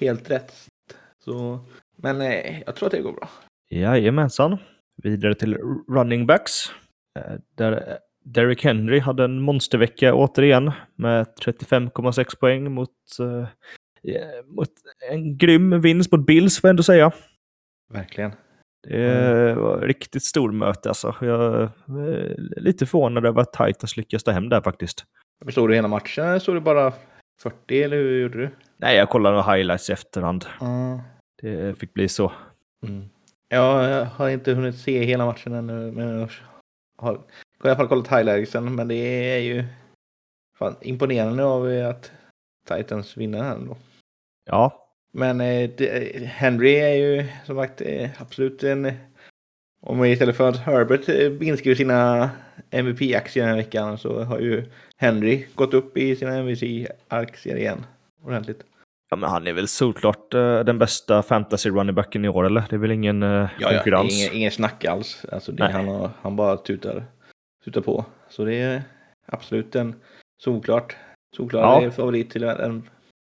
helt 0.00 0.30
rätt. 0.30 0.52
Så, 1.24 1.60
men 1.96 2.20
eh, 2.20 2.60
jag 2.66 2.76
tror 2.76 2.86
att 2.86 2.92
det 2.92 3.00
går 3.00 3.12
bra. 3.12 3.28
Jajamensan. 3.70 4.58
Vidare 5.02 5.34
till 5.34 5.54
running 5.88 6.26
backs. 6.26 6.52
Eh, 7.18 7.34
där 7.56 7.98
Derrick 8.24 8.64
Henry 8.64 8.98
hade 8.98 9.24
en 9.24 9.40
monstervecka 9.40 10.14
återigen 10.14 10.72
med 10.96 11.26
35,6 11.44 12.38
poäng 12.40 12.72
mot, 12.72 12.90
uh, 13.20 13.46
mot 14.46 14.68
en 15.10 15.38
grym 15.38 15.80
vinst 15.80 16.12
mot 16.12 16.26
Bills 16.26 16.60
får 16.60 16.68
jag 16.68 16.72
ändå 16.72 16.82
säga. 16.82 17.12
Verkligen. 17.92 18.32
Det 18.88 19.54
var 19.54 19.80
riktigt 19.80 20.24
stor 20.24 20.52
möte 20.52 20.88
alltså. 20.88 21.14
Jag 21.20 21.62
är 21.88 22.60
lite 22.60 22.86
förvånad 22.86 23.26
över 23.26 23.40
att 23.40 23.52
Titans 23.52 23.96
lyckas 23.96 24.24
ta 24.24 24.30
hem 24.30 24.48
där 24.48 24.60
faktiskt. 24.60 25.04
Såg 25.46 25.68
du 25.68 25.74
hela 25.74 25.88
matchen? 25.88 26.40
Såg 26.40 26.54
du 26.54 26.60
bara 26.60 26.92
40 27.40 27.82
eller 27.82 27.96
hur 27.96 28.22
gjorde 28.22 28.38
du? 28.38 28.50
Nej, 28.76 28.96
jag 28.96 29.08
kollade 29.08 29.52
highlights 29.52 29.90
i 29.90 29.92
efterhand. 29.92 30.46
Mm. 30.60 30.98
Det 31.42 31.78
fick 31.78 31.94
bli 31.94 32.08
så. 32.08 32.32
Mm. 32.86 33.08
Jag 33.48 34.04
har 34.04 34.28
inte 34.28 34.52
hunnit 34.52 34.78
se 34.78 35.04
hela 35.04 35.26
matchen 35.26 35.52
ännu, 35.52 35.92
men 35.92 36.18
jag 36.18 36.30
har 36.98 37.14
i 37.64 37.68
alla 37.68 37.76
fall 37.76 37.88
kollat 37.88 38.08
highlightsen, 38.08 38.74
men 38.74 38.88
det 38.88 38.94
är 39.34 39.38
ju 39.38 39.64
fan, 40.58 40.76
imponerande 40.80 41.44
av 41.44 41.88
att 41.90 42.12
Titans 42.68 43.16
vinner 43.16 43.42
här 43.42 43.54
ändå. 43.54 43.76
Ja. 44.44 44.88
Men 45.12 45.40
eh, 45.40 45.70
det, 45.76 46.24
Henry 46.26 46.74
är 46.74 46.94
ju 46.94 47.26
som 47.46 47.56
sagt 47.56 47.80
eh, 47.80 48.10
absolut 48.18 48.62
en... 48.62 48.92
Om 49.80 50.04
istället 50.04 50.36
för 50.36 50.48
att 50.48 50.56
Herbert 50.56 51.08
eh, 51.08 51.48
inskriver 51.48 51.74
sina 51.74 52.30
MVP-aktier 52.70 53.44
den 53.44 53.50
här 53.50 53.56
veckan 53.56 53.98
så 53.98 54.22
har 54.24 54.38
ju 54.38 54.64
Henry 54.96 55.46
gått 55.54 55.74
upp 55.74 55.96
i 55.96 56.16
sina 56.16 56.36
MVP-aktier 56.36 57.56
igen 57.56 57.86
ordentligt. 58.24 58.64
Ja, 59.10 59.16
men 59.16 59.30
han 59.30 59.46
är 59.46 59.52
väl 59.52 59.68
solklart 59.68 60.34
uh, 60.34 60.60
den 60.60 60.78
bästa 60.78 61.22
fantasy 61.22 61.70
runningbacken 61.70 62.24
i 62.24 62.28
år, 62.28 62.46
eller? 62.46 62.64
Det 62.70 62.76
är 62.76 62.80
väl 62.80 62.90
ingen 62.90 63.22
uh, 63.22 63.48
ja, 63.58 63.68
konkurrens? 63.68 64.12
Ja, 64.12 64.24
ingen, 64.24 64.36
ingen 64.36 64.50
snack 64.50 64.84
alls. 64.84 65.26
Alltså, 65.32 65.52
det, 65.52 65.72
han, 65.72 65.88
har, 65.88 66.10
han 66.22 66.36
bara 66.36 66.56
tutar, 66.56 67.04
tutar 67.64 67.80
på. 67.80 68.04
Så 68.28 68.44
det 68.44 68.54
är 68.54 68.82
absolut 69.26 69.76
en 69.76 69.94
solklart, 70.42 70.96
solklar 71.36 71.82
ja. 71.82 71.90
favorit 71.90 72.30
till 72.30 72.40
den 72.40 72.82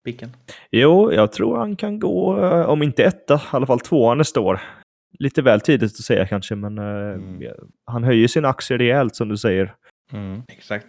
picken. 0.06 0.30
Jo, 0.72 1.14
jag 1.14 1.32
tror 1.32 1.58
han 1.58 1.76
kan 1.76 2.00
gå, 2.00 2.36
om 2.66 2.84
inte 2.84 3.04
etta, 3.04 3.36
i 3.36 3.40
alla 3.50 3.66
fall 3.66 3.80
tvåa 3.80 4.16
nästa 4.16 4.40
år. 4.40 4.60
Lite 5.20 5.42
väl 5.42 5.62
tidigt 5.62 5.92
att 5.92 6.06
säga 6.06 6.26
kanske, 6.26 6.56
men 6.56 6.78
mm. 6.78 7.54
han 7.86 8.04
höjer 8.04 8.28
sina 8.28 8.50
aktier 8.50 8.78
rejält 8.78 9.16
som 9.16 9.30
du 9.30 9.38
säger. 9.38 9.76
Mm, 10.12 10.42
exakt. 10.48 10.88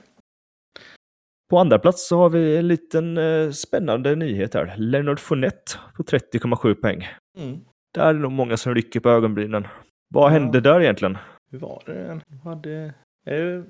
På 1.50 1.58
andra 1.58 1.78
plats 1.78 2.08
så 2.08 2.18
har 2.18 2.30
vi 2.30 2.56
en 2.56 2.68
liten 2.68 3.18
eh, 3.18 3.50
spännande 3.50 4.16
nyhet 4.16 4.54
här. 4.54 4.74
Leonard 4.76 5.20
Fournette 5.20 5.72
på 5.96 6.02
30,7 6.02 6.74
poäng. 6.74 7.08
Mm. 7.38 7.60
Där 7.94 8.06
är 8.06 8.14
det 8.14 8.20
nog 8.20 8.32
många 8.32 8.56
som 8.56 8.74
rycker 8.74 9.00
på 9.00 9.10
ögonbrynen. 9.10 9.66
Vad 10.14 10.24
ja. 10.24 10.28
hände 10.38 10.60
där 10.60 10.80
egentligen? 10.80 11.18
Hur 11.50 11.58
var 11.58 11.82
det? 11.86 12.20
De 12.28 12.40
hade... 12.48 12.94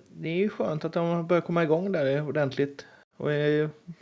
Det 0.09 0.29
är 0.29 0.37
ju 0.37 0.49
skönt 0.49 0.85
att 0.85 0.93
de 0.93 1.27
börjar 1.27 1.41
komma 1.41 1.63
igång 1.63 1.93
där 1.93 2.29
ordentligt. 2.29 2.87
Och 3.17 3.29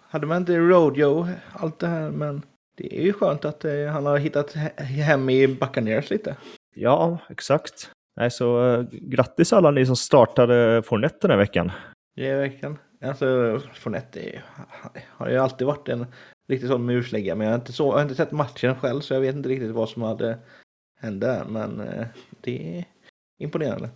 hade 0.00 0.26
man 0.26 0.36
inte 0.36 0.58
Rodeo, 0.58 1.26
allt 1.52 1.78
det 1.78 1.86
här, 1.86 2.10
men 2.10 2.42
det 2.78 2.98
är 2.98 3.02
ju 3.02 3.12
skönt 3.12 3.44
att 3.44 3.64
eh, 3.64 3.86
han 3.86 4.06
har 4.06 4.18
hittat 4.18 4.52
hem 4.78 5.30
i 5.30 5.48
Buccaneers 5.48 6.10
lite. 6.10 6.36
Ja, 6.74 7.18
exakt. 7.28 7.90
Nej, 8.16 8.30
så 8.30 8.60
uh, 8.60 8.86
grattis 8.90 9.52
alla 9.52 9.70
ni 9.70 9.86
som 9.86 9.96
startade 9.96 10.82
Fournette 10.82 11.18
den 11.20 11.30
här 11.30 11.38
veckan. 11.38 11.72
Ja, 12.14 12.36
verkligen. 12.36 12.78
Alltså, 13.04 13.60
Fournette 13.74 14.42
har 15.08 15.28
ju 15.28 15.36
alltid 15.36 15.66
varit 15.66 15.88
en 15.88 16.06
riktigt 16.48 16.70
sån 16.70 16.86
muslägga, 16.86 17.34
men 17.34 17.46
jag 17.46 17.54
har, 17.54 17.58
inte 17.60 17.72
så, 17.72 17.86
jag 17.86 17.92
har 17.92 18.02
inte 18.02 18.14
sett 18.14 18.32
matchen 18.32 18.74
själv, 18.74 19.00
så 19.00 19.14
jag 19.14 19.20
vet 19.20 19.36
inte 19.36 19.48
riktigt 19.48 19.70
vad 19.70 19.88
som 19.88 20.02
hade 20.02 20.38
hänt 21.00 21.20
där, 21.20 21.44
men 21.44 21.80
eh, 21.80 22.06
det 22.40 22.78
är 22.78 22.84
imponerande. 23.38 23.90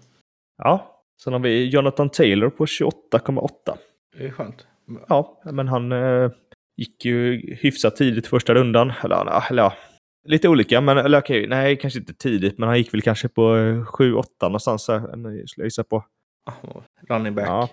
Ja, 0.58 1.02
sen 1.22 1.32
har 1.32 1.40
vi 1.40 1.68
Jonathan 1.68 2.10
Taylor 2.10 2.50
på 2.50 2.64
28,8. 2.64 3.48
Det 4.16 4.26
är 4.26 4.30
skönt. 4.30 4.66
Ja, 5.08 5.40
men 5.44 5.68
han 5.68 5.92
eh, 5.92 6.30
gick 6.82 7.04
ju 7.04 7.40
hyfsat 7.60 7.96
tidigt 7.96 8.26
första 8.26 8.54
rundan. 8.54 8.92
Eller, 9.04 9.50
eller 9.50 9.62
ja, 9.62 9.74
lite 10.28 10.48
olika, 10.48 10.80
men 10.80 10.98
eller, 10.98 11.18
okej, 11.18 11.46
nej, 11.46 11.76
kanske 11.76 11.98
inte 11.98 12.14
tidigt, 12.14 12.58
men 12.58 12.68
han 12.68 12.78
gick 12.78 12.94
väl 12.94 13.02
kanske 13.02 13.28
på 13.28 13.42
7-8 13.42 14.24
någonstans, 14.42 14.82
skulle 14.82 15.44
jag 15.56 15.66
gissa 15.66 15.84
på. 15.84 16.04
Running 17.08 17.34
back. 17.34 17.46
Ja. 17.48 17.68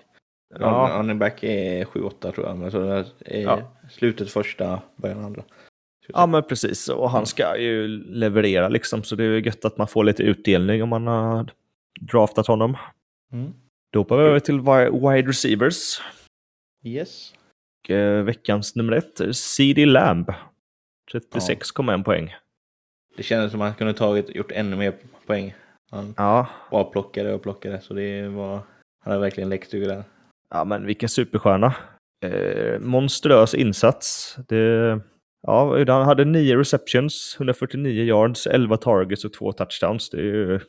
Ja. 0.58 0.96
Running 0.98 1.18
back 1.18 1.42
är 1.42 1.84
7-8 1.84 2.32
tror 2.32 2.46
jag. 2.46 2.58
Men 2.58 2.70
så 2.70 3.04
är 3.18 3.40
ja. 3.40 3.76
slutet 3.90 4.30
första, 4.30 4.82
början 4.96 5.24
andra. 5.24 5.42
Ja 6.08 6.26
men 6.26 6.42
precis, 6.42 6.88
och 6.88 7.10
han 7.10 7.26
ska 7.26 7.56
ju 7.58 7.88
leverera 7.88 8.68
liksom. 8.68 9.02
Så 9.02 9.16
det 9.16 9.24
är 9.24 9.46
gött 9.46 9.64
att 9.64 9.78
man 9.78 9.88
får 9.88 10.04
lite 10.04 10.22
utdelning 10.22 10.82
om 10.82 10.88
man 10.88 11.06
har 11.06 11.50
draftat 12.00 12.46
honom. 12.46 12.76
Mm. 13.32 13.52
Då 13.92 14.00
hoppar 14.00 14.16
vi 14.16 14.22
över 14.22 14.40
till 14.40 14.60
wide 14.60 15.28
receivers. 15.28 16.00
Yes. 16.84 17.34
Eh, 17.88 18.22
veckans 18.22 18.76
nummer 18.76 18.92
ett, 18.92 19.36
CD 19.36 19.86
Lamb. 19.86 20.30
36,1 21.12 21.92
ja. 21.98 22.02
poäng. 22.04 22.34
Det 23.16 23.22
kändes 23.22 23.52
som 23.52 23.60
att 23.60 23.66
han 23.66 23.74
kunde 23.74 23.94
tagit, 23.94 24.34
gjort 24.34 24.52
ännu 24.52 24.76
mer 24.76 24.94
poäng. 25.26 25.54
Han 25.90 26.14
ja. 26.16 26.46
var 26.70 26.84
plockade 26.84 27.34
och 27.34 27.42
plockade, 27.42 27.80
så 27.80 27.94
det 27.94 28.28
var, 28.28 28.52
han 29.00 29.12
hade 29.12 29.18
verkligen 29.18 29.48
läckt 29.48 29.74
ur 29.74 29.88
där. 29.88 30.04
Ja, 30.50 30.64
men 30.64 30.86
vilken 30.86 31.08
superstjärna. 31.08 31.74
Eh, 32.24 32.80
monströs 32.80 33.54
insats. 33.54 34.36
Det, 34.48 35.00
ja, 35.42 35.84
han 35.86 36.06
hade 36.06 36.24
nio 36.24 36.56
receptions, 36.56 37.34
149 37.36 38.04
yards, 38.04 38.46
11 38.46 38.76
targets 38.76 39.24
och 39.24 39.32
två 39.32 39.52
touchdowns. 39.52 40.10
Det 40.10 40.18
är 40.18 40.22
ju 40.22 40.60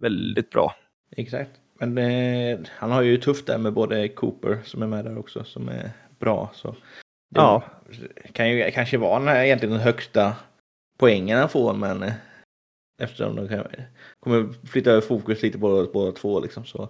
väldigt 0.00 0.50
bra. 0.50 0.74
Exakt. 1.16 1.50
Men 1.80 1.98
eh, 1.98 2.58
han 2.68 2.90
har 2.90 3.02
ju 3.02 3.16
tufft 3.16 3.46
där 3.46 3.58
med 3.58 3.72
både 3.72 4.08
Cooper 4.08 4.58
som 4.64 4.82
är 4.82 4.86
med 4.86 5.04
där 5.04 5.18
också, 5.18 5.44
som 5.44 5.68
är 5.68 5.90
bra. 6.18 6.50
Så 6.54 6.70
det 7.30 7.40
ja. 7.40 7.62
kan 8.32 8.50
ju 8.50 8.70
kanske 8.70 8.98
vara 8.98 9.18
den 9.18 9.28
här, 9.28 9.44
egentligen 9.44 9.74
den 9.74 9.84
högsta 9.84 10.36
poängen 10.98 11.38
han 11.38 11.48
får, 11.48 11.74
men 11.74 12.02
eh, 12.02 12.12
eftersom 13.02 13.36
de 13.36 13.48
kan, 13.48 13.64
kommer 14.20 14.66
flytta 14.66 14.90
över 14.90 15.00
fokus 15.00 15.42
lite 15.42 15.58
på 15.58 15.90
båda 15.92 16.12
två. 16.12 16.40
Liksom, 16.40 16.64
så. 16.64 16.88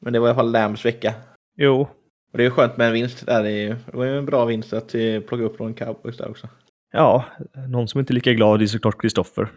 Men 0.00 0.12
det 0.12 0.18
var 0.18 0.26
i 0.26 0.30
alla 0.30 0.36
fall 0.36 0.52
Lambs 0.52 0.84
vecka. 0.84 1.14
Jo. 1.56 1.88
Och 2.32 2.38
det 2.38 2.44
är 2.44 2.50
skönt 2.50 2.76
med 2.76 2.86
en 2.86 2.92
vinst 2.92 3.26
där. 3.26 3.42
Det 3.42 3.76
var 3.92 4.04
ju 4.04 4.18
en 4.18 4.26
bra 4.26 4.44
vinst 4.44 4.72
att 4.72 4.94
eh, 4.94 5.20
plocka 5.20 5.44
upp 5.44 5.56
från 5.56 5.74
Cowboys 5.74 6.16
där 6.16 6.30
också. 6.30 6.48
Ja, 6.92 7.24
någon 7.68 7.88
som 7.88 8.00
inte 8.00 8.12
är 8.12 8.14
lika 8.14 8.32
glad 8.32 8.62
är 8.62 8.66
såklart 8.66 9.00
Kristoffer. 9.00 9.48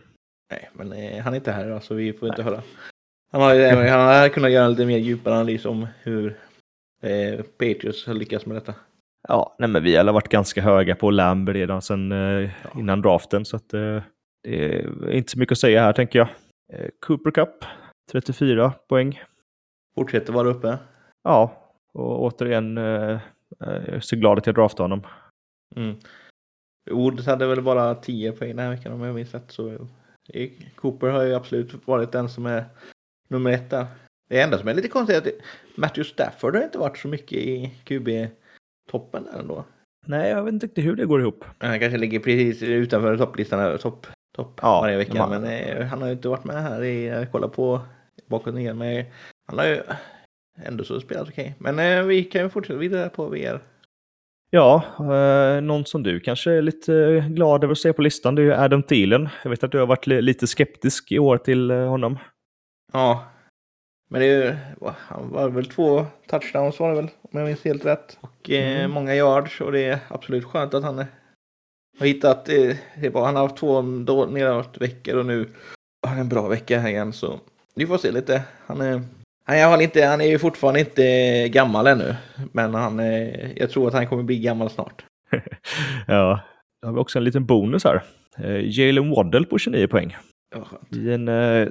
Nej, 0.52 0.70
men 0.74 0.94
eh, 0.94 1.24
han 1.24 1.34
är 1.34 1.38
inte 1.38 1.52
här 1.52 1.80
så 1.80 1.94
vi 1.94 2.14
får 2.14 2.28
Nej. 2.28 2.32
inte 2.32 2.44
höra. 2.44 2.64
Han 3.32 3.42
har, 3.42 3.88
han 3.88 4.22
har 4.22 4.30
kunnat 4.30 4.52
göra 4.52 4.66
en 4.66 4.72
lite 4.72 4.86
mer 4.86 4.98
djupare 4.98 5.34
analys 5.34 5.66
om 5.66 5.88
hur 6.04 6.40
eh, 7.02 7.42
Patriots 7.42 8.08
har 8.08 8.14
lyckats 8.14 8.46
med 8.46 8.58
detta. 8.58 8.74
Ja, 9.28 9.56
nej, 9.60 9.70
men 9.70 9.84
vi 9.84 9.96
har 9.96 10.14
varit 10.14 10.30
ganska 10.30 10.62
höga 10.62 10.96
på 10.96 11.12
Lamb 11.12 11.50
redan 11.50 11.82
sedan 11.82 12.12
eh, 12.12 12.50
innan 12.78 13.02
draften 13.02 13.46
så 13.46 13.56
att 13.56 13.74
eh, 13.74 14.04
det 14.44 14.80
är 14.80 15.12
inte 15.12 15.32
så 15.32 15.40
mycket 15.40 15.52
att 15.52 15.60
säga 15.60 15.82
här 15.82 15.94
tänker 15.94 16.20
jag. 16.20 16.28
Eh, 16.74 16.90
Cooper 17.00 17.32
Cup, 17.32 17.66
34 18.12 18.74
poäng. 18.90 19.22
Fortsätter 19.96 20.34
vara 20.34 20.48
uppe. 20.50 20.78
Ja, 21.24 21.54
och 21.94 22.24
återigen, 22.24 22.78
eh, 22.78 23.20
jag 23.60 23.88
är 23.88 24.00
så 24.00 24.16
glad 24.16 24.38
att 24.38 24.46
jag 24.46 24.56
draftade 24.56 24.84
honom. 24.84 25.02
Mm. 25.76 25.96
Woods 26.92 27.26
hade 27.26 27.48
väl 27.48 27.62
bara 27.62 27.96
10 27.96 28.32
poäng 28.32 28.50
den 28.50 28.60
här 28.60 28.70
veckan 28.70 28.94
om 28.94 29.02
jag 29.02 29.16
minns 29.16 29.34
rätt. 29.34 29.52
Så 29.52 29.88
Cooper 30.76 31.08
har 31.08 31.24
ju 31.24 31.34
absolut 31.34 31.88
varit 31.88 32.12
den 32.12 32.30
som 32.30 32.46
är 32.46 32.66
nummer 33.28 33.52
ett 33.52 33.70
där. 33.70 33.86
Det 34.30 34.42
enda 34.42 34.58
som 34.58 34.68
är 34.68 34.74
lite 34.74 34.88
konstigt 34.88 35.16
är 35.16 35.20
att 35.20 35.34
Matthew 35.76 36.10
Stafford 36.10 36.56
har 36.56 36.64
inte 36.64 36.78
varit 36.78 36.98
så 36.98 37.08
mycket 37.08 37.38
i 37.38 37.72
QB-toppen 38.90 39.24
där 39.24 39.40
ändå. 39.40 39.66
Nej, 40.06 40.30
jag 40.30 40.44
vet 40.44 40.54
inte 40.54 40.66
riktigt 40.66 40.86
hur 40.86 40.96
det 40.96 41.06
går 41.06 41.22
ihop. 41.22 41.46
Han 41.58 41.80
kanske 41.80 41.98
ligger 41.98 42.20
precis 42.20 42.64
utanför 42.64 43.18
topplistan, 43.18 43.78
topp 43.78 44.08
top 44.36 44.60
ja, 44.62 44.82
varje 44.82 44.98
vecka. 44.98 45.28
Man... 45.28 45.42
Men 45.42 45.44
eh, 45.44 45.86
han 45.86 46.02
har 46.02 46.08
ju 46.08 46.14
inte 46.14 46.30
varit 46.30 46.44
med 46.44 46.64
här 46.64 46.84
i, 46.84 47.06
jag 47.06 47.32
kollar 47.32 47.48
på 47.48 47.82
bakåt 48.28 48.54
ner. 48.54 48.74
Men 48.74 49.06
han 49.48 49.60
har 49.60 49.66
ju 49.66 49.82
ändå 50.64 50.84
så 50.84 51.00
spelat 51.00 51.30
okej. 51.30 51.56
Okay. 51.60 51.74
Men 51.74 52.00
eh, 52.00 52.06
vi 52.06 52.24
kan 52.24 52.42
ju 52.42 52.50
fortsätta 52.50 52.80
vidare 52.80 53.10
på 53.10 53.26
VR. 53.26 53.60
Ja, 54.52 54.84
eh, 55.00 55.62
någon 55.62 55.86
som 55.86 56.04
du 56.04 56.20
kanske 56.20 56.52
är 56.52 56.62
lite 56.62 57.26
glad 57.30 57.64
över 57.64 57.72
att 57.72 57.78
se 57.78 57.94
på 57.94 58.02
listan, 58.02 58.36
det 58.36 58.42
är 58.42 58.44
ju 58.44 58.54
Adam 58.54 58.84
Thielen. 58.84 59.30
Jag 59.44 59.50
vet 59.50 59.64
att 59.64 59.72
du 59.72 59.80
har 59.80 59.86
varit 59.86 60.08
lite 60.08 60.48
skeptisk 60.48 61.12
i 61.12 61.20
år 61.20 61.38
till 61.38 61.72
eh, 61.72 61.88
honom. 61.88 62.18
Ja. 62.94 63.26
Men 64.12 64.22
det 64.22 64.28
är 64.28 64.46
ju, 64.46 64.56
han 64.96 65.30
var 65.30 65.50
väl 65.50 65.66
två 65.66 66.06
touchdowns 66.28 66.80
var 66.80 66.90
det 66.90 66.96
väl, 66.96 67.10
om 67.22 67.40
jag 67.40 67.46
minns 67.48 67.66
helt 67.66 67.86
rätt. 67.86 68.18
Och 68.22 68.50
eh, 68.50 68.80
mm. 68.80 68.92
många 68.92 69.16
yards 69.16 69.62
och 69.62 69.72
det 69.72 69.86
är 69.86 70.00
absolut 70.08 70.46
skönt 70.46 70.74
att 70.74 70.84
han 70.84 70.98
har 72.00 72.08
hittat, 72.08 72.50
eh, 72.50 72.76
det 73.02 73.10
var, 73.10 73.26
han 73.26 73.36
har 73.36 73.44
haft 73.44 73.58
två 73.58 73.82
nedåt 74.26 74.78
veckor 74.82 75.16
och 75.16 75.26
nu 75.26 75.50
har 76.04 76.10
han 76.10 76.20
en 76.20 76.30
bra 76.30 76.48
vecka 76.48 76.80
här 76.80 76.90
igen 76.90 77.14
så 77.14 77.40
vi 77.76 77.88
får 77.88 77.98
se 77.98 78.12
lite. 78.12 78.44
Han 78.66 78.82
är, 78.82 79.02
han 79.44 79.58
är, 79.58 79.82
inte, 79.82 80.06
han 80.06 80.22
är 80.22 80.26
ju 80.26 80.40
fortfarande 80.40 80.80
inte 80.80 81.50
gammal 81.50 81.88
ännu, 81.88 82.16
men 82.52 82.74
han 82.74 83.00
är, 83.00 83.54
jag 83.56 83.70
tror 83.70 83.88
att 83.88 83.94
han 83.94 84.08
kommer 84.08 84.24
bli 84.24 84.40
gammal 84.40 84.70
snart. 84.70 85.06
ja, 86.08 86.40
då 86.82 86.88
har 86.88 86.94
vi 86.94 87.00
också 87.00 87.18
en 87.18 87.24
liten 87.24 87.46
bonus 87.46 87.84
här. 87.84 88.04
Eh, 88.38 88.80
Jalen 88.80 89.10
Waddell 89.10 89.46
på 89.46 89.58
29 89.58 89.88
poäng. 89.88 90.18
I 90.90 91.12
en 91.12 91.28
eh, 91.28 91.68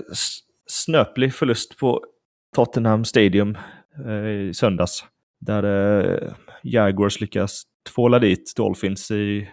snöplig 0.67 1.35
förlust 1.35 1.79
på 1.79 2.05
Tottenham 2.55 3.05
Stadium 3.05 3.59
eh, 4.07 4.27
i 4.29 4.55
söndags. 4.55 5.05
Där 5.41 5.63
eh, 5.65 6.33
Jaguars 6.63 7.21
lyckas 7.21 7.63
tvåla 7.95 8.19
dit 8.19 8.53
Dolphins 8.57 9.11
i 9.11 9.49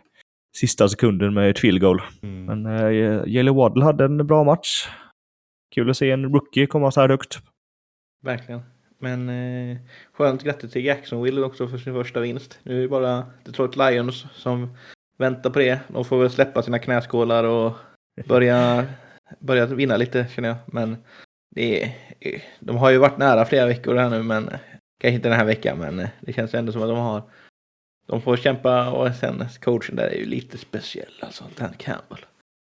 sista 0.55 0.89
sekunden 0.89 1.33
med 1.33 1.49
ett 1.49 1.59
field 1.59 1.81
goal. 1.81 2.01
Mm. 2.23 2.45
Men 2.45 2.65
eh, 2.65 3.23
Jalen 3.27 3.55
Waddle 3.55 3.83
hade 3.83 4.05
en 4.05 4.27
bra 4.27 4.43
match. 4.43 4.87
Kul 5.75 5.89
att 5.89 5.97
se 5.97 6.11
en 6.11 6.23
rookie 6.33 6.67
komma 6.67 6.91
så 6.91 7.01
här 7.01 7.09
högt. 7.09 7.39
Verkligen. 8.23 8.61
Men 8.99 9.29
eh, 9.29 9.77
skönt 10.13 10.43
grattis 10.43 10.71
till 10.71 10.85
Jacksonville 10.85 11.41
också 11.41 11.67
för 11.67 11.77
sin 11.77 11.93
första 11.93 12.19
vinst. 12.19 12.59
Nu 12.63 12.77
är 12.77 12.81
det 12.81 12.87
bara 12.87 13.25
Detroit 13.43 13.75
Lions 13.75 14.25
som 14.33 14.77
väntar 15.17 15.49
på 15.49 15.59
det. 15.59 15.79
De 15.87 16.05
får 16.05 16.19
väl 16.19 16.29
släppa 16.29 16.61
sina 16.61 16.79
knäskålar 16.79 17.43
och 17.43 17.73
börja, 18.27 18.85
börja 19.39 19.65
vinna 19.65 19.97
lite 19.97 20.27
känner 20.35 20.49
jag. 20.49 20.57
Men 20.67 20.97
det 21.49 21.83
är, 21.83 21.91
de 22.59 22.77
har 22.77 22.89
ju 22.89 22.97
varit 22.97 23.17
nära 23.17 23.45
flera 23.45 23.65
veckor 23.65 23.95
här 23.95 24.09
nu, 24.09 24.23
men 24.23 24.49
kanske 24.99 25.15
inte 25.15 25.29
den 25.29 25.37
här 25.37 25.45
veckan, 25.45 25.77
men 25.77 26.07
det 26.19 26.33
känns 26.33 26.53
ändå 26.53 26.71
som 26.71 26.81
att 26.81 26.89
de 26.89 26.97
har 26.97 27.23
de 28.07 28.21
får 28.21 28.37
kämpa 28.37 28.89
och 28.91 29.15
sen 29.15 29.45
coachen 29.61 29.95
där 29.95 30.07
är 30.07 30.15
ju 30.15 30.25
lite 30.25 30.57
speciell, 30.57 31.13
alltså 31.19 31.43
Dan 31.57 31.73
Campbell. 31.77 32.25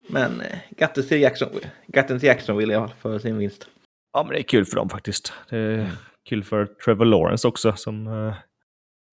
Men 0.10 0.42
eh, 0.42 0.58
grattis 0.78 1.08
till 1.08 1.22
Jacksonville. 1.22 1.70
Grattis 1.88 2.20
till 2.20 2.28
Jacksonville 2.28 2.74
i 2.74 2.76
alla 2.76 2.88
fall 2.88 2.98
för 2.98 3.20
sin 3.20 3.38
vinst. 3.38 3.68
Ja, 4.14 4.24
men 4.24 4.34
det 4.34 4.40
är 4.40 4.44
kul 4.44 4.66
för 4.66 4.76
dem 4.76 4.90
faktiskt. 4.90 5.34
Det 5.50 5.58
är 5.58 5.74
mm. 5.74 5.88
kul 6.30 6.44
för 6.44 6.66
Trevor 6.66 7.06
Lawrence 7.06 7.48
också 7.48 7.74
som 7.76 8.08
uh, 8.08 8.34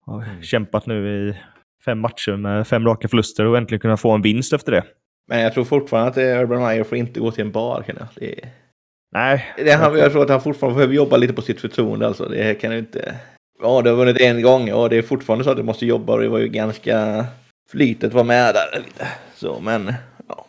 har 0.05 0.23
mm. 0.23 0.41
kämpat 0.41 0.85
nu 0.85 1.29
i 1.29 1.37
fem 1.85 1.99
matcher 1.99 2.35
med 2.35 2.67
fem 2.67 2.85
raka 2.85 3.07
förluster 3.07 3.45
och 3.45 3.57
äntligen 3.57 3.79
kunna 3.79 3.97
få 3.97 4.11
en 4.11 4.21
vinst 4.21 4.53
efter 4.53 4.71
det. 4.71 4.83
Men 5.27 5.39
jag 5.39 5.53
tror 5.53 5.63
fortfarande 5.63 6.09
att 6.09 6.41
Urban 6.41 6.61
Meyer 6.61 6.83
får 6.83 6.97
inte 6.97 7.19
gå 7.19 7.31
till 7.31 7.45
en 7.45 7.51
bar. 7.51 7.83
Kan 7.83 7.95
jag. 7.99 8.07
Det 8.15 8.43
är... 8.43 8.49
Nej. 9.11 9.45
Det, 9.57 9.71
han, 9.71 9.97
jag 9.97 10.11
tror 10.11 10.23
att 10.23 10.29
han 10.29 10.41
fortfarande 10.41 10.75
behöver 10.75 10.93
jobba 10.93 11.17
lite 11.17 11.33
på 11.33 11.41
sitt 11.41 11.61
förtroende. 11.61 12.07
Alltså. 12.07 12.25
Det 12.25 12.61
kan 12.61 12.71
ju 12.71 12.77
inte... 12.77 13.15
Ja, 13.61 13.81
det 13.81 13.89
har 13.89 13.97
vunnit 13.97 14.21
en 14.21 14.41
gång 14.41 14.71
och 14.71 14.89
det 14.89 14.97
är 14.97 15.01
fortfarande 15.01 15.43
så 15.43 15.51
att 15.51 15.57
du 15.57 15.63
måste 15.63 15.85
jobba 15.85 16.13
och 16.13 16.19
det 16.19 16.29
var 16.29 16.39
ju 16.39 16.47
ganska... 16.47 17.25
Flytet 17.71 18.13
var 18.13 18.23
med 18.23 18.53
där 18.53 18.79
lite. 18.79 19.07
Så, 19.35 19.59
men 19.59 19.93
ja. 20.27 20.45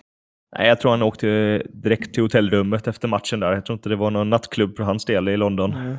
Nej, 0.58 0.68
jag 0.68 0.80
tror 0.80 0.90
han 0.90 1.02
åkte 1.02 1.62
direkt 1.72 2.14
till 2.14 2.22
hotellrummet 2.22 2.86
efter 2.86 3.08
matchen 3.08 3.40
där. 3.40 3.52
Jag 3.52 3.66
tror 3.66 3.74
inte 3.74 3.88
det 3.88 3.96
var 3.96 4.10
någon 4.10 4.30
nattklubb 4.30 4.76
för 4.76 4.84
hans 4.84 5.04
del 5.04 5.28
i 5.28 5.36
London. 5.36 5.72
Mm. 5.72 5.96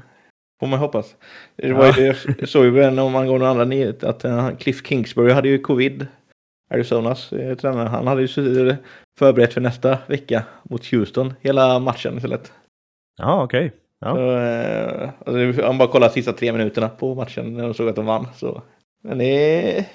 Får 0.60 0.68
man 0.68 0.80
hoppas. 0.80 1.16
Det 1.56 1.74
var 1.74 1.94
ju, 1.94 2.14
jag 2.40 2.50
såg 2.50 2.66
ju 2.66 3.00
om 3.00 3.12
man 3.12 3.28
går 3.28 3.40
någon 3.40 3.48
annan 3.48 3.70
nyhet 3.70 4.04
att 4.04 4.26
uh, 4.26 4.56
Cliff 4.56 4.86
Kingsbury 4.86 5.32
hade 5.32 5.50
ju 5.50 5.60
covid. 5.60 6.08
Arizonas 6.72 7.34
eh, 7.34 7.56
tränare. 7.56 7.88
Han 7.88 8.08
hade 8.08 8.22
ju 8.22 8.28
förberett 9.20 9.54
för 9.54 9.62
nästa 9.62 9.98
vecka 10.08 10.44
mot 10.64 10.86
Houston 10.92 11.34
hela 11.42 11.80
matchen 11.80 12.18
istället. 12.18 12.54
Ja, 13.18 13.44
okej. 13.44 13.66
Okay. 13.66 13.80
Ja. 14.00 14.16
Så, 14.16 14.38
eh, 14.38 15.10
alltså, 15.26 15.68
om 15.68 15.78
bara 15.78 15.88
kollar 15.88 16.10
sista 16.10 16.34
tre 16.34 16.52
minuterna 16.52 16.90
på 16.90 17.16
matchen 17.16 17.54
när 17.54 17.64
de 17.64 17.74
såg 17.74 17.90
att 17.90 17.96
de 17.96 18.06
vann. 18.06 18.28
Så. 18.36 18.62
Men 19.04 19.18
det 19.18 19.26
är, 19.26 19.86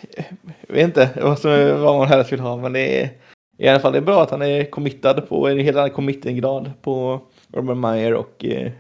jag 0.67 0.75
vet 0.75 0.85
inte 0.85 1.11
vad, 1.23 1.39
som, 1.39 1.51
vad 1.81 1.99
man 1.99 2.09
helst 2.09 2.33
vill 2.33 2.41
ha, 2.41 2.57
men 2.57 2.73
det 2.73 3.03
är 3.03 3.11
i 3.59 3.69
alla 3.69 3.81
fall 3.81 3.93
det 3.93 3.99
är 3.99 4.03
bra 4.03 4.23
att 4.23 4.31
han 4.31 4.43
är 4.43 4.71
committad 4.71 5.29
på 5.29 5.49
en 5.49 5.59
helt 5.59 5.77
annan 5.77 5.91
committing-grad 5.91 6.71
på 6.83 7.21
Urban 7.53 7.81
Meyer 7.81 8.15
och 8.15 8.45
eh, 8.45 8.73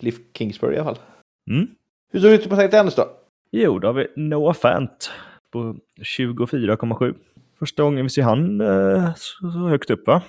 Cliff 0.00 0.14
Kingsbury 0.38 0.76
i 0.76 0.78
alla 0.78 0.94
fall. 0.94 1.04
Mm. 1.50 1.68
Hur 2.12 2.20
såg 2.20 2.30
det 2.30 2.34
ut 2.34 2.48
på 2.48 2.54
St. 2.54 2.76
Dennis 2.76 2.94
då? 2.94 3.08
Jo, 3.50 3.78
då 3.78 3.88
har 3.88 3.92
vi 3.92 4.06
Noah 4.16 4.54
Fant 4.54 5.10
på 5.52 5.76
24,7. 6.00 7.14
Första 7.58 7.82
gången 7.82 8.04
vi 8.04 8.10
ser 8.10 8.22
han 8.22 8.60
eh, 8.60 9.14
så, 9.16 9.50
så 9.50 9.68
högt 9.68 9.90
upp 9.90 10.06
va? 10.06 10.22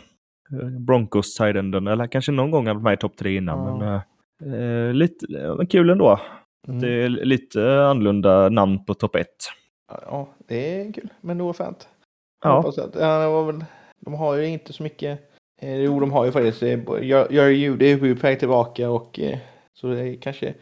Broncos 0.80 1.36
sidenden 1.36 1.88
eller 1.88 2.08
kanske 2.08 2.32
någon 2.32 2.52
gång 2.52 2.68
har 2.68 2.74
varit 2.74 2.84
med 2.84 2.94
i 2.94 2.98
topp 2.98 3.18
tre 3.18 3.38
innan. 3.38 3.60
Ja. 3.60 3.78
Men, 3.78 3.96
eh, 3.96 4.02
Eh, 4.42 4.94
lite 4.94 5.26
men 5.58 5.68
kul 5.68 5.90
ändå. 5.90 6.20
Mm. 6.68 6.82
Det 6.82 6.90
är 6.90 7.10
lite 7.10 7.86
annorlunda 7.86 8.50
namn 8.50 8.86
på 8.86 8.94
topp 8.94 9.16
1. 9.16 9.28
Ja, 9.88 10.28
det 10.48 10.82
är 10.82 10.94
kul. 10.94 11.10
Men 11.22 11.38
nog 11.38 11.56
fint. 11.56 11.90
Ja. 12.44 12.74
Ja 12.94 13.30
var 13.30 13.52
väl, 13.52 13.66
de 14.00 14.14
har 14.14 14.36
ju 14.36 14.48
inte 14.48 14.74
så 14.74 14.84
mycket. 14.84 15.20
Eh, 15.62 15.76
jo, 15.76 16.00
de 16.00 16.12
har 16.12 16.26
ju 16.26 16.32
faktiskt. 16.32 16.64
Eh, 16.64 17.06
gör 17.06 17.48
ju 17.48 17.78
det 17.78 17.86
är 17.86 17.98
ju 17.98 18.16
på 18.16 18.22
väg 18.22 18.40
tillbaka 18.40 18.90
och 18.90 19.20
eh, 19.20 19.40
så 19.74 19.88
det 19.88 20.00
är 20.00 20.16
kanske 20.16 20.54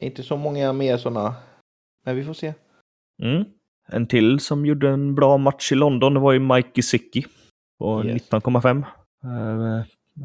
inte 0.00 0.22
så 0.22 0.36
många 0.36 0.72
mer 0.72 0.96
sådana. 0.96 1.34
Men 2.04 2.16
vi 2.16 2.24
får 2.24 2.34
se. 2.34 2.54
Mm. 3.22 3.44
En 3.92 4.06
till 4.06 4.40
som 4.40 4.66
gjorde 4.66 4.88
en 4.88 5.14
bra 5.14 5.38
match 5.38 5.72
i 5.72 5.74
London 5.74 6.14
det 6.14 6.20
var 6.20 6.32
ju 6.32 6.38
Mike 6.38 6.70
Gesicki 6.74 7.26
på 7.78 8.04
yes. 8.04 8.30
19,5 8.30 8.84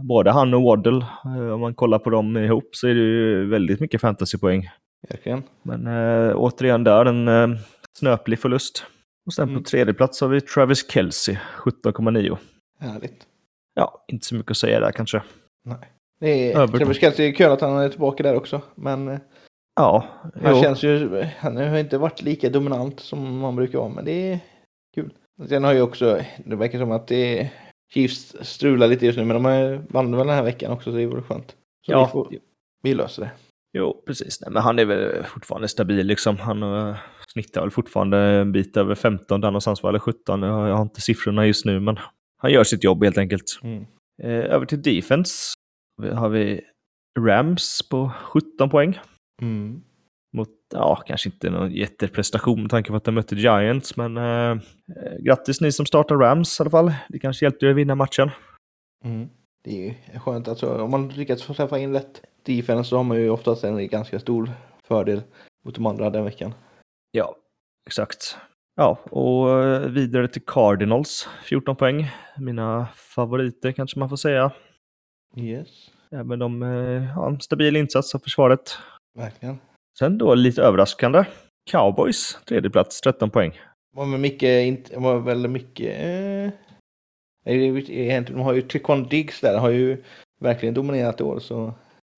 både 0.03 0.31
han 0.31 0.53
och 0.53 0.61
Waddle, 0.61 1.05
eh, 1.25 1.53
om 1.53 1.59
man 1.59 1.73
kollar 1.73 1.99
på 1.99 2.09
dem 2.09 2.37
ihop 2.37 2.75
så 2.75 2.87
är 2.87 2.93
det 2.93 3.01
ju 3.01 3.45
väldigt 3.49 3.79
mycket 3.79 4.01
fantasypoäng. 4.01 4.69
Verkligen. 5.09 5.43
Men 5.63 5.87
äh, 5.87 6.35
återigen 6.35 6.83
där 6.83 7.05
en 7.05 7.27
äh, 7.27 7.59
snöplig 7.97 8.39
förlust. 8.39 8.85
Och 9.25 9.33
sen 9.33 9.49
mm. 9.49 9.63
på 9.63 9.69
tredje 9.69 9.93
plats 9.93 10.21
har 10.21 10.27
vi 10.27 10.41
Travis 10.41 10.91
Kelce, 10.91 11.39
17,9. 11.57 12.37
Härligt. 12.79 13.27
Ja, 13.73 14.05
inte 14.07 14.25
så 14.25 14.35
mycket 14.35 14.51
att 14.51 14.57
säga 14.57 14.79
där 14.79 14.91
kanske. 14.91 15.21
Nej. 15.65 15.77
Det 16.19 16.53
är, 16.53 16.67
Travis 16.67 16.99
Kelce 16.99 17.23
är 17.23 17.31
kul 17.31 17.51
att 17.51 17.61
han 17.61 17.77
är 17.77 17.89
tillbaka 17.89 18.23
där 18.23 18.35
också, 18.35 18.61
men 18.75 19.19
ja, 19.75 20.05
han 20.43 20.55
jo. 20.55 20.61
känns 20.61 20.83
ju, 20.83 21.23
han 21.37 21.57
har 21.57 21.77
inte 21.77 21.97
varit 21.97 22.21
lika 22.21 22.49
dominant 22.49 22.99
som 22.99 23.43
han 23.43 23.55
brukar 23.55 23.79
vara, 23.79 23.89
men 23.89 24.05
det 24.05 24.31
är 24.31 24.39
kul. 24.95 25.13
Sen 25.47 25.63
har 25.63 25.73
ju 25.73 25.81
också, 25.81 26.21
det 26.45 26.55
verkar 26.55 26.79
som 26.79 26.91
att 26.91 27.07
det 27.07 27.51
Chiefs 27.93 28.35
strular 28.41 28.87
lite 28.87 29.05
just 29.05 29.17
nu, 29.17 29.25
men 29.25 29.43
de 29.43 29.87
vann 29.89 30.17
väl 30.17 30.27
den 30.27 30.35
här 30.35 30.43
veckan 30.43 30.71
också, 30.71 30.91
så 30.91 30.97
det 30.97 31.05
vore 31.05 31.21
skönt. 31.21 31.55
Så 31.85 31.91
ja. 31.91 32.05
vi, 32.05 32.11
får, 32.11 32.29
vi 32.83 32.93
löser 32.93 33.21
det. 33.21 33.31
Jo, 33.77 34.03
precis. 34.05 34.41
Nej, 34.41 34.51
men 34.51 34.63
han 34.63 34.79
är 34.79 34.85
väl 34.85 35.23
fortfarande 35.23 35.67
stabil 35.67 36.07
liksom. 36.07 36.37
Han 36.37 36.63
uh, 36.63 36.95
snittar 37.33 37.61
väl 37.61 37.71
fortfarande 37.71 38.17
en 38.17 38.51
bit 38.51 38.77
över 38.77 38.95
15 38.95 39.41
där 39.41 39.47
någonstans, 39.47 39.83
eller 39.83 39.99
17. 39.99 40.41
Jag, 40.41 40.69
jag 40.69 40.75
har 40.75 40.81
inte 40.81 41.01
siffrorna 41.01 41.47
just 41.47 41.65
nu, 41.65 41.79
men 41.79 41.99
han 42.37 42.51
gör 42.51 42.63
sitt 42.63 42.83
jobb 42.83 43.03
helt 43.03 43.17
enkelt. 43.17 43.59
Mm. 43.63 43.85
Eh, 44.23 44.53
över 44.53 44.65
till 44.65 44.81
defense 44.81 45.53
har 46.13 46.29
vi 46.29 46.61
Rams 47.19 47.89
på 47.89 48.11
17 48.23 48.69
poäng. 48.69 48.99
Mm 49.41 49.81
mot, 50.35 50.49
ja, 50.73 50.95
kanske 51.05 51.29
inte 51.29 51.49
någon 51.49 51.71
jätteprestation 51.71 52.61
med 52.61 52.71
tanke 52.71 52.89
på 52.89 52.95
att 52.95 53.03
de 53.03 53.15
mötte 53.15 53.35
Giants, 53.35 53.97
men 53.97 54.17
eh, 54.17 54.51
eh, 54.51 55.17
grattis 55.19 55.61
ni 55.61 55.71
som 55.71 55.85
startar 55.85 56.15
Rams 56.15 56.59
i 56.59 56.63
alla 56.63 56.69
fall. 56.69 56.93
Det 57.09 57.19
kanske 57.19 57.45
hjälpte 57.45 57.65
er 57.65 57.69
att 57.69 57.75
vinna 57.75 57.95
matchen. 57.95 58.31
Mm. 59.03 59.29
Det 59.63 59.71
är 59.71 59.83
ju 59.83 60.19
skönt, 60.19 60.47
alltså 60.47 60.77
om 60.77 60.91
man 60.91 61.09
lyckats 61.09 61.43
få 61.43 61.53
träffa 61.53 61.79
in 61.79 61.93
rätt 61.93 62.21
defense 62.43 62.89
så 62.89 62.97
har 62.97 63.03
man 63.03 63.17
ju 63.17 63.29
oftast 63.29 63.63
en 63.63 63.87
ganska 63.87 64.19
stor 64.19 64.51
fördel 64.87 65.21
mot 65.65 65.75
de 65.75 65.85
andra 65.85 66.09
den 66.09 66.25
veckan. 66.25 66.53
Ja, 67.11 67.35
exakt. 67.87 68.37
Ja, 68.75 68.99
och 69.11 69.63
eh, 69.63 69.89
vidare 69.89 70.27
till 70.27 70.45
Cardinals, 70.45 71.29
14 71.43 71.75
poäng. 71.75 72.11
Mina 72.37 72.87
favoriter 72.95 73.71
kanske 73.71 73.99
man 73.99 74.09
får 74.09 74.17
säga. 74.17 74.51
Yes. 75.37 75.67
Även 76.11 76.39
de 76.39 76.63
eh, 76.63 77.01
har 77.01 77.27
en 77.27 77.41
stabil 77.41 77.75
insats 77.75 78.15
av 78.15 78.19
försvaret. 78.19 78.77
Verkligen. 79.15 79.57
Sen 79.99 80.17
då 80.17 80.35
lite 80.35 80.61
överraskande. 80.61 81.25
Cowboys, 81.71 82.39
tredje 82.45 82.69
plats, 82.69 83.01
13 83.01 83.29
poäng. 83.29 83.59
Var 83.95 84.05
med 84.05 84.19
mycket, 84.19 84.97
var 84.97 85.19
väl 85.19 85.47
mycket... 85.47 86.01
Eh, 86.01 86.51
de 88.23 88.39
har 88.39 88.53
ju 88.53 88.61
Tricon 88.61 89.03
Diggs 89.03 89.41
där, 89.41 89.57
har 89.57 89.69
ju 89.69 90.03
verkligen 90.39 90.73
dominerat 90.73 91.21
i 91.21 91.23
år. 91.23 91.39
Så. 91.39 91.73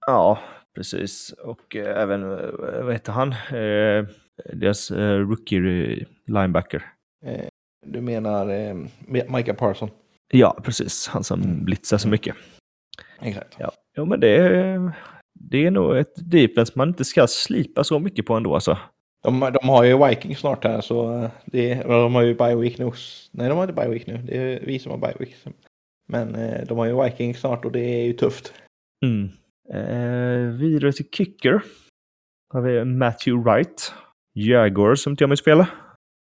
Ja, 0.05 0.39
precis. 0.75 1.31
Och 1.31 1.75
eh, 1.75 2.01
även, 2.01 2.23
eh, 2.23 2.83
vad 2.83 2.93
heter 2.93 3.12
han? 3.12 3.31
Eh, 3.31 4.05
deras 4.53 4.91
eh, 4.91 5.19
rookie 5.19 6.05
linebacker. 6.25 6.86
Eh, 7.25 7.47
du 7.86 8.01
menar 8.01 8.49
eh, 8.49 8.75
Micah 9.07 9.55
Parson? 9.55 9.89
Ja, 10.33 10.57
precis. 10.63 11.07
Han 11.07 11.23
som 11.23 11.65
blitzar 11.65 11.97
så 11.97 12.07
mycket. 12.07 12.36
Exakt. 13.21 13.55
Ja, 13.60 13.71
jo, 13.97 14.05
men 14.05 14.19
det 14.19 14.29
är 14.29 14.91
det 15.39 15.65
är 15.65 15.71
nog 15.71 15.97
ett 15.97 16.13
defense 16.15 16.73
man 16.76 16.88
inte 16.88 17.06
ska 17.06 17.28
slipa 17.28 17.84
så 17.84 18.00
mycket 18.00 18.26
på 18.26 18.34
ändå 18.34 18.54
alltså. 18.54 18.78
De, 19.23 19.39
de 19.62 19.69
har 19.69 19.84
ju 19.84 20.08
Vikings 20.08 20.39
snart 20.39 20.63
här 20.63 20.82
så 20.82 21.30
det, 21.45 21.76
de 21.84 22.15
har 22.15 22.21
ju 22.21 22.36
bye 22.36 22.56
week 22.56 22.78
nu. 22.78 22.91
Nej, 23.32 23.50
de 23.50 23.58
har 23.58 23.63
inte 23.63 23.82
bye 23.82 23.89
week 23.89 24.08
nu. 24.08 24.17
Det 24.17 24.38
är 24.38 24.60
vi 24.65 24.80
som 24.80 24.91
har 24.91 24.97
bye 24.97 25.15
week. 25.19 25.36
Men 26.08 26.36
eh, 26.36 26.65
de 26.67 26.78
har 26.78 26.86
ju 26.86 27.04
Vikings 27.04 27.39
snart 27.39 27.65
och 27.65 27.71
det 27.71 27.80
är 27.80 28.06
ju 28.06 28.13
tufft. 28.13 28.54
Mm. 29.06 29.30
Eh, 29.73 30.60
vidare 30.60 30.93
till 30.93 31.10
kicker. 31.10 31.62
Har 32.54 32.62
vi 32.62 32.86
Matthew 32.86 33.52
Wright. 33.52 33.93
Jaguar 34.34 34.95
som 34.95 35.12
inte 35.12 35.23
jag 35.23 35.30
mig 35.30 35.38
spela. 35.38 35.67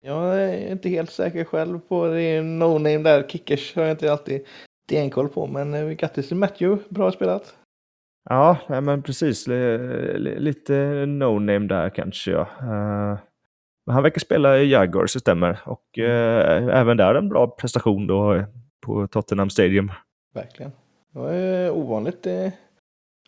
Jag 0.01 0.39
är 0.39 0.71
inte 0.71 0.89
helt 0.89 1.11
säker 1.11 1.43
själv 1.43 1.79
på 1.79 2.07
det. 2.07 2.41
No-name 2.41 3.03
där, 3.03 3.27
kickers 3.27 3.75
har 3.75 3.83
jag 3.83 3.91
inte 3.91 4.11
alltid 4.11 4.45
stenkoll 4.89 5.29
på. 5.29 5.47
Men 5.47 5.73
eh, 5.73 5.89
grattis 5.89 6.27
till 6.27 6.37
Matthew, 6.37 6.83
bra 6.89 7.11
spelat. 7.11 7.55
Ja, 8.29 8.57
men 8.67 9.03
precis. 9.03 9.47
Lite 10.17 10.73
no-name 11.05 11.67
där 11.67 11.89
kanske. 11.89 12.31
Ja. 12.31 12.41
Uh, 12.61 13.19
men 13.85 13.93
han 13.93 14.03
verkar 14.03 14.19
spela 14.19 14.59
i 14.59 14.69
Jaguars, 14.69 15.13
det 15.13 15.19
stämmer. 15.19 15.59
Och 15.65 15.97
uh, 15.97 16.75
även 16.77 16.97
där 16.97 17.15
en 17.15 17.29
bra 17.29 17.47
prestation 17.47 18.07
då 18.07 18.45
på 18.85 19.07
Tottenham 19.07 19.49
Stadium. 19.49 19.91
Verkligen. 20.33 20.71
Det 21.13 21.19
var 21.19 21.69
ovanligt. 21.69 22.23
Det 22.23 22.51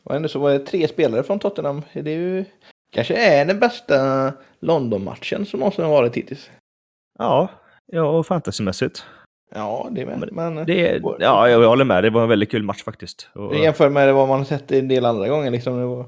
var 0.04 0.16
ändå 0.16 0.30
så 0.30 0.40
var 0.40 0.52
det 0.52 0.60
tre 0.60 0.88
spelare 0.88 1.24
från 1.24 1.40
Tottenham. 1.40 1.82
Det 1.94 2.12
är 2.12 2.18
ju 2.18 2.46
kanske 2.92 3.16
är 3.16 3.46
den 3.46 3.60
bästa 3.60 4.34
London-matchen 4.60 5.46
som 5.46 5.60
någonsin 5.60 5.86
har 5.86 5.92
varit 5.92 6.18
hittills. 6.18 6.52
Ja, 7.20 7.50
ja 7.86 8.04
och 8.04 8.28
fantasymässigt. 8.28 9.06
Ja, 9.56 9.90
det 9.92 10.06
med. 10.06 10.30
Men, 10.32 10.56
det, 10.56 11.02
ja, 11.20 11.50
jag 11.50 11.68
håller 11.70 11.86
med. 11.86 12.04
Det 12.04 12.10
var 12.10 12.24
en 12.24 12.30
väldigt 12.30 12.52
kul 12.52 12.64
match 12.64 12.84
faktiskt. 12.84 13.30
Och, 13.34 13.56
jämfört 13.56 13.92
med 13.92 14.14
vad 14.14 14.28
man 14.28 14.38
har 14.38 14.46
sett 14.46 14.72
en 14.72 14.88
del 14.88 15.06
andra 15.06 15.28
gånger 15.28 15.52
liksom, 15.52 15.78
det 15.78 15.86
var, 15.86 16.06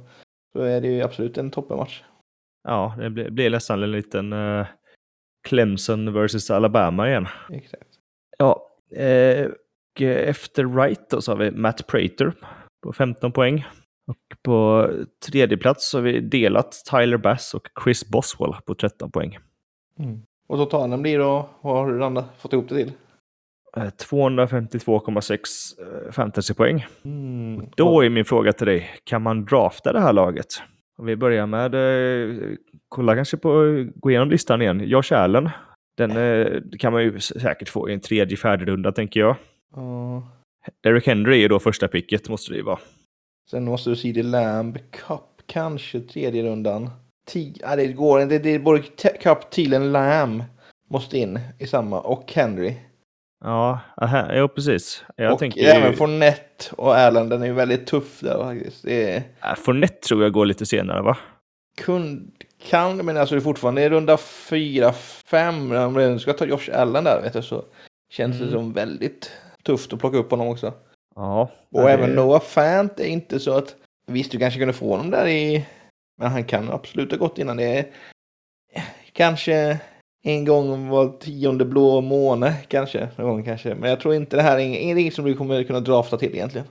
så 0.53 0.61
är 0.61 0.81
det 0.81 0.87
ju 0.87 1.01
absolut 1.01 1.37
en 1.37 1.51
toppenmatch. 1.51 2.01
Ja, 2.63 2.95
det 2.97 3.09
blev 3.09 3.51
nästan 3.51 3.83
en 3.83 3.91
liten 3.91 4.33
uh, 4.33 4.65
Clemson 5.47 6.13
vs 6.13 6.51
Alabama 6.51 7.09
igen. 7.09 7.27
Exakt. 7.49 7.87
Ja, 8.37 8.69
eh, 8.95 9.47
efter 10.01 10.63
Wright 10.63 11.09
då 11.09 11.21
så 11.21 11.31
har 11.31 11.37
vi 11.37 11.51
Matt 11.51 11.87
Prater 11.87 12.33
på 12.83 12.93
15 12.93 13.31
poäng. 13.31 13.65
Och 14.07 14.37
på 14.43 14.89
tredje 15.25 15.57
plats 15.57 15.89
så 15.89 15.97
har 15.97 16.03
vi 16.03 16.19
delat 16.19 16.75
Tyler 16.91 17.17
Bass 17.17 17.53
och 17.53 17.67
Chris 17.83 18.09
Boswell 18.09 18.53
på 18.65 18.75
13 18.75 19.11
poäng. 19.11 19.37
Mm. 19.99 20.21
Och 20.47 20.57
totalen 20.57 21.01
blir 21.01 21.19
då, 21.19 21.49
vad 21.61 21.75
har 21.75 22.09
du 22.09 22.23
fått 22.37 22.53
ihop 22.53 22.69
det 22.69 22.75
till? 22.75 22.91
252,6 23.75 25.37
eh, 25.79 26.11
fantasypoäng. 26.11 26.85
Mm. 27.05 27.65
Då 27.75 28.01
är 28.01 28.09
min 28.09 28.25
fråga 28.25 28.53
till 28.53 28.67
dig, 28.67 28.89
kan 29.03 29.21
man 29.21 29.45
drafta 29.45 29.93
det 29.93 29.99
här 29.99 30.13
laget? 30.13 30.47
Om 30.97 31.05
vi 31.05 31.15
börjar 31.15 31.45
med, 31.45 31.75
eh, 31.75 32.55
kolla 32.89 33.15
kanske 33.15 33.37
på, 33.37 33.49
gå 33.95 34.09
igenom 34.09 34.29
listan 34.29 34.61
igen. 34.61 34.81
Josh 34.83 35.13
Allen, 35.13 35.49
den 35.97 36.11
eh, 36.11 36.61
kan 36.79 36.93
man 36.93 37.03
ju 37.03 37.19
säkert 37.19 37.69
få 37.69 37.89
i 37.89 37.93
en 37.93 37.99
tredje 37.99 38.37
färdigrunda 38.37 38.91
tänker 38.91 39.19
jag. 39.19 39.35
Uh. 39.77 40.23
Derek 40.83 41.07
Henry 41.07 41.43
är 41.43 41.49
då 41.49 41.59
första 41.59 41.87
picket, 41.87 42.29
måste 42.29 42.51
det 42.51 42.57
ju 42.57 42.63
vara. 42.63 42.79
Sen 43.49 43.65
måste 43.65 43.89
du 43.89 43.95
se 43.95 44.11
det 44.11 44.23
Lamb 44.23 44.77
Cup, 44.91 45.21
kanske 45.45 45.99
tredje 45.99 46.43
rundan. 46.43 46.89
T 47.27 47.53
ah, 47.63 47.75
det 47.75 47.87
går 47.87 48.21
inte, 48.21 48.39
det 48.39 48.49
är 48.49 48.59
både 48.59 48.81
Cup, 49.21 49.49
Thielen, 49.51 49.91
Lamb 49.91 50.43
måste 50.89 51.17
in 51.17 51.39
i 51.59 51.67
samma 51.67 51.99
och 51.99 52.33
Henry. 52.33 52.75
Ja, 53.43 53.79
aha, 54.01 54.27
jo 54.33 54.47
precis. 54.47 55.03
Jag 55.15 55.33
och 55.33 55.39
tänker 55.39 55.63
även 55.63 55.91
ju... 55.91 55.97
Fournette 55.97 56.75
och 56.77 56.97
Erland, 56.97 57.29
den 57.29 57.41
är 57.41 57.45
ju 57.45 57.53
väldigt 57.53 57.87
tuff 57.87 58.19
där 58.19 58.37
faktiskt. 58.37 58.83
Det 58.83 59.11
är... 59.11 59.23
ja, 59.41 59.55
Fournette 59.55 60.07
tror 60.07 60.23
jag 60.23 60.31
går 60.31 60.45
lite 60.45 60.65
senare 60.65 61.01
va? 61.01 61.17
Kund, 61.77 62.31
kan, 62.63 62.97
men 62.97 63.17
alltså 63.17 63.35
det 63.35 63.39
är 63.39 63.43
fortfarande 63.43 63.89
runda 63.89 64.15
4-5. 64.15 65.85
Om 65.85 65.93
du 65.93 66.19
ska 66.19 66.33
ta 66.33 66.45
Josh 66.45 66.69
Allen 66.73 67.03
där 67.03 67.21
vet 67.21 67.33
du, 67.33 67.41
så 67.41 67.65
känns 68.09 68.35
mm. 68.35 68.45
det 68.45 68.53
som 68.53 68.73
väldigt 68.73 69.31
tufft 69.63 69.93
att 69.93 69.99
plocka 69.99 70.17
upp 70.17 70.31
honom 70.31 70.47
också. 70.47 70.73
Ja. 71.15 71.51
Och 71.71 71.89
även 71.89 72.11
är... 72.11 72.15
Noah 72.15 72.41
Fant 72.41 72.99
är 72.99 73.07
inte 73.07 73.39
så 73.39 73.57
att, 73.57 73.75
visst 74.07 74.31
du 74.31 74.39
kanske 74.39 74.59
kunde 74.59 74.73
få 74.73 74.89
honom 74.89 75.11
där 75.11 75.27
i, 75.27 75.65
men 76.17 76.31
han 76.31 76.43
kan 76.43 76.71
absolut 76.71 77.11
ha 77.11 77.17
gått 77.17 77.37
innan 77.37 77.57
det. 77.57 77.85
Kanske 79.11 79.79
en 80.23 80.45
gång 80.45 80.89
var 80.89 81.17
tionde 81.19 81.65
blå 81.65 82.01
måne 82.01 82.53
kanske. 82.67 83.09
Någon 83.15 83.29
gång 83.29 83.43
kanske. 83.43 83.75
Men 83.75 83.89
jag 83.89 83.99
tror 83.99 84.15
inte 84.15 84.35
det 84.35 84.41
här 84.41 84.59
är 84.59 84.99
inget 84.99 85.13
som 85.13 85.25
du 85.25 85.33
kommer 85.33 85.63
kunna 85.63 85.79
drafta 85.79 86.17
till 86.17 86.35
egentligen. 86.35 86.67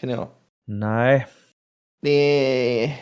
Känner 0.00 0.14
jag. 0.14 0.28
Nej. 0.66 1.26
Det 2.02 2.10
är 2.84 2.92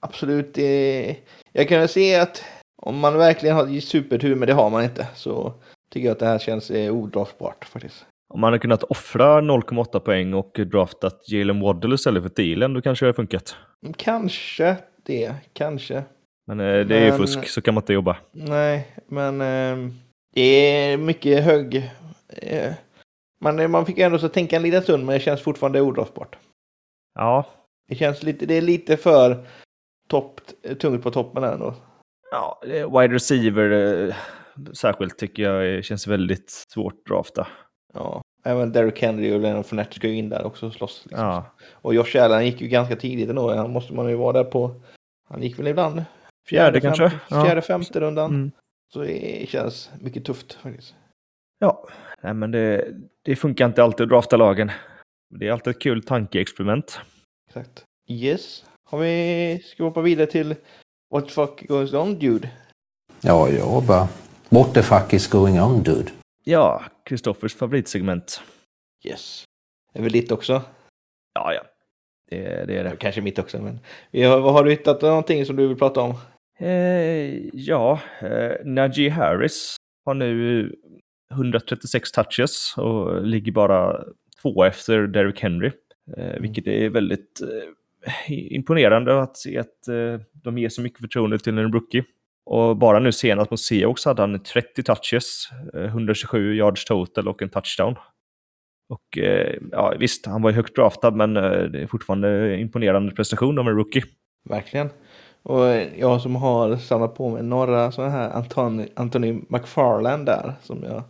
absolut 0.00 0.54
det 0.54 1.16
Jag 1.52 1.68
kan 1.68 1.88
se 1.88 2.16
att 2.16 2.44
om 2.82 2.98
man 2.98 3.18
verkligen 3.18 3.56
har 3.56 3.80
supertur, 3.80 4.34
men 4.34 4.48
det 4.48 4.54
har 4.54 4.70
man 4.70 4.84
inte, 4.84 5.06
så 5.14 5.52
tycker 5.90 6.06
jag 6.06 6.12
att 6.12 6.18
det 6.18 6.26
här 6.26 6.38
känns 6.38 6.70
eh, 6.70 6.96
odraftbart 6.96 7.64
faktiskt. 7.64 8.06
Om 8.34 8.40
man 8.40 8.48
hade 8.48 8.58
kunnat 8.58 8.82
offra 8.82 9.40
0,8 9.40 9.98
poäng 9.98 10.34
och 10.34 10.60
draftat 10.66 11.28
Jalen 11.28 11.60
Waddle 11.60 11.94
istället 11.94 12.22
för 12.22 12.30
Thielen, 12.30 12.74
då 12.74 12.80
kanske 12.80 13.04
det 13.04 13.08
hade 13.08 13.16
funkat. 13.16 13.56
Kanske 13.96 14.76
det, 15.02 15.34
kanske. 15.52 16.02
Men 16.48 16.60
eh, 16.60 16.86
det 16.86 16.96
är 16.96 17.04
ju 17.04 17.12
fusk, 17.12 17.48
så 17.48 17.60
kan 17.60 17.74
man 17.74 17.82
inte 17.82 17.92
jobba. 17.92 18.16
Nej, 18.32 18.88
men 19.06 19.40
eh, 19.40 19.92
det 20.34 20.42
är 20.42 20.96
mycket 20.96 21.44
hög... 21.44 21.90
Eh, 22.28 22.72
man, 23.40 23.70
man 23.70 23.86
fick 23.86 23.98
ändå 23.98 24.18
så 24.18 24.28
tänka 24.28 24.56
en 24.56 24.62
liten 24.62 24.82
stund, 24.82 25.06
men 25.06 25.12
det 25.12 25.20
känns 25.20 25.42
fortfarande 25.42 25.80
odraftbart. 25.80 26.36
Ja. 27.14 27.46
Det 27.88 27.94
känns 27.94 28.22
lite, 28.22 28.46
det 28.46 28.54
är 28.54 28.62
lite 28.62 28.96
för 28.96 29.46
topp, 30.08 30.40
tungt 30.80 31.02
på 31.02 31.10
toppen 31.10 31.44
ändå. 31.44 31.74
Ja, 32.30 32.60
wide 32.64 33.14
receiver 33.14 33.70
eh, 33.70 34.14
särskilt 34.72 35.18
tycker 35.18 35.42
jag 35.42 35.84
känns 35.84 36.06
väldigt 36.06 36.50
svårt 36.50 37.06
drafta. 37.06 37.46
Ja, 37.94 38.22
även 38.44 38.72
Derrick 38.72 39.02
Henry 39.02 39.34
och 39.34 39.40
Leonard 39.40 39.66
Fournette 39.66 39.94
ska 39.94 40.08
ju 40.08 40.16
in 40.16 40.28
där 40.28 40.46
också 40.46 40.66
och 40.66 40.72
slåss. 40.72 41.02
Liksom. 41.04 41.24
Ja. 41.24 41.44
Och 41.72 41.94
Josh 41.94 42.22
Allen 42.22 42.46
gick 42.46 42.60
ju 42.60 42.68
ganska 42.68 42.96
tidigt 42.96 43.28
ändå. 43.28 43.54
Han 43.54 43.70
måste 43.70 43.94
man 43.94 44.08
ju 44.08 44.14
vara 44.14 44.32
där 44.32 44.50
på. 44.50 44.82
Han 45.28 45.42
gick 45.42 45.58
väl 45.58 45.66
ibland 45.66 46.02
Fjärde, 46.48 46.80
kanske? 46.80 47.10
Fjärde, 47.28 47.54
ja. 47.54 47.62
femte 47.62 48.00
rundan. 48.00 48.30
Mm. 48.30 48.50
Så 48.92 49.00
det 49.00 49.48
känns 49.48 49.90
mycket 50.00 50.24
tufft 50.24 50.52
faktiskt. 50.52 50.94
Ja, 51.58 51.88
Nej, 52.22 52.34
men 52.34 52.50
det, 52.50 52.94
det 53.22 53.36
funkar 53.36 53.66
inte 53.66 53.82
alltid 53.82 54.04
att 54.04 54.08
drafta 54.08 54.36
lagen. 54.36 54.70
Det 55.30 55.48
är 55.48 55.52
alltid 55.52 55.70
ett 55.70 55.82
kul 55.82 56.02
tankeexperiment. 56.02 57.00
Exakt. 57.48 57.84
Yes. 58.08 58.64
Har 58.84 58.98
vi... 58.98 59.62
Ska 59.64 59.82
vi 59.82 59.88
hoppa 59.88 60.00
vidare 60.00 60.26
till 60.26 60.54
What 61.10 61.24
the 61.24 61.30
fuck 61.30 61.68
goes 61.68 61.94
on 61.94 62.18
dude? 62.18 62.50
Ja, 63.20 63.48
jag 63.48 63.82
bara... 63.82 64.08
What 64.48 64.74
the 64.74 64.82
fuck 64.82 65.12
is 65.12 65.28
going 65.28 65.60
on 65.60 65.82
dude? 65.82 66.10
Ja, 66.44 66.84
Kristoffers 67.04 67.54
favoritsegment. 67.54 68.42
Yes. 69.04 69.44
Det 69.92 69.98
är 69.98 70.02
väl 70.02 70.12
ditt 70.12 70.32
också? 70.32 70.62
Ja, 71.34 71.52
ja. 71.52 71.62
Det, 72.30 72.64
det 72.66 72.76
är 72.76 72.84
det. 72.84 72.96
Kanske 72.96 73.20
mitt 73.20 73.38
också, 73.38 73.58
men... 73.58 73.80
Har, 74.12 74.52
har 74.52 74.64
du 74.64 74.70
hittat 74.70 75.02
någonting 75.02 75.46
som 75.46 75.56
du 75.56 75.68
vill 75.68 75.76
prata 75.76 76.00
om? 76.00 76.14
Eh, 76.60 77.48
ja, 77.52 78.00
eh, 78.20 78.52
Najee 78.64 79.10
Harris 79.10 79.76
har 80.04 80.14
nu 80.14 80.72
136 81.32 82.12
touches 82.12 82.74
och 82.76 83.22
ligger 83.22 83.52
bara 83.52 84.04
två 84.42 84.64
efter 84.64 85.06
Derrick 85.06 85.40
Henry. 85.40 85.70
Eh, 86.16 86.28
mm. 86.28 86.42
vilket 86.42 86.66
är 86.66 86.88
väldigt 86.88 87.40
eh, 87.42 88.32
imponerande 88.52 89.20
att 89.22 89.36
se 89.36 89.58
att 89.58 89.88
eh, 89.88 90.20
de 90.32 90.58
ger 90.58 90.68
så 90.68 90.82
mycket 90.82 91.00
förtroende 91.00 91.38
till 91.38 91.58
en 91.58 91.72
rookie. 91.72 92.04
Och 92.46 92.76
bara 92.76 92.98
nu 92.98 93.12
senast 93.12 93.50
mot 93.50 93.60
Seahawks 93.60 94.04
hade 94.04 94.22
han 94.22 94.42
30 94.42 94.82
touches, 94.82 95.48
127 95.74 96.50
eh, 96.50 96.56
yards 96.56 96.84
total 96.84 97.28
och 97.28 97.42
en 97.42 97.48
touchdown. 97.48 97.94
Och 98.88 99.18
ja, 99.72 99.94
visst, 99.98 100.26
han 100.26 100.42
var 100.42 100.50
ju 100.50 100.56
högt 100.56 100.76
draftad, 100.76 101.10
men 101.10 101.34
det 101.34 101.80
är 101.80 101.86
fortfarande 101.86 102.56
imponerande 102.56 103.14
prestation 103.14 103.58
av 103.58 103.68
en 103.68 103.74
rookie. 103.74 104.02
Verkligen. 104.48 104.90
Och 105.42 105.64
jag 105.98 106.20
som 106.20 106.36
har 106.36 106.76
samlat 106.76 107.14
på 107.14 107.28
mig 107.28 107.42
några 107.42 107.92
sådana 107.92 108.12
här 108.12 108.30
Anthony, 108.30 108.86
Anthony 108.94 109.40
McFarland 109.48 110.26
där 110.26 110.54
som 110.62 110.82
jag 110.82 111.02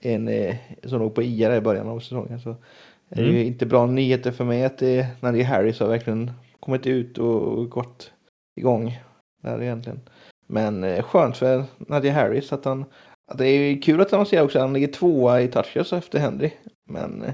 en 0.00 0.28
eh, 0.28 0.56
som 0.84 0.98
låg 0.98 1.14
på 1.14 1.22
IR 1.22 1.52
i 1.52 1.60
början 1.60 1.88
av 1.88 2.00
säsongen. 2.00 2.40
Så 2.40 2.48
mm. 2.48 2.60
det 3.08 3.20
är 3.20 3.26
ju 3.26 3.44
inte 3.44 3.66
bra 3.66 3.86
nyheter 3.86 4.32
för 4.32 4.44
mig 4.44 4.64
att 4.64 4.78
det, 4.78 5.06
när 5.20 5.32
det 5.32 5.40
är 5.40 5.44
Harris 5.44 5.80
har 5.80 5.88
verkligen 5.88 6.30
kommit 6.60 6.86
ut 6.86 7.18
och 7.18 7.70
gått 7.70 8.12
igång 8.56 8.98
där 9.42 9.62
egentligen. 9.62 10.00
Men 10.46 10.84
eh, 10.84 11.02
skönt 11.02 11.36
för 11.36 11.64
Nadia 11.78 12.12
Harris 12.12 12.52
att 12.52 12.64
han 12.64 12.84
att 13.26 13.38
det 13.38 13.46
är 13.46 13.82
kul 13.82 14.00
att 14.00 14.10
han 14.10 14.26
ser 14.26 14.42
också 14.42 14.58
att 14.58 14.64
han 14.64 14.72
ligger 14.72 14.92
tvåa 14.92 15.40
i 15.40 15.48
touches 15.48 15.92
efter 15.92 16.18
Henry. 16.18 16.50
Men 16.88 17.22
eh, 17.22 17.32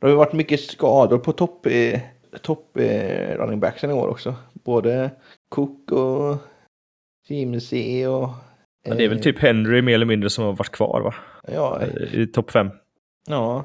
det 0.00 0.06
har 0.06 0.10
ju 0.10 0.16
varit 0.16 0.32
mycket 0.32 0.60
skador 0.60 1.18
på 1.18 1.32
topp 1.32 1.66
topp 2.42 2.76
eh, 2.76 3.36
running 3.36 3.60
backsen 3.60 3.90
i 3.90 3.92
år 3.92 4.08
också. 4.08 4.34
Både 4.68 5.10
Cook 5.48 5.92
och 5.92 6.36
Jimsey 7.28 8.06
och... 8.06 8.30
Ja, 8.82 8.94
det 8.94 9.04
är 9.04 9.08
väl 9.08 9.22
typ 9.22 9.38
Henry 9.38 9.82
mer 9.82 9.94
eller 9.94 10.06
mindre 10.06 10.30
som 10.30 10.44
har 10.44 10.52
varit 10.52 10.70
kvar 10.70 11.00
va? 11.00 11.14
Ja. 11.52 11.82
I 12.12 12.26
topp 12.26 12.50
fem. 12.50 12.70
Ja. 13.28 13.64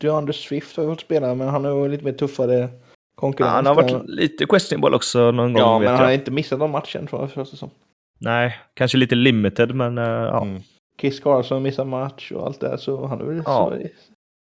DeAndre 0.00 0.32
Swift 0.32 0.76
har 0.76 0.84
fått 0.84 1.00
spela 1.00 1.34
men 1.34 1.48
han 1.48 1.64
har 1.64 1.88
lite 1.88 2.04
mer 2.04 2.12
tuffare 2.12 2.68
konkurrens. 3.14 3.50
Ja, 3.50 3.54
han 3.56 3.66
har 3.66 3.74
varit 3.74 4.08
lite 4.08 4.46
questionable 4.46 4.96
också 4.96 5.30
någon 5.30 5.52
gång. 5.52 5.62
Ja, 5.62 5.78
men 5.78 5.88
han 5.88 6.04
har 6.04 6.12
inte 6.12 6.30
missat 6.30 6.58
någon 6.58 6.70
match 6.70 6.96
än 6.96 7.06
tror 7.06 7.20
jag. 7.20 7.30
Första 7.30 7.56
som. 7.56 7.70
Nej, 8.18 8.56
kanske 8.74 8.98
lite 8.98 9.14
limited 9.14 9.74
men 9.74 9.98
uh, 9.98 10.04
ja. 10.04 10.42
Mm. 10.42 10.62
Chris 11.00 11.20
Carlson 11.20 11.62
missar 11.62 11.84
match 11.84 12.32
och 12.32 12.46
allt 12.46 12.60
det 12.60 12.78
så 12.78 13.06
han, 13.06 13.20
är 13.20 13.24
väl, 13.24 13.36
ja. 13.36 13.42
så, 13.44 13.88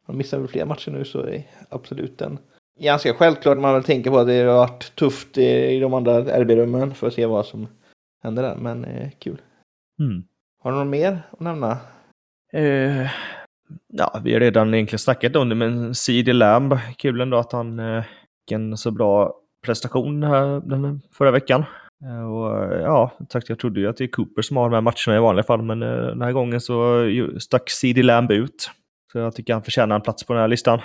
han 0.07 0.17
missar 0.17 0.39
väl 0.39 0.47
fler 0.47 0.65
matcher 0.65 0.91
nu 0.91 1.05
så 1.05 1.19
är 1.21 1.43
absolut 1.69 2.21
en 2.21 2.39
ganska 2.81 3.13
självklart 3.13 3.57
man 3.57 3.73
väl 3.73 3.83
tänker 3.83 4.11
på 4.11 4.19
att 4.19 4.27
det 4.27 4.43
har 4.43 4.53
varit 4.53 4.95
tufft 4.95 5.37
i 5.37 5.79
de 5.79 5.93
andra 5.93 6.21
RB-rummen 6.21 6.93
för 6.93 7.07
att 7.07 7.13
se 7.13 7.25
vad 7.25 7.45
som 7.45 7.67
händer 8.23 8.43
där. 8.43 8.55
Men 8.55 8.85
eh, 8.85 9.09
kul. 9.19 9.41
Mm. 9.99 10.23
Har 10.63 10.71
du 10.71 10.77
något 10.77 10.87
mer 10.87 11.21
att 11.31 11.39
nämna? 11.39 11.77
Eh, 12.53 13.07
ja, 13.87 14.21
vi 14.23 14.33
har 14.33 14.39
redan 14.39 14.73
egentligen 14.73 14.99
snackat 14.99 15.35
om 15.35 15.49
det, 15.49 15.55
men 15.55 15.95
CD 15.95 16.33
Lamb, 16.33 16.77
kul 16.97 17.21
ändå 17.21 17.37
att 17.37 17.51
han 17.51 17.79
eh, 17.79 18.03
fick 18.03 18.51
en 18.51 18.77
så 18.77 18.91
bra 18.91 19.33
prestation 19.65 20.23
här 20.23 20.61
den 20.65 21.01
förra 21.11 21.31
veckan. 21.31 21.65
Eh, 22.03 22.31
och, 22.31 22.73
ja, 22.81 23.11
sagt, 23.29 23.49
jag 23.49 23.59
trodde 23.59 23.79
ju 23.79 23.87
att 23.89 23.97
det 23.97 24.03
är 24.03 24.07
Cooper 24.07 24.41
som 24.41 24.57
har 24.57 24.69
de 24.69 24.73
här 24.73 24.81
matcherna 24.81 25.17
i 25.17 25.19
vanliga 25.19 25.43
fall, 25.43 25.61
men 25.61 25.83
eh, 25.83 25.89
den 25.89 26.21
här 26.21 26.31
gången 26.31 26.61
så 26.61 27.05
stack 27.39 27.69
CD 27.69 28.03
Lamb 28.03 28.31
ut. 28.31 28.71
Så 29.11 29.17
jag 29.17 29.35
tycker 29.35 29.53
han 29.53 29.63
förtjänar 29.63 29.95
en 29.95 30.01
plats 30.01 30.23
på 30.23 30.33
den 30.33 30.41
här 30.41 30.47
listan. 30.47 30.79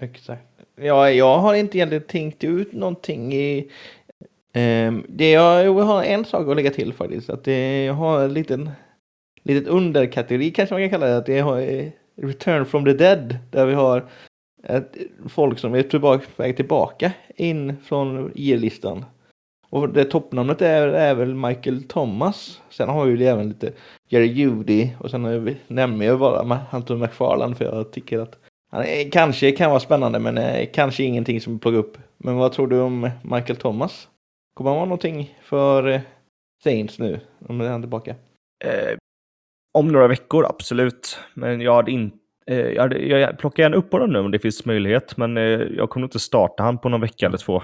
Exakt. 0.00 0.57
Ja, 0.80 1.10
jag 1.10 1.38
har 1.38 1.54
inte 1.54 1.78
egentligen 1.78 2.04
tänkt 2.04 2.44
ut 2.44 2.72
någonting 2.72 3.34
i... 3.34 3.70
Eh, 4.52 4.92
det 5.08 5.30
jag, 5.30 5.64
jag 5.64 5.72
har 5.72 6.02
en 6.02 6.24
sak 6.24 6.48
att 6.48 6.56
lägga 6.56 6.70
till 6.70 6.92
faktiskt. 6.92 7.30
Att 7.30 7.44
det, 7.44 7.84
jag 7.84 7.94
har 7.94 8.20
en 8.20 8.34
liten 8.34 8.70
litet 9.42 9.68
underkategori 9.68 10.50
kanske 10.50 10.74
man 10.74 10.82
kan 10.82 10.90
kalla 10.90 11.06
det. 11.06 11.16
Att 11.16 11.26
det 11.26 11.40
har 11.40 11.60
eh, 11.60 11.88
Return 12.16 12.66
from 12.66 12.84
the 12.84 12.92
Dead. 12.92 13.38
Där 13.50 13.66
vi 13.66 13.74
har 13.74 14.08
ett, 14.64 14.96
folk 15.28 15.58
som 15.58 15.74
är 15.74 15.82
tillbaka, 15.82 16.24
på 16.36 16.42
väg 16.42 16.56
tillbaka 16.56 17.12
in 17.36 17.76
från 17.84 18.32
IR-listan. 18.34 19.04
Och 19.70 19.88
det 19.88 20.04
toppnamnet 20.04 20.62
är, 20.62 20.88
är 20.88 21.14
väl 21.14 21.34
Michael 21.34 21.82
Thomas. 21.82 22.60
Sen 22.70 22.88
har 22.88 23.06
vi 23.06 23.26
även 23.26 23.48
lite 23.48 23.72
Jerry 24.08 24.26
Judy 24.26 24.88
och 25.00 25.10
sen 25.10 25.56
nämner 25.66 26.06
jag 26.06 26.18
bara 26.18 26.60
Anton 26.70 27.00
McFarland 27.00 27.56
för 27.56 27.64
jag 27.64 27.90
tycker 27.90 28.18
att 28.18 28.38
kanske 29.12 29.52
kan 29.52 29.70
vara 29.70 29.80
spännande 29.80 30.18
men 30.18 30.38
är 30.38 30.64
kanske 30.64 31.02
ingenting 31.02 31.40
som 31.40 31.58
pluggar 31.58 31.78
upp. 31.78 31.98
Men 32.18 32.36
vad 32.36 32.52
tror 32.52 32.66
du 32.66 32.80
om 32.80 33.10
Michael 33.22 33.56
Thomas? 33.56 34.08
Kommer 34.54 34.70
han 34.70 34.76
vara 34.76 34.86
någonting 34.86 35.38
för 35.42 35.88
eh, 35.88 36.00
Saints 36.64 36.98
nu? 36.98 37.20
Om 37.48 37.60
han 37.60 37.68
är 37.68 37.80
tillbaka? 37.80 38.14
Eh, 38.64 38.96
om 39.78 39.88
några 39.88 40.08
veckor, 40.08 40.46
absolut. 40.46 41.18
Men 41.34 41.60
jag 41.60 41.74
hade 41.74 41.90
inte 41.90 42.16
eh, 42.46 42.56
jag, 42.56 42.82
hade, 42.82 42.98
jag 42.98 43.38
plockar 43.38 43.62
gärna 43.62 43.76
upp 43.76 43.92
honom 43.92 44.12
nu 44.12 44.18
om 44.18 44.30
det 44.30 44.38
finns 44.38 44.64
möjlighet, 44.64 45.16
men 45.16 45.36
eh, 45.36 45.42
jag 45.76 45.90
kommer 45.90 46.06
inte 46.06 46.18
starta 46.18 46.62
han 46.62 46.78
på 46.78 46.88
någon 46.88 47.00
vecka 47.00 47.26
eller 47.26 47.38
två. 47.38 47.62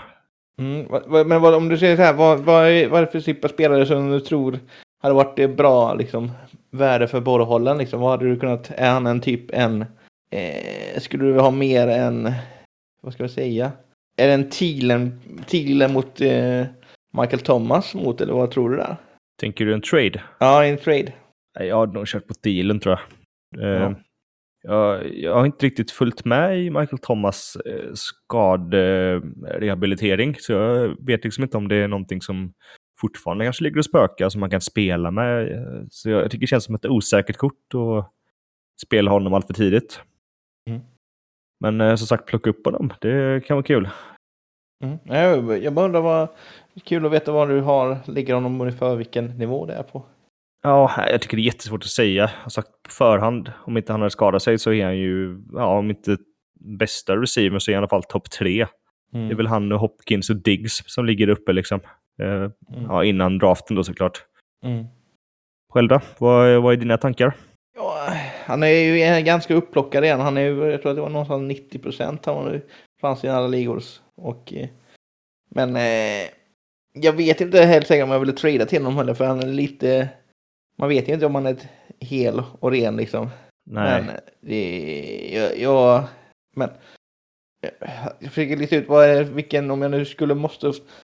Mm, 0.58 0.86
men 1.28 1.42
vad, 1.42 1.54
om 1.54 1.68
du 1.68 1.78
säger 1.78 1.96
så 1.96 2.02
här, 2.02 2.12
vad, 2.12 2.40
vad, 2.40 2.66
är, 2.66 2.88
vad 2.88 3.00
är 3.00 3.06
det 3.06 3.12
för 3.12 3.20
typ 3.20 3.44
av 3.44 3.48
spelare 3.48 3.86
som 3.86 4.10
du 4.10 4.20
tror 4.20 4.58
hade 5.02 5.14
varit 5.14 5.56
bra 5.56 5.94
liksom, 5.94 6.30
värde 6.70 7.08
för 7.08 7.20
båda 7.20 7.44
hållen? 7.44 7.78
Liksom? 7.78 8.00
Vad 8.00 8.10
hade 8.10 8.24
du 8.24 8.36
kunnat, 8.36 8.70
är 8.76 8.90
han 8.90 9.06
en 9.06 9.20
typ 9.20 9.50
en, 9.52 9.84
eh, 10.30 11.00
skulle 11.00 11.24
du 11.24 11.40
ha 11.40 11.50
mer 11.50 11.88
än, 11.88 12.32
vad 13.02 13.12
ska 13.12 13.22
jag 13.22 13.30
säga, 13.30 13.72
är 14.16 14.26
det 14.26 14.32
en 14.32 14.50
Thielen, 14.50 15.20
Thielen 15.46 15.92
mot 15.92 16.20
eh, 16.20 16.66
Michael 17.20 17.40
Thomas 17.40 17.94
mot, 17.94 18.20
eller 18.20 18.32
vad 18.32 18.50
tror 18.50 18.70
du 18.70 18.76
där? 18.76 18.96
Tänker 19.40 19.66
du 19.66 19.74
en 19.74 19.80
trade? 19.80 20.22
Ja, 20.38 20.64
en 20.64 20.78
trade. 20.78 21.12
Jag 21.60 21.78
hade 21.78 21.92
nog 21.92 22.06
kört 22.06 22.26
på 22.26 22.34
Thielen 22.34 22.80
tror 22.80 22.98
jag. 22.98 23.00
Eh, 23.62 23.68
ja. 23.82 23.94
Jag, 24.66 25.14
jag, 25.14 25.34
har 25.34 25.46
inte 25.46 25.66
riktigt 25.66 25.90
följt 25.90 26.24
med 26.24 26.64
i 26.64 26.70
Michael 26.70 26.98
Thomas 26.98 27.56
eh, 27.66 27.92
skaderehabilitering, 27.94 30.36
så 30.38 30.52
jag 30.52 31.06
vet 31.06 31.24
liksom 31.24 31.44
inte 31.44 31.56
om 31.56 31.68
det 31.68 31.76
är 31.76 31.88
någonting 31.88 32.22
som 32.22 32.52
fortfarande 33.00 33.44
kanske 33.44 33.64
ligger 33.64 33.78
och 33.78 33.84
spökar 33.84 34.28
som 34.28 34.40
man 34.40 34.50
kan 34.50 34.60
spela 34.60 35.10
med. 35.10 35.48
Så 35.90 36.10
jag 36.10 36.30
tycker 36.30 36.40
det 36.40 36.46
känns 36.46 36.64
som 36.64 36.74
ett 36.74 36.86
osäkert 36.86 37.36
kort 37.36 37.74
att 37.74 38.10
spela 38.86 39.10
honom 39.10 39.34
allt 39.34 39.46
för 39.46 39.54
tidigt. 39.54 40.00
Men 41.60 41.80
eh, 41.80 41.94
som 41.94 42.06
sagt, 42.06 42.26
plocka 42.26 42.50
upp 42.50 42.64
honom, 42.64 42.92
det 43.00 43.44
kan 43.46 43.56
vara 43.56 43.66
kul. 43.66 43.88
Mm. 44.84 44.98
Jag, 45.04 45.62
jag 45.62 45.72
bara 45.72 45.86
undrar 45.86 46.00
vad, 46.00 46.28
kul 46.84 47.06
att 47.06 47.12
veta 47.12 47.32
vad 47.32 47.48
du 47.48 47.60
har, 47.60 47.98
ligger 48.06 48.34
honom 48.34 48.60
ungefär 48.60 48.96
vilken 48.96 49.26
nivå 49.38 49.66
det 49.66 49.74
är 49.74 49.82
på. 49.82 50.02
Ja, 50.62 50.90
jag 51.10 51.22
tycker 51.22 51.36
det 51.36 51.42
är 51.42 51.44
jättesvårt 51.44 51.82
att 51.82 51.88
säga. 51.88 52.22
Jag 52.22 52.30
har 52.42 52.50
sagt 52.50 52.68
på 52.68 52.90
förhand, 52.90 53.52
om 53.64 53.76
inte 53.76 53.92
han 53.92 54.00
hade 54.00 54.10
skadat 54.10 54.42
sig 54.42 54.58
så 54.58 54.72
är 54.72 54.84
han 54.84 54.98
ju, 54.98 55.42
ja, 55.52 55.78
om 55.78 55.90
inte 55.90 56.16
bästa 56.78 57.16
receiver 57.16 57.58
så 57.58 57.70
är 57.70 57.74
han 57.74 57.78
i 57.78 57.82
alla 57.82 57.88
fall 57.88 58.02
topp 58.02 58.30
tre. 58.30 58.66
Mm. 59.14 59.28
Det 59.28 59.34
är 59.34 59.36
väl 59.36 59.46
han 59.46 59.72
och 59.72 59.80
Hopkins 59.80 60.30
och 60.30 60.36
Diggs 60.36 60.82
som 60.86 61.06
ligger 61.06 61.28
uppe 61.28 61.52
liksom. 61.52 61.80
Eh, 62.22 62.28
mm. 62.28 62.52
Ja, 62.88 63.04
innan 63.04 63.38
draften 63.38 63.76
då 63.76 63.84
såklart. 63.84 64.24
Mm. 64.64 64.84
Själv 65.72 65.88
då? 65.88 66.00
Vad, 66.18 66.62
vad 66.62 66.72
är 66.72 66.76
dina 66.76 66.96
tankar? 66.96 67.34
Han 68.44 68.62
är 68.62 68.68
ju 68.68 69.22
ganska 69.22 69.54
upplockad 69.54 70.04
igen. 70.04 70.20
Han 70.20 70.36
är 70.36 70.40
ju, 70.40 70.64
jag 70.64 70.82
tror 70.82 70.90
att 70.90 70.96
det 70.96 71.02
var 71.02 71.08
någonstans 71.08 71.48
90 71.48 71.78
procent 71.78 72.26
han 72.26 72.44
nu 72.44 72.62
fanns 73.00 73.24
i 73.24 73.28
alla 73.28 73.46
ligor. 73.46 73.82
Och, 74.14 74.52
eh, 74.52 74.68
men 75.50 75.76
eh, 75.76 76.28
jag 76.92 77.12
vet 77.12 77.40
inte 77.40 77.64
helt 77.64 77.86
säkert 77.86 78.04
om 78.04 78.10
jag 78.10 78.20
ville 78.20 78.32
trada 78.32 78.66
till 78.66 78.82
honom 78.82 78.96
heller 78.96 79.14
för 79.14 79.24
han 79.24 79.42
är 79.42 79.46
lite 79.46 80.08
man 80.76 80.88
vet 80.88 81.08
ju 81.08 81.12
inte 81.12 81.26
om 81.26 81.32
man 81.32 81.46
är 81.46 81.56
hel 82.00 82.42
och 82.60 82.70
ren 82.70 82.96
liksom. 82.96 83.30
Nej. 83.66 84.02
Men 84.02 84.20
det, 84.40 85.30
jag, 85.34 85.58
jag 85.58 86.04
men 86.56 86.70
jag 88.18 88.30
försöker 88.32 88.56
lista 88.56 88.76
ut 88.76 88.88
vad 88.88 89.04
är, 89.04 89.24
vilken, 89.24 89.70
om 89.70 89.82
jag 89.82 89.90
nu 89.90 90.04
skulle 90.04 90.34
måste 90.34 90.72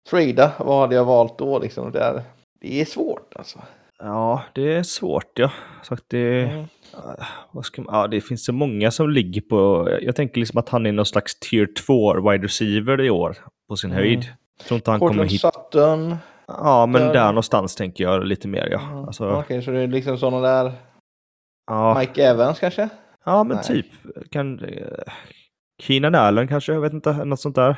trada, 0.10 0.52
vad 0.60 0.82
hade 0.82 0.96
jag 0.96 1.06
valt 1.06 1.38
då 1.38 1.60
liksom? 1.60 1.92
Det 1.92 2.00
är, 2.00 2.24
det 2.60 2.82
är 2.82 2.86
svårt 2.86 3.36
alltså. 3.36 3.60
Ja, 4.00 4.44
det 4.54 4.74
är 4.74 4.84
svårt 4.84 5.40
ja. 5.40 5.52
Så 5.84 5.98
det, 6.08 6.44
mm. 6.44 6.66
vad 7.52 7.66
ska 7.66 7.82
man, 7.82 7.96
ja, 7.96 8.08
det 8.08 8.22
finns 8.22 8.46
så 8.46 8.54
många 8.54 8.92
som 8.92 9.10
ligger 9.10 9.42
på, 9.42 9.90
jag 10.02 10.16
tänker 10.16 10.40
liksom 10.40 10.60
att 10.60 10.70
han 10.70 10.86
är 10.86 10.92
någon 10.92 11.06
slags 11.06 11.40
tier 11.40 11.70
2 11.88 12.30
wide 12.30 12.46
receiver 12.46 13.02
i 13.02 13.10
år 13.10 13.38
på 13.70 13.76
sin 13.76 13.92
mm. 13.92 14.04
höjd. 14.04 14.34
Jag 14.58 14.68
tror 14.68 14.76
inte 14.76 14.92
han 14.92 15.00
Portland 15.00 15.20
kommer 15.20 15.30
hit. 15.30 15.42
Sutton. 15.42 16.16
Ja, 16.48 16.86
men 16.86 17.02
där, 17.02 17.14
där 17.14 17.28
någonstans 17.28 17.76
tänker 17.76 18.04
jag 18.04 18.26
lite 18.26 18.48
mer 18.48 18.68
ja. 18.72 18.82
Mm. 18.82 19.06
Alltså... 19.06 19.30
Okej, 19.30 19.40
okay, 19.40 19.62
så 19.62 19.72
det 19.72 19.80
är 19.80 19.88
liksom 19.88 20.18
sådana 20.18 20.48
där 20.48 20.72
ja. 21.68 22.00
Mike 22.00 22.24
Evans 22.24 22.60
kanske? 22.60 22.90
Ja, 23.26 23.44
men 23.44 23.58
Nej. 23.58 23.66
typ. 23.66 23.86
Kan... 24.32 24.62
Keenan 25.84 26.16
Allen 26.16 26.48
kanske, 26.48 26.74
jag 26.74 26.82
vet 26.82 26.94
inte, 26.94 27.26
något 27.26 27.40
sånt 27.40 27.56
där. 27.56 27.76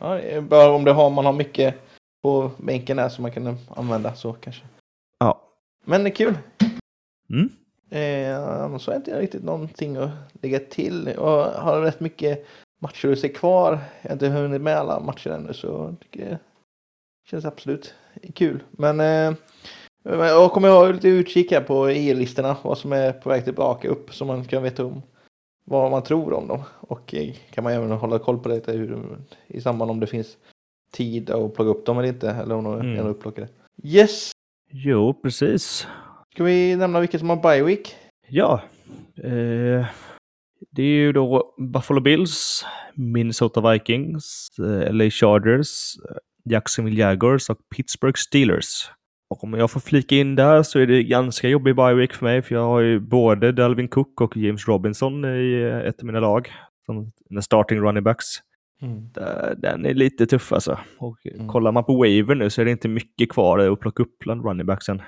Ja, 0.00 0.20
ja 0.20 0.40
bara 0.40 0.70
om 0.72 0.84
det 0.84 0.92
har, 0.92 1.10
man 1.10 1.26
har 1.26 1.32
mycket 1.32 1.74
på 2.22 2.50
bänken 2.56 2.96
där 2.96 3.08
som 3.08 3.22
man 3.22 3.32
kan 3.32 3.58
använda 3.76 4.14
så 4.14 4.32
kanske. 4.32 4.64
Men 5.84 6.04
det 6.04 6.10
är 6.10 6.14
kul. 6.14 6.34
Mm. 7.30 7.50
Eh, 7.90 8.64
annars 8.64 8.86
har 8.86 8.94
jag 8.94 9.00
inte 9.00 9.20
riktigt 9.20 9.44
någonting 9.44 9.96
att 9.96 10.10
lägga 10.42 10.58
till. 10.58 11.12
Jag 11.14 11.50
har 11.50 11.80
rätt 11.80 12.00
mycket 12.00 12.46
matcher 12.78 13.12
att 13.12 13.18
se 13.18 13.28
kvar. 13.28 13.78
Jag 14.02 14.08
har 14.08 14.12
inte 14.12 14.28
hunnit 14.28 14.60
med 14.60 14.76
alla 14.76 15.00
matcher 15.00 15.30
ännu 15.30 15.52
så 15.52 15.96
tycker 16.00 16.38
Känns 17.30 17.44
absolut 17.44 17.94
kul. 18.34 18.62
Men 18.70 19.00
eh, 19.00 19.36
jag 20.02 20.52
kommer 20.52 20.68
ha 20.68 20.90
lite 20.90 21.08
utkik 21.08 21.52
här 21.52 21.60
på 21.60 21.90
e-listorna. 21.90 22.56
Vad 22.62 22.78
som 22.78 22.92
är 22.92 23.12
på 23.12 23.28
väg 23.28 23.44
tillbaka 23.44 23.88
upp. 23.88 24.14
Så 24.14 24.24
man 24.24 24.44
kan 24.44 24.62
veta 24.62 24.84
om 24.84 25.02
vad 25.64 25.90
man 25.90 26.02
tror 26.02 26.32
om 26.32 26.48
dem. 26.48 26.62
Och 26.80 27.14
eh, 27.14 27.34
kan 27.50 27.64
man 27.64 27.72
även 27.72 27.90
hålla 27.90 28.18
koll 28.18 28.38
på 28.38 28.48
det 28.48 28.72
hur, 28.72 29.18
i 29.46 29.60
samband 29.60 29.90
om 29.90 30.00
det 30.00 30.06
finns 30.06 30.36
tid 30.92 31.30
att 31.30 31.54
plocka 31.54 31.70
upp 31.70 31.86
dem 31.86 31.98
eller 31.98 32.08
inte. 32.08 32.30
Eller 32.30 32.54
om 32.54 32.64
de 32.64 32.74
är 32.74 32.80
mm. 32.80 33.06
upplockade. 33.06 33.48
Yes! 33.82 34.30
Jo, 34.70 35.20
precis. 35.22 35.86
Ska 36.34 36.44
vi 36.44 36.76
nämna 36.76 37.00
vilka 37.00 37.18
som 37.18 37.30
har 37.30 37.36
bye 37.36 37.62
week? 37.62 37.94
Ja. 38.28 38.62
Eh, 39.24 39.86
det 40.70 40.82
är 40.82 40.86
ju 40.86 41.12
då 41.12 41.54
Buffalo 41.72 42.00
Bills, 42.00 42.64
Minnesota 42.94 43.72
Vikings, 43.72 44.48
eh, 44.58 44.92
LA 44.94 45.10
Chargers, 45.10 45.94
Jacksonville 46.50 47.00
Jaguars 47.00 47.50
och 47.50 47.58
Pittsburgh 47.76 48.16
Steelers. 48.16 48.90
Och 49.30 49.44
om 49.44 49.54
jag 49.54 49.70
får 49.70 49.80
flika 49.80 50.14
in 50.14 50.34
där 50.34 50.62
så 50.62 50.78
är 50.78 50.86
det 50.86 51.02
ganska 51.02 51.48
jobbig 51.48 51.76
bye 51.76 51.94
week 51.94 52.12
för 52.12 52.24
mig, 52.24 52.42
för 52.42 52.54
jag 52.54 52.64
har 52.64 52.80
ju 52.80 53.00
både 53.00 53.52
Dalvin 53.52 53.88
Cook 53.88 54.20
och 54.20 54.36
James 54.36 54.68
Robinson 54.68 55.24
i 55.24 55.82
ett 55.84 56.00
av 56.00 56.06
mina 56.06 56.20
lag, 56.20 56.52
som 56.86 57.12
starting 57.42 57.78
running 57.80 58.04
backs. 58.04 58.26
Mm. 58.82 59.08
Den 59.56 59.86
är 59.86 59.94
lite 59.94 60.26
tuff 60.26 60.52
alltså. 60.52 60.78
Och 60.98 61.26
mm. 61.26 61.48
kollar 61.48 61.72
man 61.72 61.84
på 61.84 61.94
Waver 61.94 62.34
nu 62.34 62.50
så 62.50 62.60
är 62.60 62.64
det 62.64 62.70
inte 62.70 62.88
mycket 62.88 63.28
kvar 63.28 63.58
att 63.58 63.80
plocka 63.80 64.02
upp 64.02 64.18
bland 64.18 64.44
running 64.44 64.66
backsen. 64.66 65.02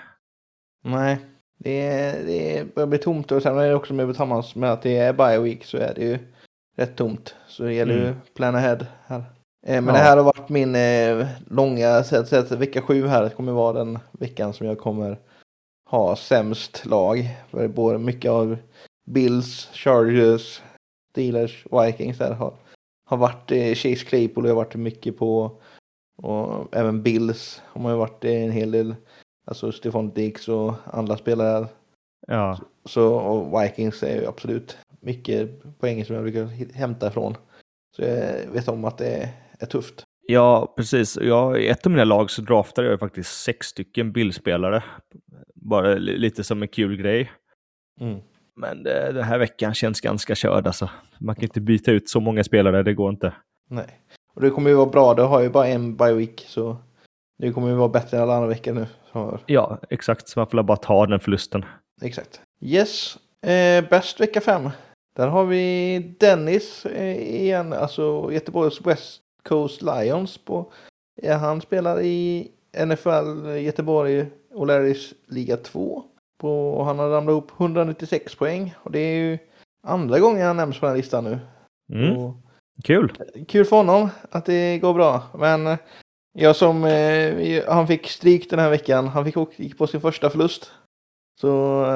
Nej, 0.84 1.18
det, 1.58 1.80
är, 1.80 2.24
det 2.26 2.74
börjar 2.74 2.86
bli 2.86 2.98
tomt 2.98 3.32
och 3.32 3.42
sen 3.42 3.58
är 3.58 3.68
det 3.68 3.74
också 3.74 3.94
med 3.94 4.06
tillsammans 4.06 4.54
med 4.54 4.72
att 4.72 4.82
det 4.82 4.96
är 4.96 5.12
bye 5.12 5.38
week 5.38 5.64
så 5.64 5.76
är 5.76 5.94
det 5.94 6.04
ju 6.04 6.18
rätt 6.76 6.96
tomt. 6.96 7.34
Så 7.46 7.62
det 7.62 7.72
gäller 7.72 7.94
ju 7.94 8.06
mm. 8.06 8.16
plan 8.36 8.54
ahead 8.54 8.86
här. 9.06 9.24
Eh, 9.66 9.82
men 9.82 9.86
ja. 9.86 9.92
det 9.92 9.98
här 9.98 10.16
har 10.16 10.24
varit 10.24 10.48
min 10.48 10.74
eh, 10.74 11.26
långa, 11.50 12.04
så 12.04 12.16
att 12.16 12.52
vecka 12.52 12.82
sju 12.82 13.06
här 13.06 13.28
kommer 13.28 13.52
vara 13.52 13.72
den 13.72 13.98
veckan 14.12 14.52
som 14.52 14.66
jag 14.66 14.78
kommer 14.78 15.18
ha 15.90 16.16
sämst 16.16 16.86
lag. 16.86 17.28
För 17.50 17.68
både 17.68 17.98
mycket 17.98 18.30
av 18.30 18.56
Bills, 19.06 19.70
Chargers, 19.72 20.62
Steelers, 21.10 21.66
Vikings 21.70 22.18
där 22.18 22.32
har, 22.32 22.54
har 23.10 23.16
varit 23.16 23.52
eh, 23.52 23.74
Chase 23.74 24.04
Claypool 24.04 24.46
har 24.46 24.54
varit 24.54 24.74
mycket 24.74 25.18
på. 25.18 25.60
Och 26.22 26.76
även 26.76 27.02
Bills 27.02 27.62
har 27.66 27.82
man 27.82 27.92
ju 27.92 27.98
varit 27.98 28.24
en 28.24 28.50
hel 28.50 28.70
del. 28.70 28.94
Alltså 29.46 29.72
Stefan 29.72 30.10
Diggs 30.10 30.48
och 30.48 30.74
andra 30.84 31.16
spelare. 31.16 31.66
Ja. 32.26 32.58
Så, 32.84 33.14
och 33.14 33.62
Vikings 33.62 34.02
är 34.02 34.20
ju 34.20 34.26
absolut 34.26 34.78
mycket 35.00 35.62
poäng 35.78 36.04
som 36.04 36.14
jag 36.14 36.24
brukar 36.24 36.74
hämta 36.74 37.08
ifrån. 37.08 37.36
Så 37.96 38.02
jag 38.02 38.50
vet 38.52 38.68
om 38.68 38.84
att 38.84 38.98
det 38.98 39.28
är 39.58 39.66
tufft. 39.66 40.04
Ja, 40.26 40.74
precis. 40.76 41.18
Jag, 41.20 41.62
I 41.62 41.68
ett 41.68 41.86
av 41.86 41.92
mina 41.92 42.04
lag 42.04 42.30
så 42.30 42.42
draftade 42.42 42.88
jag 42.88 43.00
faktiskt 43.00 43.42
sex 43.42 43.66
stycken 43.66 44.12
bildspelare. 44.12 44.82
Bara 45.54 45.94
lite 45.94 46.44
som 46.44 46.62
en 46.62 46.68
kul 46.68 46.96
grej. 46.96 47.30
Mm. 48.00 48.20
Men 48.60 48.82
det, 48.82 49.12
den 49.12 49.24
här 49.24 49.38
veckan 49.38 49.74
känns 49.74 50.00
ganska 50.00 50.34
körd 50.34 50.66
alltså. 50.66 50.90
Man 51.18 51.34
kan 51.34 51.44
inte 51.44 51.60
byta 51.60 51.92
ut 51.92 52.08
så 52.08 52.20
många 52.20 52.44
spelare, 52.44 52.82
det 52.82 52.94
går 52.94 53.10
inte. 53.10 53.32
Nej. 53.68 54.00
Och 54.34 54.40
det 54.40 54.50
kommer 54.50 54.70
ju 54.70 54.76
vara 54.76 54.86
bra, 54.86 55.14
du 55.14 55.22
har 55.22 55.40
ju 55.40 55.50
bara 55.50 55.66
en 55.66 55.96
by 55.96 56.12
week 56.12 56.44
så 56.48 56.76
det 57.38 57.52
kommer 57.52 57.68
ju 57.68 57.74
vara 57.74 57.88
bättre 57.88 58.16
än 58.16 58.22
alla 58.22 58.34
andra 58.34 58.48
veckor 58.48 58.72
nu. 58.72 58.86
Ja, 59.46 59.78
exakt. 59.90 60.28
Så 60.28 60.38
man 60.40 60.46
får 60.46 60.62
bara 60.62 60.76
ta 60.76 61.06
den 61.06 61.20
förlusten. 61.20 61.64
Exakt. 62.02 62.40
Yes, 62.60 63.18
eh, 63.42 63.88
bäst 63.90 64.20
vecka 64.20 64.40
fem. 64.40 64.70
Där 65.16 65.28
har 65.28 65.44
vi 65.44 65.98
Dennis 66.20 66.86
eh, 66.86 67.36
igen, 67.40 67.72
alltså 67.72 68.32
Göteborgs 68.32 68.86
West 68.86 69.20
Coast 69.48 69.82
Lions. 69.82 70.38
På, 70.38 70.72
ja, 71.22 71.34
han 71.34 71.60
spelar 71.60 72.00
i 72.00 72.50
NFL 72.86 73.48
Göteborg 73.48 74.26
O'Larrys 74.54 75.14
liga 75.26 75.56
2. 75.56 76.04
På, 76.40 76.70
och 76.70 76.86
han 76.86 76.98
har 76.98 77.08
ramlat 77.08 77.32
upp 77.32 77.60
196 77.60 78.34
poäng. 78.34 78.74
Och 78.76 78.90
det 78.90 78.98
är 78.98 79.16
ju 79.16 79.38
andra 79.86 80.18
gången 80.20 80.46
han 80.46 80.56
nämns 80.56 80.80
på 80.80 80.86
den 80.86 80.92
här 80.92 80.96
listan 80.96 81.24
nu. 81.24 81.38
Mm. 81.92 82.16
Och, 82.16 82.34
kul! 82.84 83.12
Kul 83.48 83.64
för 83.64 83.76
honom 83.76 84.08
att 84.30 84.44
det 84.44 84.78
går 84.78 84.94
bra. 84.94 85.22
Men 85.38 85.76
jag 86.32 86.56
som, 86.56 86.84
eh, 86.84 87.64
han 87.68 87.86
fick 87.86 88.06
stryk 88.06 88.50
den 88.50 88.58
här 88.58 88.70
veckan. 88.70 89.08
Han 89.08 89.24
fick 89.24 89.36
gick 89.56 89.78
på 89.78 89.86
sin 89.86 90.00
första 90.00 90.30
förlust. 90.30 90.72
Så, 91.40 91.52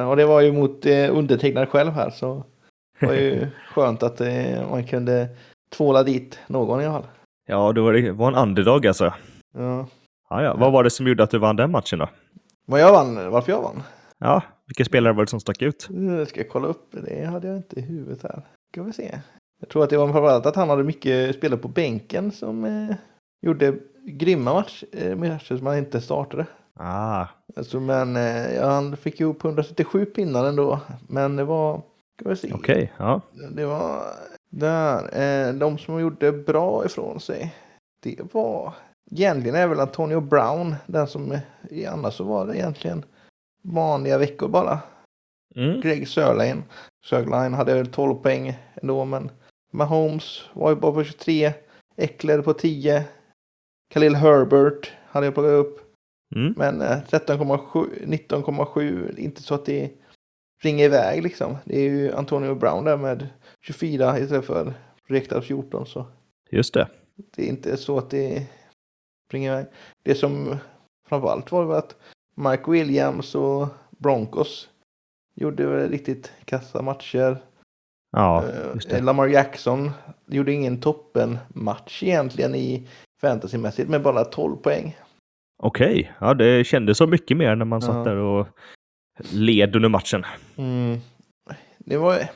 och 0.08 0.16
det 0.16 0.24
var 0.24 0.40
ju 0.40 0.52
mot 0.52 0.86
eh, 0.86 1.16
undertecknad 1.16 1.68
själv 1.68 1.92
här. 1.92 2.10
Så 2.10 2.44
det 3.00 3.06
var 3.06 3.14
ju 3.14 3.46
skönt 3.68 4.02
att 4.02 4.20
eh, 4.20 4.70
man 4.70 4.86
kunde 4.86 5.28
tvåla 5.70 6.02
dit 6.02 6.38
någon 6.46 6.80
i 6.80 6.84
alla 6.84 6.92
fall. 6.92 7.08
Ja, 7.46 7.72
det 7.72 7.80
var, 7.80 7.92
det 7.92 8.12
var 8.12 8.28
en 8.28 8.38
underdog 8.38 8.86
alltså. 8.86 9.14
Ja. 9.54 9.86
Ja, 10.30 10.42
ja. 10.42 10.54
Vad 10.54 10.72
var 10.72 10.84
det 10.84 10.90
som 10.90 11.06
gjorde 11.06 11.22
att 11.22 11.30
du 11.30 11.38
vann 11.38 11.56
den 11.56 11.70
matchen 11.70 11.98
då? 11.98 12.08
Vad 12.66 12.80
jag 12.80 12.92
vann? 12.92 13.30
Varför 13.30 13.52
jag 13.52 13.62
vann? 13.62 13.82
Ja, 14.24 14.42
vilka 14.66 14.84
spelare 14.84 15.12
var 15.12 15.24
det 15.24 15.30
som 15.30 15.40
stack 15.40 15.62
ut? 15.62 15.88
Jag 15.90 16.28
ska 16.28 16.44
kolla 16.44 16.68
upp. 16.68 16.96
Det 17.06 17.24
hade 17.24 17.48
jag 17.48 17.56
inte 17.56 17.80
i 17.80 17.82
huvudet 17.82 18.22
här. 18.22 18.42
Ska 18.72 18.82
vi 18.82 18.92
se. 18.92 19.20
Jag 19.60 19.68
tror 19.68 19.84
att 19.84 19.90
det 19.90 19.96
var 19.96 20.12
framförallt 20.12 20.46
att 20.46 20.56
han 20.56 20.68
hade 20.68 20.84
mycket 20.84 21.36
spelare 21.36 21.60
på 21.60 21.68
bänken 21.68 22.32
som 22.32 22.64
eh, 22.64 22.96
gjorde 23.42 23.74
grymma 24.04 24.54
match, 24.54 24.84
eh, 24.92 25.16
matcher 25.16 25.56
som 25.56 25.66
han 25.66 25.78
inte 25.78 26.00
startade. 26.00 26.46
Ah. 26.74 27.26
Alltså, 27.56 27.80
men 27.80 28.16
eh, 28.16 28.66
han 28.66 28.96
fick 28.96 29.20
ihop 29.20 29.44
137 29.44 30.04
pinnar 30.04 30.44
ändå. 30.44 30.80
Men 31.08 31.36
det 31.36 31.44
var, 31.44 31.82
ska 32.20 32.28
vi 32.28 32.36
se. 32.36 32.52
Okej, 32.54 32.74
okay, 32.74 32.88
ja. 33.06 33.20
Det 33.50 33.64
var 33.64 34.02
där. 34.50 35.20
Eh, 35.20 35.54
de 35.54 35.78
som 35.78 36.00
gjorde 36.00 36.32
bra 36.32 36.84
ifrån 36.84 37.20
sig. 37.20 37.54
Det 38.02 38.34
var 38.34 38.74
egentligen 39.10 39.56
är 39.56 39.66
väl 39.66 39.80
Antonio 39.80 40.20
Brown 40.20 40.74
den 40.86 41.06
som 41.06 41.38
annars 41.88 42.14
så 42.14 42.24
var 42.24 42.46
det 42.46 42.56
egentligen 42.56 43.04
vanliga 43.64 44.18
veckor 44.18 44.48
bara. 44.48 44.80
Mm. 45.56 45.80
Greg 45.80 46.08
Sörlein. 46.08 46.64
Sörlein 47.04 47.54
hade 47.54 47.74
väl 47.74 47.86
12 47.86 48.14
poäng 48.14 48.58
ändå 48.74 49.04
men 49.04 49.30
Mahomes 49.72 50.42
var 50.52 50.70
ju 50.70 50.76
bara 50.76 50.92
på 50.92 51.04
23. 51.04 51.52
Eckler 51.96 52.42
på 52.42 52.52
10. 52.52 53.04
Khalil 53.94 54.14
Herbert 54.14 54.92
hade 55.06 55.26
jag 55.26 55.34
plockat 55.34 55.52
upp. 55.52 55.80
Mm. 56.36 56.54
Men 56.56 56.82
13,7, 56.82 58.06
19,7, 58.06 59.18
inte 59.18 59.42
så 59.42 59.54
att 59.54 59.66
det 59.66 59.90
ringer 60.62 60.84
iväg 60.84 61.22
liksom. 61.22 61.56
Det 61.64 61.78
är 61.78 61.90
ju 61.90 62.12
Antonio 62.12 62.54
Brown 62.54 62.84
där 62.84 62.96
med 62.96 63.28
24 63.66 64.18
istället 64.18 64.44
för 64.44 64.74
riktad 65.08 65.42
14. 65.42 65.86
Så. 65.86 66.06
Just 66.50 66.74
det. 66.74 66.88
Det 67.36 67.42
är 67.42 67.48
inte 67.48 67.76
så 67.76 67.98
att 67.98 68.10
det 68.10 68.46
ringer 69.32 69.52
iväg. 69.52 69.66
Det 70.02 70.14
som 70.14 70.56
framförallt 71.08 71.52
var 71.52 71.78
att 71.78 71.96
Mike 72.34 72.70
Williams 72.70 73.34
och 73.34 73.68
Broncos 73.90 74.68
gjorde 75.34 75.66
väl 75.66 75.90
riktigt 75.90 76.32
kassa 76.44 76.82
matcher. 76.82 77.38
Ja, 78.16 78.44
det. 78.88 79.00
Lamar 79.00 79.26
Jackson 79.26 79.90
gjorde 80.26 80.52
ingen 80.52 80.80
toppen-match 80.80 82.02
egentligen 82.02 82.54
i 82.54 82.88
fantasymässigt 83.20 83.90
med 83.90 84.02
bara 84.02 84.24
12 84.24 84.56
poäng. 84.56 84.96
Okej, 85.62 86.00
okay. 86.00 86.12
ja 86.20 86.34
det 86.34 86.66
kändes 86.66 86.98
så 86.98 87.06
mycket 87.06 87.36
mer 87.36 87.56
när 87.56 87.64
man 87.64 87.80
ja. 87.80 87.86
satt 87.86 88.04
där 88.04 88.16
och 88.16 88.46
led 89.32 89.76
under 89.76 89.88
matchen. 89.88 90.24
Mm. 90.56 90.98
Det 91.78 91.96
var 91.96 92.28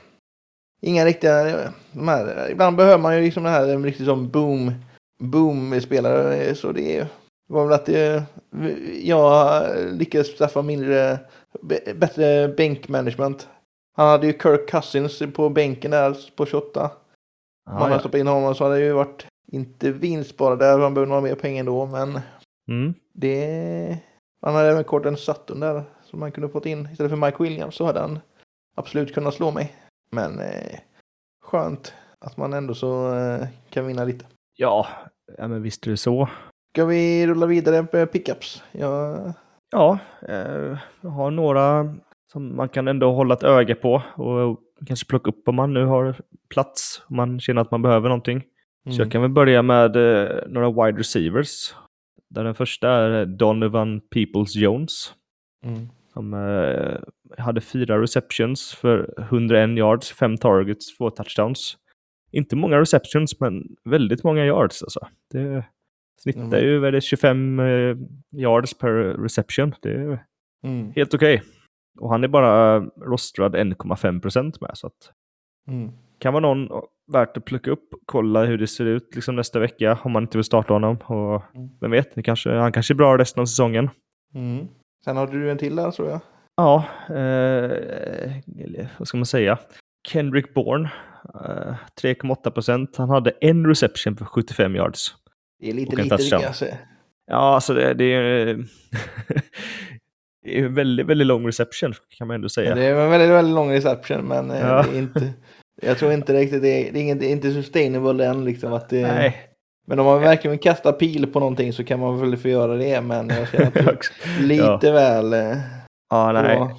inga 0.81 1.05
riktiga, 1.05 1.45
de 1.93 2.09
här, 2.09 2.51
ibland 2.51 2.77
behöver 2.77 2.99
man 2.99 3.17
ju 3.17 3.23
liksom 3.23 3.43
det 3.43 3.51
här 3.51 3.79
riktigt 3.79 4.07
som 4.07 4.31
boom, 4.31 4.73
boom-spelare. 5.19 6.55
Så 6.55 6.73
det 6.73 7.09
var 7.49 7.65
väl 7.65 7.75
att 7.75 7.87
det, 7.87 8.25
jag 9.03 9.65
lyckades 9.93 10.39
skaffa 10.39 10.63
mindre, 10.63 11.19
bättre 11.95 12.49
bänkmanagement. 12.49 13.49
Han 13.97 14.09
hade 14.09 14.27
ju 14.27 14.33
Kirk 14.33 14.69
Cousins 14.69 15.23
på 15.35 15.49
bänken 15.49 15.91
där 15.91 16.17
på 16.37 16.47
28. 16.47 16.91
Om 17.71 17.75
man 17.75 17.83
hade 17.83 18.01
stoppat 18.01 18.21
in 18.21 18.27
honom 18.27 18.55
så 18.55 18.65
hade 18.65 18.77
det 18.77 18.85
ju 18.85 18.93
varit 18.93 19.27
inte 19.53 19.91
vinst 19.91 20.37
bara 20.37 20.57
där, 20.57 20.79
han 20.79 20.95
behöver 20.95 21.09
några 21.09 21.21
mer 21.21 21.35
pengar 21.35 21.61
ändå, 21.61 21.87
men 21.87 22.21
mm. 22.69 22.95
det... 23.13 23.99
Han 24.41 24.55
hade 24.55 24.69
även 24.69 24.85
Corden 24.85 25.17
Sutton 25.17 25.61
där 25.61 25.85
som 26.05 26.21
man 26.21 26.33
kunde 26.33 26.49
fått 26.49 26.67
in 26.67 26.89
istället 26.93 27.11
för 27.11 27.27
Mike 27.27 27.43
Williams 27.43 27.75
så 27.75 27.85
hade 27.85 28.01
han 28.01 28.19
absolut 28.77 29.15
kunnat 29.15 29.35
slå 29.35 29.51
mig. 29.51 29.77
Men 30.11 30.41
eh, 30.41 30.79
skönt 31.43 31.93
att 32.19 32.37
man 32.37 32.53
ändå 32.53 32.75
så 32.75 33.15
eh, 33.15 33.49
kan 33.71 33.87
vinna 33.87 34.05
lite. 34.05 34.27
Ja, 34.57 34.87
ja, 35.39 35.49
men 35.49 35.63
visst 35.63 35.87
är 35.87 35.91
det 35.91 35.97
så. 35.97 36.29
Ska 36.73 36.85
vi 36.85 37.27
rulla 37.27 37.47
vidare 37.47 37.85
på 37.85 38.07
pickups? 38.07 38.63
Jag... 38.73 39.33
Ja, 39.71 39.99
eh, 40.29 40.79
jag 41.01 41.11
har 41.11 41.31
några 41.31 41.95
som 42.33 42.57
man 42.57 42.69
kan 42.69 42.89
ändå 42.89 43.13
hålla 43.13 43.35
ett 43.35 43.43
öga 43.43 43.75
på 43.75 44.03
och 44.15 44.61
kanske 44.87 45.07
plocka 45.07 45.31
upp 45.31 45.49
om 45.49 45.55
man 45.55 45.75
nu 45.75 45.85
har 45.85 46.15
plats, 46.49 47.03
om 47.07 47.17
man 47.17 47.41
känner 47.41 47.63
att 47.63 47.71
man 47.71 47.83
behöver 47.83 48.09
någonting. 48.09 48.43
Mm. 48.87 48.97
Så 48.97 49.03
jag 49.03 49.13
kan 49.13 49.23
väl 49.23 49.31
börja 49.31 49.63
med 49.63 49.97
eh, 49.97 50.37
några 50.49 50.71
wide 50.71 51.01
receivers. 51.01 51.75
Där 52.31 52.45
den 52.45 52.55
första 52.55 52.89
är 52.91 53.27
Donovan 53.27 54.01
Peoples 54.01 54.57
Jones. 54.57 55.13
Mm. 55.65 55.89
Som 56.13 56.35
eh, 56.35 56.97
hade 57.45 57.61
fyra 57.61 58.03
receptions 58.03 58.75
för 58.75 59.15
101 59.19 59.79
yards, 59.79 60.13
fem 60.13 60.37
targets, 60.37 60.97
två 60.97 61.11
touchdowns. 61.11 61.77
Inte 62.33 62.57
många 62.57 62.81
receptions, 62.81 63.41
men 63.41 63.77
väldigt 63.85 64.25
många 64.25 64.47
yards 64.47 64.83
alltså. 64.83 65.01
Det 65.31 65.65
snittar 66.19 66.43
mm. 66.43 66.65
ju 66.65 66.79
väldigt 66.79 67.05
25 67.05 67.61
eh, 67.61 67.97
yards 68.33 68.79
per 68.79 68.93
reception. 69.23 69.75
Det 69.83 69.93
är 69.93 70.25
mm. 70.65 70.93
helt 70.97 71.15
okej. 71.15 71.35
Okay. 71.35 71.49
Och 72.01 72.11
han 72.11 72.25
är 72.25 72.29
bara 72.29 72.81
rostrad 72.81 73.57
1,5 73.57 74.21
procent 74.21 74.61
med. 74.61 74.71
Så 74.75 74.87
att 74.87 75.13
mm. 75.69 75.93
kan 76.19 76.33
vara 76.33 76.43
någon 76.43 76.69
värt 77.13 77.37
att 77.37 77.45
plocka 77.45 77.71
upp 77.71 77.93
och 77.93 78.01
kolla 78.07 78.45
hur 78.45 78.59
det 78.59 78.67
ser 78.67 78.85
ut 78.85 79.15
liksom 79.15 79.37
nästa 79.37 79.59
vecka 79.59 79.99
om 80.03 80.13
man 80.13 80.23
inte 80.23 80.39
vill 80.39 80.45
starta 80.45 80.73
honom. 80.73 80.97
Och 80.97 81.43
mm. 81.55 81.69
Vem 81.81 81.91
vet, 81.91 82.25
kanske, 82.25 82.51
han 82.51 82.73
kanske 82.73 82.95
är 82.95 82.97
bra 82.97 83.19
resten 83.19 83.41
av 83.41 83.47
säsongen. 83.47 83.91
Mm. 84.35 84.67
Sen 85.05 85.17
har 85.17 85.27
du 85.27 85.51
en 85.51 85.59
till 85.59 85.77
där 85.77 85.91
tror 85.91 86.09
jag. 86.09 86.21
Ja, 86.57 86.85
eh, 87.09 88.87
vad 88.99 89.09
ska 89.09 89.17
man 89.19 89.27
säga? 89.27 89.59
Kendrick 90.09 90.55
Bourne, 90.55 90.91
eh, 91.35 91.75
3,8 92.03 92.51
procent. 92.51 92.97
Han 92.97 93.11
hade 93.11 93.31
en 93.31 93.67
reception 93.67 94.17
för 94.17 94.25
75 94.25 94.77
yards. 94.77 95.15
Det 95.61 95.71
är 95.71 95.75
lite 95.75 95.97
lite 95.97 96.17
kan 96.31 96.41
jag 96.41 96.57
säga. 96.57 96.79
Ja, 97.27 97.55
alltså 97.55 97.75
det, 97.75 97.95
det 97.95 98.05
är 98.05 98.45
det 100.45 100.59
är 100.59 100.69
väldigt, 100.69 101.07
väldigt 101.07 101.27
lång 101.27 101.47
reception 101.47 101.95
kan 102.19 102.27
man 102.27 102.35
ändå 102.35 102.49
säga. 102.49 102.69
Ja, 102.69 102.75
det 102.75 102.85
är 102.85 102.95
en 102.95 103.11
väldigt, 103.11 103.31
väldigt 103.31 103.55
lång 103.55 103.73
reception, 103.73 104.29
men 104.29 104.51
eh, 104.51 104.61
ja. 104.61 104.83
det 104.83 104.97
är 104.97 104.99
inte, 104.99 105.33
jag 105.83 105.99
tror 105.99 106.13
inte 106.13 106.33
riktigt 106.33 106.63
det 106.63 106.89
är, 106.89 106.93
det 106.93 106.99
är, 106.99 107.03
inte, 107.03 107.27
inte 107.27 107.53
sustainable 107.53 108.27
än. 108.27 108.45
Liksom, 108.45 108.73
att 108.73 108.89
det, 108.89 109.03
Nej. 109.03 109.49
Men 109.87 109.99
om 109.99 110.07
man 110.07 110.21
verkligen 110.21 110.51
vill 110.51 110.61
kasta 110.61 110.93
pil 110.93 111.27
på 111.27 111.41
någonting 111.41 111.73
så 111.73 111.85
kan 111.85 112.01
man 112.01 112.21
väl 112.21 112.37
få 112.37 112.49
göra 112.49 112.77
det, 112.77 113.01
men 113.01 113.29
jag 113.29 113.49
känner 113.49 113.93
att 113.93 114.11
lite 114.41 114.87
ja. 114.87 114.93
väl... 114.93 115.33
Eh, 115.33 115.57
ja, 116.11 116.33
nej. 116.33 116.75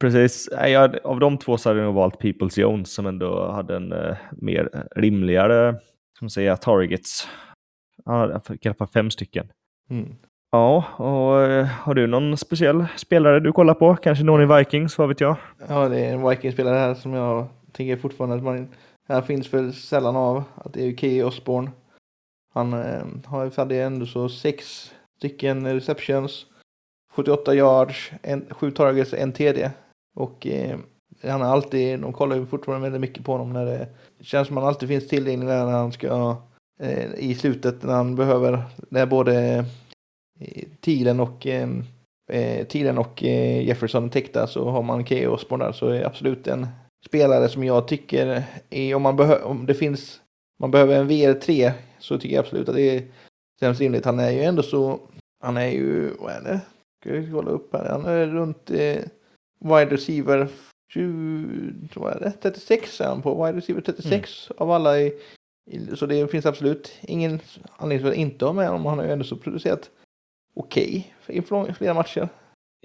Precis. 0.00 0.48
Jag, 0.52 0.98
av 1.04 1.20
de 1.20 1.38
två 1.38 1.56
så 1.56 1.68
hade 1.68 1.80
jag 1.80 1.86
nog 1.86 1.94
valt 1.94 2.18
Peoples 2.18 2.58
Jones 2.58 2.94
som 2.94 3.06
ändå 3.06 3.50
hade 3.52 3.76
en 3.76 3.92
uh, 3.92 4.16
mer 4.32 4.68
rimligare, 4.96 5.74
som 6.18 6.30
säga, 6.30 6.56
targets. 6.56 7.28
Han 8.04 8.40
fick 8.40 8.66
i 8.66 8.68
alla 8.68 8.74
fall 8.74 8.88
fem 8.88 9.10
stycken. 9.10 9.46
Mm. 9.90 10.16
Ja, 10.50 10.84
och 10.96 11.48
uh, 11.48 11.64
har 11.64 11.94
du 11.94 12.06
någon 12.06 12.36
speciell 12.36 12.86
spelare 12.96 13.40
du 13.40 13.52
kollar 13.52 13.74
på? 13.74 13.96
Kanske 13.96 14.24
någon 14.24 14.42
i 14.42 14.58
Vikings, 14.58 14.98
vad 14.98 15.08
vet 15.08 15.20
jag? 15.20 15.36
Ja, 15.68 15.88
det 15.88 16.00
är 16.00 16.12
en 16.12 16.28
Vikings-spelare 16.28 16.78
här 16.78 16.94
som 16.94 17.12
jag 17.12 17.46
tänker 17.72 17.96
fortfarande 17.96 18.36
att 18.36 18.42
man 18.42 18.68
här 19.08 19.22
finns 19.22 19.54
väl 19.54 19.72
sällan 19.72 20.16
av 20.16 20.44
att 20.54 20.72
det 20.72 20.88
är 20.88 20.96
Key 20.96 21.22
Osborne. 21.22 21.70
Han 22.54 22.72
eh, 22.72 23.06
har 23.24 23.56
hade 23.56 23.82
ändå 23.82 24.06
så 24.06 24.28
sex 24.28 24.92
stycken 25.16 25.66
receptions, 25.66 26.46
78 27.12 27.54
yards, 27.54 28.12
en, 28.22 28.46
sju 28.50 28.70
targets, 28.70 29.14
en 29.14 29.32
TD. 29.32 29.70
Och 30.16 30.46
eh, 30.46 30.78
han 31.22 31.42
är 31.42 31.46
alltid, 31.46 32.00
de 32.00 32.12
kollar 32.12 32.36
ju 32.36 32.46
fortfarande 32.46 32.82
väldigt 32.82 33.00
mycket 33.00 33.24
på 33.24 33.32
honom 33.32 33.52
när 33.52 33.64
det 33.64 33.88
känns 34.20 34.48
som 34.48 34.56
han 34.56 34.66
alltid 34.66 34.88
finns 34.88 35.08
tillgänglig 35.08 35.46
när 35.46 35.64
han 35.66 35.92
ska 35.92 36.06
eh, 36.06 36.36
i 37.16 37.34
slutet 37.34 37.82
när 37.82 37.92
han 37.92 38.16
behöver, 38.16 38.62
när 38.88 39.06
både 39.06 39.64
eh, 40.40 40.64
tiden 40.80 41.20
och 41.20 41.46
eh, 41.46 41.68
eh, 42.30 42.66
tiden 42.66 42.98
och 42.98 43.24
eh, 43.24 43.66
Jefferson 43.66 44.10
täckta 44.10 44.46
så 44.46 44.70
har 44.70 44.82
man 44.82 45.06
Keyyo 45.06 45.28
Osborne 45.28 45.64
där 45.64 45.72
så 45.72 45.88
är 45.88 46.04
absolut 46.04 46.46
en 46.46 46.66
spelare 47.06 47.48
som 47.48 47.64
jag 47.64 47.88
tycker 47.88 48.44
är, 48.70 48.94
om 48.94 49.02
man 49.02 49.16
behöver, 49.16 49.44
om 49.44 49.66
det 49.66 49.74
finns, 49.74 50.20
man 50.60 50.70
behöver 50.70 51.00
en 51.00 51.10
VR3 51.10 51.72
så 51.98 52.18
tycker 52.18 52.36
jag 52.36 52.44
absolut 52.44 52.68
att 52.68 52.74
det 52.74 53.04
känns 53.60 53.80
rimligt. 53.80 54.04
Han 54.04 54.18
är 54.18 54.30
ju 54.30 54.42
ändå 54.42 54.62
så, 54.62 55.00
han 55.40 55.56
är 55.56 55.66
ju, 55.66 56.10
vad 56.18 56.32
är 56.32 56.42
det? 56.42 56.60
Ska 57.00 57.12
vi 57.12 57.30
kolla 57.32 57.50
upp 57.50 57.72
här, 57.72 57.88
han 57.88 58.04
är 58.04 58.26
runt 58.26 58.70
eh, 58.70 59.02
wide 59.60 59.90
receiver 59.90 60.48
20, 60.92 61.88
vad 61.94 62.12
är 62.16 62.20
det? 62.20 62.32
36 62.42 63.00
är 63.00 63.08
han 63.08 63.22
på, 63.22 63.44
wide 63.44 63.58
receiver 63.58 63.80
36 63.80 64.50
mm. 64.50 64.62
av 64.62 64.70
alla 64.70 65.00
i, 65.00 65.12
så 65.94 66.06
det 66.06 66.30
finns 66.30 66.46
absolut 66.46 66.92
ingen 67.02 67.40
anledning 67.76 68.08
att 68.08 68.16
inte 68.16 68.44
ha 68.44 68.52
med 68.52 68.68
honom. 68.68 68.86
Han 68.86 68.98
har 68.98 69.04
ju 69.04 69.12
ändå 69.12 69.24
så 69.24 69.36
producerat 69.36 69.90
okej 70.56 71.14
okay 71.28 71.38
i 71.38 71.72
flera 71.74 71.94
matcher. 71.94 72.28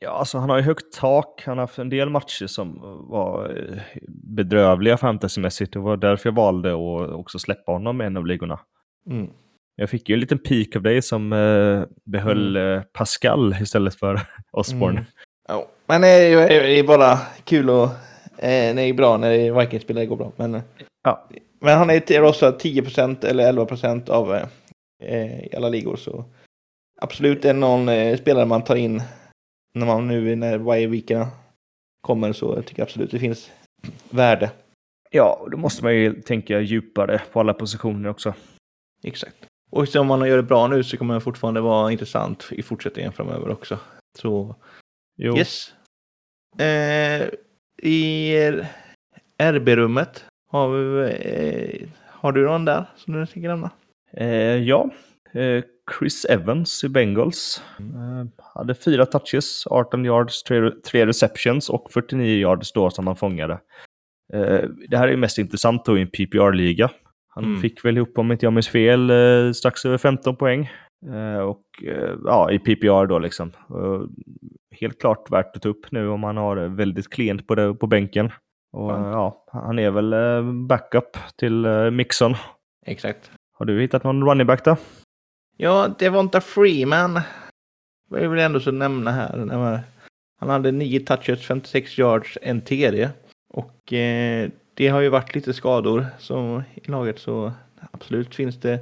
Ja, 0.01 0.09
alltså 0.09 0.37
han 0.37 0.49
har 0.49 0.57
ju 0.57 0.63
högt 0.63 0.93
tak. 0.93 1.43
Han 1.45 1.57
har 1.57 1.63
haft 1.63 1.79
en 1.79 1.89
del 1.89 2.09
matcher 2.09 2.47
som 2.47 2.79
var 3.09 3.57
eh, 3.57 3.81
bedrövliga 4.07 4.97
fantasymässigt. 4.97 5.73
Det 5.73 5.79
var 5.79 5.97
därför 5.97 6.29
jag 6.29 6.35
valde 6.35 6.71
att 6.71 7.09
också 7.09 7.39
släppa 7.39 7.71
honom 7.71 8.01
i 8.01 8.05
en 8.05 8.17
av 8.17 8.25
ligorna. 8.25 8.59
Mm. 9.09 9.29
Jag 9.75 9.89
fick 9.89 10.09
ju 10.09 10.13
en 10.13 10.19
liten 10.19 10.39
peak 10.39 10.75
av 10.75 10.81
dig 10.81 11.01
som 11.01 11.33
eh, 11.33 11.83
behöll 12.05 12.55
mm. 12.55 12.77
Eh, 12.77 12.83
Pascal 12.83 13.55
istället 13.61 13.95
för 13.95 14.21
Osborne. 14.51 14.99
Mm. 14.99 15.05
Ja, 15.47 15.67
men 15.85 16.01
det 16.01 16.79
är 16.79 16.87
bara 16.87 17.17
kul 17.43 17.69
och 17.69 17.83
eh, 18.37 18.75
det 18.75 18.81
är 18.81 18.93
bra 18.93 19.17
när 19.17 19.59
Vikings 19.59 19.83
spelar, 19.83 20.01
det 20.01 20.07
går 20.07 20.15
bra. 20.15 20.31
Men, 20.35 20.61
ja. 21.03 21.27
Men 21.59 21.77
han 21.77 21.89
är 21.89 22.23
också 22.23 22.51
10% 22.51 23.25
eller 23.25 23.53
11% 23.53 24.09
av 24.09 24.35
eh, 25.03 25.39
i 25.39 25.55
alla 25.55 25.69
ligor. 25.69 25.95
Så 25.95 26.25
absolut 27.01 27.45
är 27.45 27.53
någon 27.53 27.89
eh, 27.89 28.17
spelare 28.17 28.45
man 28.45 28.63
tar 28.63 28.75
in 28.75 29.01
när 29.73 29.85
man 29.85 30.07
nu 30.07 30.35
när 30.35 30.57
bye 30.57 30.87
kommer 32.01 32.33
så 32.33 32.61
tycker 32.61 32.81
jag 32.81 32.85
absolut 32.85 33.11
det 33.11 33.19
finns 33.19 33.51
värde. 34.09 34.51
Ja, 35.11 35.47
då 35.51 35.57
måste 35.57 35.83
man 35.83 35.95
ju 35.95 36.21
tänka 36.21 36.59
djupare 36.59 37.21
på 37.31 37.39
alla 37.39 37.53
positioner 37.53 38.09
också. 38.09 38.33
Exakt. 39.03 39.35
Och 39.71 39.95
om 39.95 40.07
man 40.07 40.27
gör 40.27 40.37
det 40.37 40.43
bra 40.43 40.67
nu 40.67 40.83
så 40.83 40.97
kommer 40.97 41.13
det 41.13 41.21
fortfarande 41.21 41.61
vara 41.61 41.91
intressant 41.91 42.47
i 42.51 42.63
fortsättningen 42.63 43.13
framöver 43.13 43.49
också. 43.49 43.79
Så, 44.17 44.55
jo. 45.17 45.37
yes. 45.37 45.73
Eh, 46.57 47.27
I 47.83 48.35
RB-rummet 49.37 50.25
har 50.51 50.69
vi, 50.69 51.09
eh, 51.81 51.89
har 52.05 52.31
du 52.31 52.45
någon 52.45 52.65
där 52.65 52.85
som 52.95 53.13
du 53.13 53.25
tänker 53.25 53.49
nämna? 53.49 53.71
Eh, 54.13 54.57
ja, 54.57 54.89
eh, 55.33 55.63
Chris 55.99 56.25
Evans 56.25 56.83
i 56.83 56.89
Bengals. 56.89 57.63
Mm. 57.79 58.29
hade 58.37 58.75
fyra 58.75 59.05
touches, 59.05 59.67
18 59.67 60.05
yards, 60.05 60.43
tre, 60.83 61.05
receptions 61.05 61.69
och 61.69 61.91
49 61.91 62.39
yards 62.39 62.73
då 62.73 62.89
som 62.89 63.07
han 63.07 63.15
fångade. 63.15 63.59
Det 64.89 64.97
här 64.97 65.07
är 65.07 65.17
mest 65.17 65.37
intressant 65.37 65.85
då 65.85 65.97
i 65.97 66.01
en 66.01 66.07
PPR-liga. 66.07 66.89
Han 67.27 67.43
mm. 67.43 67.61
fick 67.61 67.85
väl 67.85 67.97
ihop, 67.97 68.17
om 68.17 68.31
inte 68.31 68.45
jag 68.45 68.53
minns 68.53 68.69
fel, 68.69 69.11
strax 69.55 69.85
över 69.85 69.97
15 69.97 70.35
poäng. 70.35 70.71
Och 71.47 71.63
ja, 72.25 72.51
i 72.51 72.59
PPR 72.59 73.05
då 73.05 73.19
liksom. 73.19 73.51
Helt 74.71 75.01
klart 75.01 75.31
värt 75.31 75.55
att 75.55 75.61
ta 75.61 75.69
upp 75.69 75.91
nu 75.91 76.07
om 76.07 76.19
man 76.19 76.37
har 76.37 76.57
väldigt 76.57 77.09
klent 77.09 77.47
på, 77.47 77.55
det, 77.55 77.73
på 77.73 77.87
bänken. 77.87 78.31
Och 78.71 78.97
mm. 78.97 79.11
ja, 79.11 79.45
han 79.51 79.79
är 79.79 79.91
väl 79.91 80.43
backup 80.67 81.17
till 81.35 81.67
Mixon. 81.91 82.35
Exakt. 82.85 83.31
Har 83.53 83.65
du 83.65 83.81
hittat 83.81 84.03
någon 84.03 84.29
running 84.29 84.47
back 84.47 84.65
då? 84.65 84.77
Ja, 85.57 85.95
Devonta 85.99 86.41
Freeman. 86.41 87.21
Jag 88.11 88.29
vill 88.29 88.39
ändå 88.39 88.59
så 88.59 88.71
nämna 88.71 89.11
här. 89.11 89.83
Han 90.39 90.49
hade 90.49 90.71
9 90.71 90.99
touches, 90.99 91.47
56 91.47 91.97
yards, 91.97 92.37
en 92.41 92.61
TD. 92.61 93.09
Och 93.53 93.93
eh, 93.93 94.49
det 94.73 94.87
har 94.87 94.99
ju 94.99 95.09
varit 95.09 95.35
lite 95.35 95.53
skador 95.53 96.05
så 96.19 96.63
i 96.75 96.91
laget 96.91 97.19
så 97.19 97.51
absolut 97.91 98.35
finns 98.35 98.59
det 98.59 98.79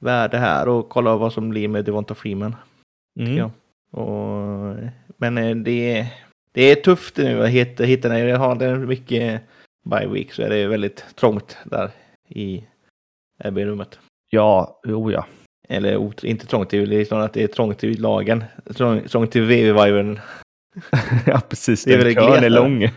värde 0.00 0.38
här 0.38 0.68
och 0.68 0.88
kolla 0.88 1.16
vad 1.16 1.32
som 1.32 1.50
blir 1.50 1.68
med 1.68 1.84
Devonta 1.84 2.14
Freeman. 2.14 2.56
Mm. 3.20 3.50
Och, 3.92 4.76
men 5.16 5.38
eh, 5.38 5.56
det, 5.56 6.08
det 6.52 6.62
är 6.62 6.74
tufft 6.74 7.16
nu 7.16 7.42
att 7.42 7.48
hitta, 7.48 7.84
hitta 7.84 8.08
när 8.08 8.26
jag 8.26 8.38
har 8.38 8.54
det 8.54 8.78
mycket 8.78 9.42
bye 9.84 10.06
week 10.06 10.32
så 10.32 10.42
är 10.42 10.48
det 10.50 10.66
väldigt 10.66 11.04
trångt 11.16 11.58
där 11.64 11.90
i 12.28 12.64
RB-rummet. 13.44 13.98
Ja, 14.30 14.80
oh 14.84 15.12
ja. 15.12 15.26
Eller 15.68 16.24
inte 16.26 16.46
trångt 16.46 16.70
det 16.70 16.78
är 16.78 17.04
snarare 17.04 17.24
att 17.24 17.32
det 17.32 17.42
är 17.42 17.48
trångt 17.48 17.78
till 17.78 18.00
lagen. 18.00 18.44
Trång, 18.74 19.08
trångt 19.08 19.32
till 19.32 19.42
VV-vibern. 19.42 20.20
ja, 21.26 21.40
precis. 21.48 21.84
Det 21.84 21.94
är 21.94 22.04
den 22.04 22.14
kön 22.14 22.44
är 22.44 22.50
lång. 22.50 22.84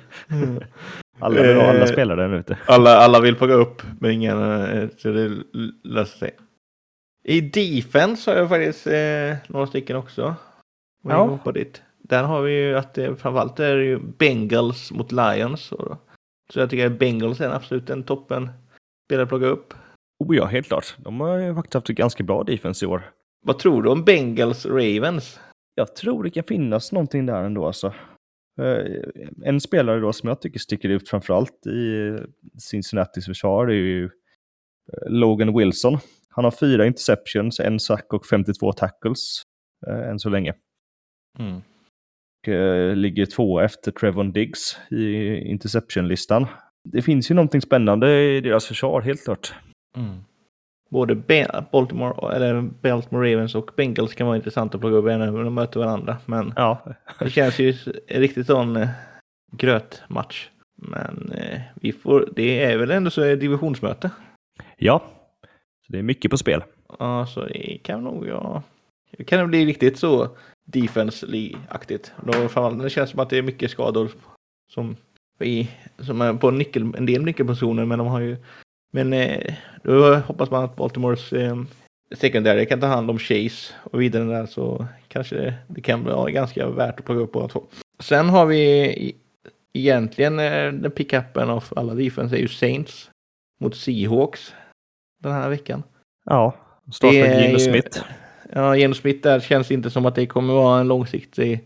alla, 1.19 1.41
vill 1.41 1.55
ha, 1.55 1.63
alla 1.63 1.79
eh, 1.79 1.85
spelar 1.85 2.17
den 2.17 2.33
ute. 2.33 2.57
Alla, 2.65 2.97
alla 2.97 3.19
vill 3.19 3.35
plocka 3.35 3.53
upp, 3.53 3.81
men 3.99 4.11
ingen... 4.11 4.61
Eh, 4.61 4.89
så 4.97 5.11
det 5.11 5.43
löser 5.83 6.17
sig. 6.17 6.35
I 7.23 7.41
defense 7.41 8.31
har 8.31 8.37
jag 8.37 8.49
faktiskt 8.49 8.87
eh, 8.87 9.35
några 9.47 9.67
stycken 9.67 9.95
också. 9.95 10.35
Ja. 11.03 11.39
På 11.43 11.51
dit. 11.51 11.81
Där 12.03 12.23
har 12.23 12.41
vi 12.41 12.53
ju 12.53 12.77
att 12.77 12.93
det 12.93 13.15
framförallt 13.15 13.59
är 13.59 13.75
det 13.75 13.85
ju 13.85 13.99
Bengals 13.99 14.91
mot 14.91 15.11
Lions. 15.11 15.61
Så 16.53 16.59
jag 16.59 16.69
tycker 16.69 16.87
att 16.87 16.99
Bengals 16.99 17.41
är 17.41 17.49
absolut 17.49 17.89
en 17.89 18.03
toppen 18.03 18.49
spelare 19.07 19.23
att 19.23 19.29
plocka 19.29 19.45
upp. 19.45 19.73
Oh 20.19 20.35
ja, 20.35 20.45
helt 20.45 20.67
klart. 20.67 20.95
De 20.97 21.19
har 21.19 21.37
ju 21.37 21.55
faktiskt 21.55 21.73
haft 21.73 21.87
ganska 21.87 22.23
bra 22.23 22.43
defense 22.43 22.85
i 22.85 22.87
år. 22.87 23.11
Vad 23.45 23.59
tror 23.59 23.83
du 23.83 23.89
om 23.89 24.03
Bengals 24.03 24.65
Ravens? 24.65 25.39
Jag 25.75 25.95
tror 25.95 26.23
det 26.23 26.29
kan 26.29 26.43
finnas 26.43 26.91
någonting 26.91 27.25
där 27.25 27.43
ändå 27.43 27.65
alltså. 27.65 27.93
Eh, 28.61 29.03
en 29.43 29.61
spelare 29.61 29.99
då 29.99 30.13
som 30.13 30.29
jag 30.29 30.41
tycker 30.41 30.59
sticker 30.59 30.89
ut 30.89 31.09
framförallt 31.09 31.67
i 31.67 32.17
Cincinnatis 32.59 33.25
försvar 33.25 33.67
är 33.67 33.73
ju 33.73 34.03
eh, 34.03 34.09
Logan 35.09 35.57
Wilson. 35.57 35.97
Han 36.29 36.43
har 36.43 36.51
fyra 36.51 36.85
interceptions, 36.85 37.59
en 37.59 37.79
sack 37.79 38.13
och 38.13 38.25
52 38.25 38.73
tackles 38.73 39.41
eh, 39.87 40.09
än 40.09 40.19
så 40.19 40.29
länge. 40.29 40.53
Mm. 41.39 41.61
Och, 42.47 42.97
ligger 42.97 43.25
två 43.25 43.59
efter 43.59 43.91
Trevon 43.91 44.31
Diggs 44.31 44.77
i 44.91 45.35
interception-listan. 45.37 46.45
Det 46.83 47.01
finns 47.01 47.31
ju 47.31 47.35
någonting 47.35 47.61
spännande 47.61 48.21
i 48.21 48.41
deras 48.41 48.65
försvar, 48.65 49.01
helt 49.01 49.23
klart. 49.23 49.53
Mm. 49.97 50.17
Både 50.89 51.15
Baltimore, 51.71 52.35
eller 52.35 52.61
Baltimore 52.61 53.33
Ravens 53.33 53.55
och 53.55 53.71
Bengals 53.77 54.13
kan 54.13 54.27
vara 54.27 54.37
intressant 54.37 54.75
att 54.75 54.81
plocka 54.81 54.95
upp 54.95 55.05
när 55.05 55.43
de 55.43 55.53
möter 55.53 55.79
varandra. 55.79 56.17
Men 56.25 56.53
ja. 56.55 56.95
det 57.19 57.29
känns 57.29 57.59
ju 57.59 57.73
en 58.07 58.21
riktigt 58.21 58.47
sån 58.47 58.75
eh, 58.75 58.89
grötmatch. 59.51 60.49
Men 60.75 61.31
eh, 61.31 61.61
vi 61.75 61.91
får, 61.91 62.29
det 62.35 62.63
är 62.63 62.77
väl 62.77 62.91
ändå 62.91 63.09
så 63.09 63.21
är 63.21 63.35
divisionsmöte. 63.35 64.09
Ja, 64.77 65.03
så 65.87 65.93
det 65.93 65.99
är 65.99 66.03
mycket 66.03 66.31
på 66.31 66.37
spel. 66.37 66.63
Ja, 66.99 67.25
så 67.25 67.45
det 67.45 67.79
kan 67.83 68.03
nog 68.03 68.27
ja. 68.27 68.63
Det 69.17 69.23
kan 69.23 69.49
bli 69.49 69.65
riktigt 69.65 69.97
så 69.99 70.37
defense-aktigt. 70.65 72.11
Det 72.81 72.89
känns 72.89 73.09
som 73.09 73.19
att 73.19 73.29
det 73.29 73.37
är 73.37 73.41
mycket 73.41 73.71
skador 73.71 74.11
som, 74.71 74.95
i, 75.39 75.69
som 75.99 76.21
är 76.21 76.33
på 76.33 76.51
nyckel, 76.51 76.95
en 76.97 77.05
del 77.05 77.23
nyckelpersoner, 77.25 77.85
men 77.85 77.99
de 77.99 78.07
har 78.07 78.19
ju 78.19 78.37
men 78.93 79.13
eh, 79.13 79.53
då 79.83 80.15
hoppas 80.15 80.51
man 80.51 80.63
att 80.63 80.75
Baltimores 80.75 81.33
eh, 81.33 81.55
secondary 82.15 82.65
kan 82.65 82.79
ta 82.79 82.87
hand 82.87 83.09
om 83.09 83.19
Chase 83.19 83.73
och 83.83 84.01
vidare 84.01 84.23
där 84.23 84.45
så 84.45 84.87
kanske 85.07 85.35
det, 85.35 85.53
det 85.67 85.81
kan 85.81 86.03
vara 86.03 86.31
ganska 86.31 86.69
värt 86.69 86.99
att 86.99 87.05
plocka 87.05 87.21
upp 87.21 87.31
båda 87.31 87.47
två. 87.47 87.63
Sen 87.99 88.29
har 88.29 88.45
vi 88.45 89.15
egentligen 89.73 90.39
eh, 90.39 90.71
den 90.71 90.91
pickupen 90.91 91.49
av 91.49 91.63
alla 91.75 91.93
defense 91.93 92.35
är 92.35 92.39
ju 92.39 92.47
Saints 92.47 93.09
mot 93.59 93.75
Seahawks 93.75 94.53
den 95.23 95.31
här 95.31 95.49
veckan. 95.49 95.83
Ja, 96.25 96.55
startar 96.91 97.41
Geno 97.41 97.59
Smith. 97.59 98.03
Ja, 98.55 98.75
Geno 98.75 98.93
Smith 98.93 99.21
där 99.21 99.39
känns 99.39 99.71
inte 99.71 99.89
som 99.89 100.05
att 100.05 100.15
det 100.15 100.25
kommer 100.25 100.53
vara 100.53 100.79
en 100.79 100.87
långsiktig 100.87 101.63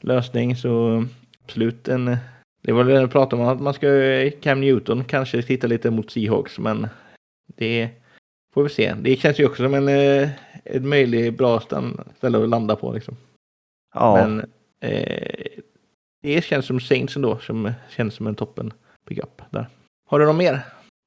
lösning 0.00 0.56
så 0.56 1.04
absolut 1.44 1.88
en 1.88 2.16
det 2.66 2.72
var 2.72 2.84
det 2.84 2.92
jag 2.92 3.10
pratade 3.10 3.42
om, 3.42 3.48
att 3.48 3.60
man 3.60 3.74
ska, 3.74 3.88
Cam 4.40 4.60
Newton 4.60 5.04
kanske 5.04 5.42
titta 5.42 5.66
lite 5.66 5.90
mot 5.90 6.10
Seahawks, 6.10 6.58
men 6.58 6.88
det 7.46 7.90
får 8.54 8.62
vi 8.62 8.68
se. 8.68 8.94
Det 8.94 9.16
känns 9.16 9.40
ju 9.40 9.46
också 9.46 9.62
som 9.62 9.74
en, 9.74 9.88
eh, 9.88 10.28
en 10.64 10.88
möjlig 10.88 11.36
bra 11.36 11.60
ställe 12.16 12.42
att 12.42 12.48
landa 12.48 12.76
på. 12.76 12.92
Liksom. 12.92 13.16
Ja. 13.94 14.14
Men 14.14 14.40
eh, 14.80 15.46
det 16.22 16.44
känns 16.44 16.66
som 16.66 16.80
Saints 16.80 17.16
ändå, 17.16 17.38
som 17.38 17.72
känns 17.90 18.14
som 18.14 18.26
en 18.26 18.34
toppen 18.34 18.72
pickup 19.08 19.42
där. 19.50 19.66
Har 20.08 20.18
du 20.20 20.26
något 20.26 20.36
mer? 20.36 20.60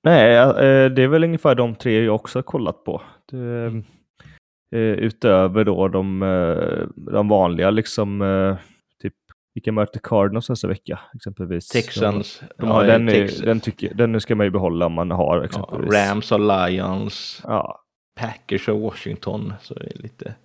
Nej, 0.03 0.35
eh, 0.35 0.91
det 0.91 1.03
är 1.03 1.07
väl 1.07 1.23
ungefär 1.23 1.55
de 1.55 1.75
tre 1.75 2.03
jag 2.03 2.15
också 2.15 2.37
har 2.37 2.43
kollat 2.43 2.83
på. 2.83 3.01
Det. 3.31 3.83
Utöver 4.71 5.63
då 5.63 5.87
de, 5.87 6.19
de 6.95 7.27
vanliga 7.27 7.69
liksom 7.69 8.23
Vilka 9.53 9.71
möter 9.71 9.99
Cardinals 10.03 10.49
nästa 10.49 10.67
vecka 10.67 10.99
exempelvis? 11.15 11.67
Texans. 11.67 12.41
De 12.57 12.69
ja, 12.69 12.83
den, 12.83 13.09
är, 13.09 13.45
den, 13.45 13.59
tycker, 13.59 13.93
den 13.93 14.21
ska 14.21 14.35
man 14.35 14.45
ju 14.45 14.51
behålla 14.51 14.85
om 14.85 14.93
man 14.93 15.11
har 15.11 15.41
exempelvis. 15.41 15.93
Ja, 15.93 16.11
Rams 16.11 16.31
och 16.31 16.39
Lions. 16.39 17.41
Ja. 17.43 17.83
Packers 18.19 18.69
och 18.69 18.79
Washington. 18.79 19.53
Så 19.61 19.73
är 19.73 19.79
det 19.79 20.01
lite... 20.01 20.35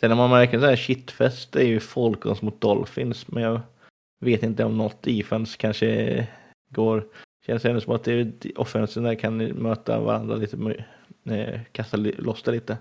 Sen 0.00 0.08
när 0.08 0.16
man 0.16 0.30
märker 0.30 0.60
så 0.60 0.66
här 0.66 0.76
shitfest 0.76 1.52
det 1.52 1.60
är 1.60 1.66
ju 1.66 1.80
Falcons 1.80 2.42
mot 2.42 2.60
Dolphins. 2.60 3.28
Men 3.28 3.42
jag 3.42 3.60
vet 4.20 4.42
inte 4.42 4.64
om 4.64 4.76
något 4.76 5.02
defense 5.02 5.56
kanske 5.58 6.26
går. 6.70 7.06
Känns 7.46 7.64
ändå 7.64 7.80
som 7.80 7.94
att 7.94 8.04
det, 8.04 8.52
offensen 8.56 9.02
där 9.02 9.14
kan 9.14 9.36
möta 9.36 10.00
varandra 10.00 10.36
lite. 10.36 10.56
Eh, 11.30 11.60
kasta 11.72 11.96
loss 11.96 12.42
det 12.42 12.52
lite. 12.52 12.76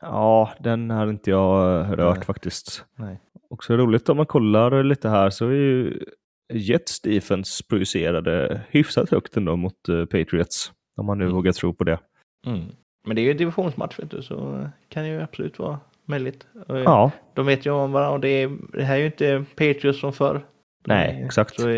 Ja, 0.00 0.52
den 0.58 0.90
har 0.90 1.06
inte 1.06 1.30
jag 1.30 1.80
eh, 1.80 1.90
rört 1.90 2.16
Nej. 2.16 2.24
faktiskt. 2.24 2.84
Nej. 2.96 3.20
Också 3.50 3.76
roligt 3.76 4.08
om 4.08 4.16
man 4.16 4.26
kollar 4.26 4.82
lite 4.82 5.08
här 5.08 5.30
så 5.30 5.46
är 5.46 5.52
ju 5.52 6.04
Jets 6.52 7.00
defense 7.00 7.64
projicerade 7.68 8.60
hyfsat 8.70 9.10
högt 9.10 9.36
ändå 9.36 9.56
mot 9.56 9.88
uh, 9.88 10.04
Patriots. 10.04 10.72
Om 10.96 11.06
man 11.06 11.18
nu 11.18 11.24
mm. 11.24 11.36
vågar 11.36 11.52
tro 11.52 11.74
på 11.74 11.84
det. 11.84 11.98
Mm. 12.46 12.64
Men 13.06 13.16
det 13.16 13.22
är 13.22 13.24
ju 13.24 13.34
divisionsmatch 13.34 13.98
vet 13.98 14.10
du, 14.10 14.22
så 14.22 14.68
kan 14.88 15.08
ju 15.08 15.22
absolut 15.22 15.58
vara 15.58 15.78
möjligt. 16.04 16.46
Ja. 16.68 17.10
De 17.34 17.46
vet 17.46 17.66
ju 17.66 17.70
om 17.70 17.92
varandra 17.92 18.14
och 18.14 18.20
det, 18.20 18.28
är, 18.28 18.56
det 18.72 18.82
här 18.82 18.94
är 18.94 19.00
ju 19.00 19.06
inte 19.06 19.44
Patriots 19.56 20.00
som 20.00 20.12
förr. 20.12 20.46
Nej, 20.86 21.22
exakt. 21.24 21.60
Så 21.60 21.68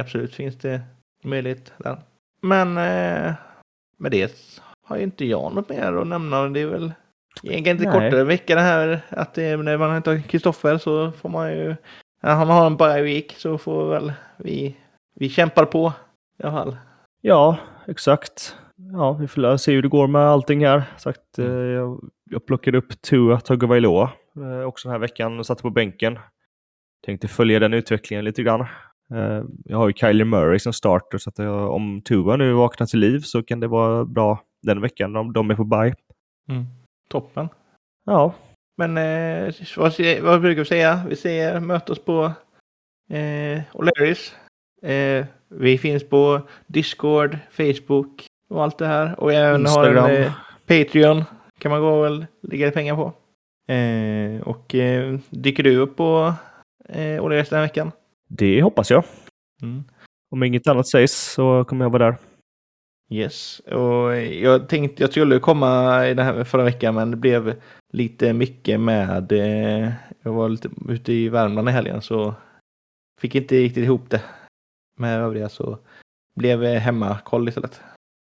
absolut 0.00 0.34
finns 0.34 0.56
det 0.56 0.80
möjlighet 1.24 1.72
där. 1.78 1.98
Men 2.40 2.68
eh, 2.68 3.34
med 3.98 4.10
det 4.10 4.34
har 4.84 4.96
ju 4.96 5.02
inte 5.02 5.24
jag 5.24 5.54
något 5.54 5.68
mer 5.68 5.92
att 5.92 6.06
nämna. 6.06 6.48
Det 6.48 6.60
är 6.60 6.66
väl 6.66 6.92
egentligen 7.42 7.76
inte 7.78 7.90
kortare 7.90 8.24
vecka 8.24 8.54
det 8.54 8.60
här. 8.60 9.00
Att 9.08 9.34
det, 9.34 9.56
när 9.56 9.78
man 9.78 9.96
inte 9.96 10.22
Kristoffer 10.28 10.78
så 10.78 11.12
får 11.12 11.28
man 11.28 11.52
ju... 11.52 11.76
När 12.22 12.34
han 12.34 12.48
har 12.48 12.66
en 12.66 12.76
bye 12.76 13.02
week 13.02 13.34
så 13.36 13.58
får 13.58 13.90
väl 13.90 14.12
vi... 14.36 14.76
Vi 15.14 15.28
kämpar 15.28 15.64
på 15.64 15.92
i 16.38 16.42
alla 16.42 16.52
fall. 16.52 16.76
Ja, 17.20 17.56
exakt. 17.86 18.56
Ja, 18.92 19.12
vi 19.12 19.28
får 19.28 19.56
se 19.56 19.72
hur 19.72 19.82
det 19.82 19.88
går 19.88 20.06
med 20.06 20.22
allting 20.22 20.66
här. 20.66 20.82
Sagt, 20.96 21.38
mm. 21.38 21.50
eh, 21.50 21.56
jag, 21.58 22.10
jag 22.30 22.46
plockade 22.46 22.78
upp 22.78 23.02
Tua 23.02 23.40
Tagovailoa 23.40 24.12
eh, 24.36 24.66
också 24.66 24.88
den 24.88 24.92
här 24.92 24.98
veckan 24.98 25.38
och 25.38 25.46
satte 25.46 25.62
på 25.62 25.70
bänken. 25.70 26.18
Tänkte 27.06 27.28
följa 27.28 27.58
den 27.58 27.74
utvecklingen 27.74 28.24
lite 28.24 28.42
grann. 28.42 28.60
Eh, 29.14 29.42
jag 29.64 29.78
har 29.78 29.88
ju 29.88 29.94
Kyler 29.94 30.24
Murray 30.24 30.58
som 30.58 30.72
starter 30.72 31.18
så 31.18 31.32
jag, 31.36 31.70
om 31.70 32.02
Tua 32.04 32.36
nu 32.36 32.52
vaknar 32.52 32.86
till 32.86 33.00
liv 33.00 33.20
så 33.20 33.42
kan 33.42 33.60
det 33.60 33.68
vara 33.68 34.04
bra 34.04 34.40
den 34.62 34.80
veckan 34.80 35.16
om 35.16 35.32
de 35.32 35.50
är 35.50 35.54
på 35.54 35.64
bye. 35.64 35.94
Mm. 36.48 36.64
Toppen. 37.08 37.48
Ja. 38.06 38.34
Men 38.76 38.98
eh, 38.98 39.54
vad, 39.76 40.00
vad 40.22 40.40
brukar 40.40 40.62
vi 40.62 40.68
säga? 40.68 41.02
Vi 41.08 41.16
säger 41.16 41.60
möt 41.60 41.90
oss 41.90 42.04
på 42.04 42.24
eh, 43.10 43.62
O'Learys. 43.72 44.32
Eh, 44.82 45.26
vi 45.48 45.78
finns 45.78 46.08
på 46.08 46.40
Discord, 46.66 47.38
Facebook 47.50 48.26
och 48.50 48.62
allt 48.62 48.78
det 48.78 48.86
här. 48.86 49.20
Och 49.20 49.32
även 49.32 49.60
Instagram. 49.60 49.96
har 49.96 50.10
en 50.10 50.22
eh, 50.22 50.32
Patreon. 50.66 51.24
Kan 51.58 51.70
man 51.70 51.80
gå 51.80 51.88
och 51.88 52.24
lägga 52.42 52.70
pengar 52.70 52.96
på. 52.96 53.12
Eh, 53.72 54.40
och 54.42 54.74
eh, 54.74 55.18
dyker 55.30 55.62
du 55.62 55.76
upp 55.76 55.96
på 55.96 56.34
eh, 56.88 57.22
O'Learys 57.22 57.50
den 57.50 57.58
här 57.58 57.66
veckan? 57.66 57.92
Det 58.28 58.62
hoppas 58.62 58.90
jag. 58.90 59.04
Mm. 59.62 59.84
Om 60.30 60.42
inget 60.42 60.66
annat 60.66 60.88
sägs 60.88 61.12
så 61.12 61.64
kommer 61.64 61.84
jag 61.84 61.90
vara 61.90 62.04
där. 62.04 62.16
Yes, 63.10 63.60
och 63.60 64.16
jag 64.20 64.68
tänkte 64.68 65.02
jag 65.02 65.10
skulle 65.10 65.38
komma 65.38 66.06
i 66.06 66.14
det 66.14 66.22
här 66.22 66.44
förra 66.44 66.64
veckan 66.64 66.94
men 66.94 67.10
det 67.10 67.16
blev 67.16 67.54
lite 67.92 68.32
mycket 68.32 68.80
med, 68.80 69.32
eh, 69.32 69.92
jag 70.22 70.32
var 70.32 70.48
lite 70.48 70.68
ute 70.88 71.12
i 71.12 71.28
Värmland 71.28 71.68
i 71.68 71.72
helgen 71.72 72.02
så 72.02 72.34
fick 73.20 73.34
inte 73.34 73.54
riktigt 73.54 73.84
ihop 73.84 74.10
det 74.10 74.22
med 74.98 75.20
övriga 75.20 75.48
så 75.48 75.78
blev 76.34 76.64
hemmakoll 76.64 77.48
istället. 77.48 77.80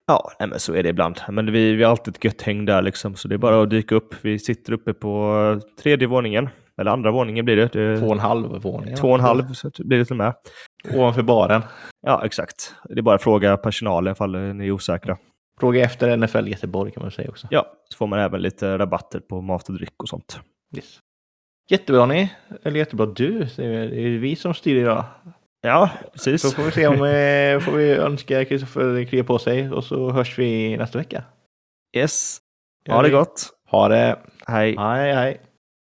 Ja, 0.07 0.31
nej, 0.39 0.49
men 0.49 0.59
så 0.59 0.73
är 0.73 0.83
det 0.83 0.89
ibland. 0.89 1.21
Men 1.29 1.51
vi, 1.51 1.73
vi 1.73 1.83
har 1.83 1.91
alltid 1.91 2.15
ett 2.15 2.23
gött 2.23 2.41
häng 2.41 2.65
där 2.65 2.81
liksom, 2.81 3.15
så 3.15 3.27
det 3.27 3.35
är 3.35 3.37
bara 3.39 3.61
att 3.61 3.69
dyka 3.69 3.95
upp. 3.95 4.15
Vi 4.21 4.39
sitter 4.39 4.73
uppe 4.73 4.93
på 4.93 5.61
tredje 5.81 6.07
våningen, 6.07 6.49
eller 6.81 6.91
andra 6.91 7.11
våningen 7.11 7.45
blir 7.45 7.55
det. 7.55 7.67
det 7.67 7.97
två 7.99 8.05
och 8.05 8.11
en 8.11 8.19
halv 8.19 8.61
våning. 8.61 8.95
Två 8.95 9.07
och 9.07 9.15
en 9.15 9.21
halv 9.21 9.53
så 9.53 9.71
blir 9.79 9.97
det 9.97 10.05
till 10.05 10.13
och 10.13 10.17
med. 10.17 10.33
Ovanför 10.93 11.23
baren. 11.23 11.61
Ja, 12.01 12.25
exakt. 12.25 12.75
Det 12.89 12.99
är 12.99 13.01
bara 13.01 13.15
att 13.15 13.23
fråga 13.23 13.57
personalen 13.57 14.11
ifall 14.11 14.31
ni 14.53 14.67
är 14.67 14.71
osäkra. 14.71 15.17
Fråga 15.59 15.83
efter 15.83 16.17
NFL 16.17 16.47
Göteborg 16.47 16.91
kan 16.91 17.03
man 17.03 17.11
säga 17.11 17.29
också. 17.29 17.47
Ja, 17.51 17.65
så 17.89 17.97
får 17.97 18.07
man 18.07 18.19
även 18.19 18.41
lite 18.41 18.77
rabatter 18.77 19.19
på 19.19 19.41
mat 19.41 19.69
och 19.69 19.75
dryck 19.75 20.03
och 20.03 20.09
sånt. 20.09 20.39
Yes. 20.75 20.99
Jättebra 21.69 22.05
ni, 22.05 22.33
eller 22.63 22.79
jättebra 22.79 23.05
du. 23.05 23.47
Det 23.55 23.65
är 23.65 24.17
vi 24.17 24.35
som 24.35 24.53
styr 24.53 24.75
idag. 24.75 25.03
Ja, 25.61 25.89
precis. 26.13 26.41
Så 26.41 26.51
får 26.51 26.63
vi 26.63 26.71
se 26.71 26.87
om 26.87 26.93
eh, 26.93 27.59
får 27.59 27.71
vi 27.77 27.91
önska 27.91 28.45
Kristoffer 28.45 29.05
kriga 29.05 29.23
på 29.23 29.39
sig 29.39 29.71
och 29.71 29.83
så 29.83 30.11
hörs 30.11 30.39
vi 30.39 30.77
nästa 30.77 30.97
vecka. 30.97 31.23
Yes. 31.97 32.37
Ha 32.89 33.01
det 33.01 33.09
gott. 33.09 33.49
Ha 33.69 33.87
det. 33.87 34.19
Hej. 34.47 34.75
Hej, 34.77 35.13
hej. 35.13 35.41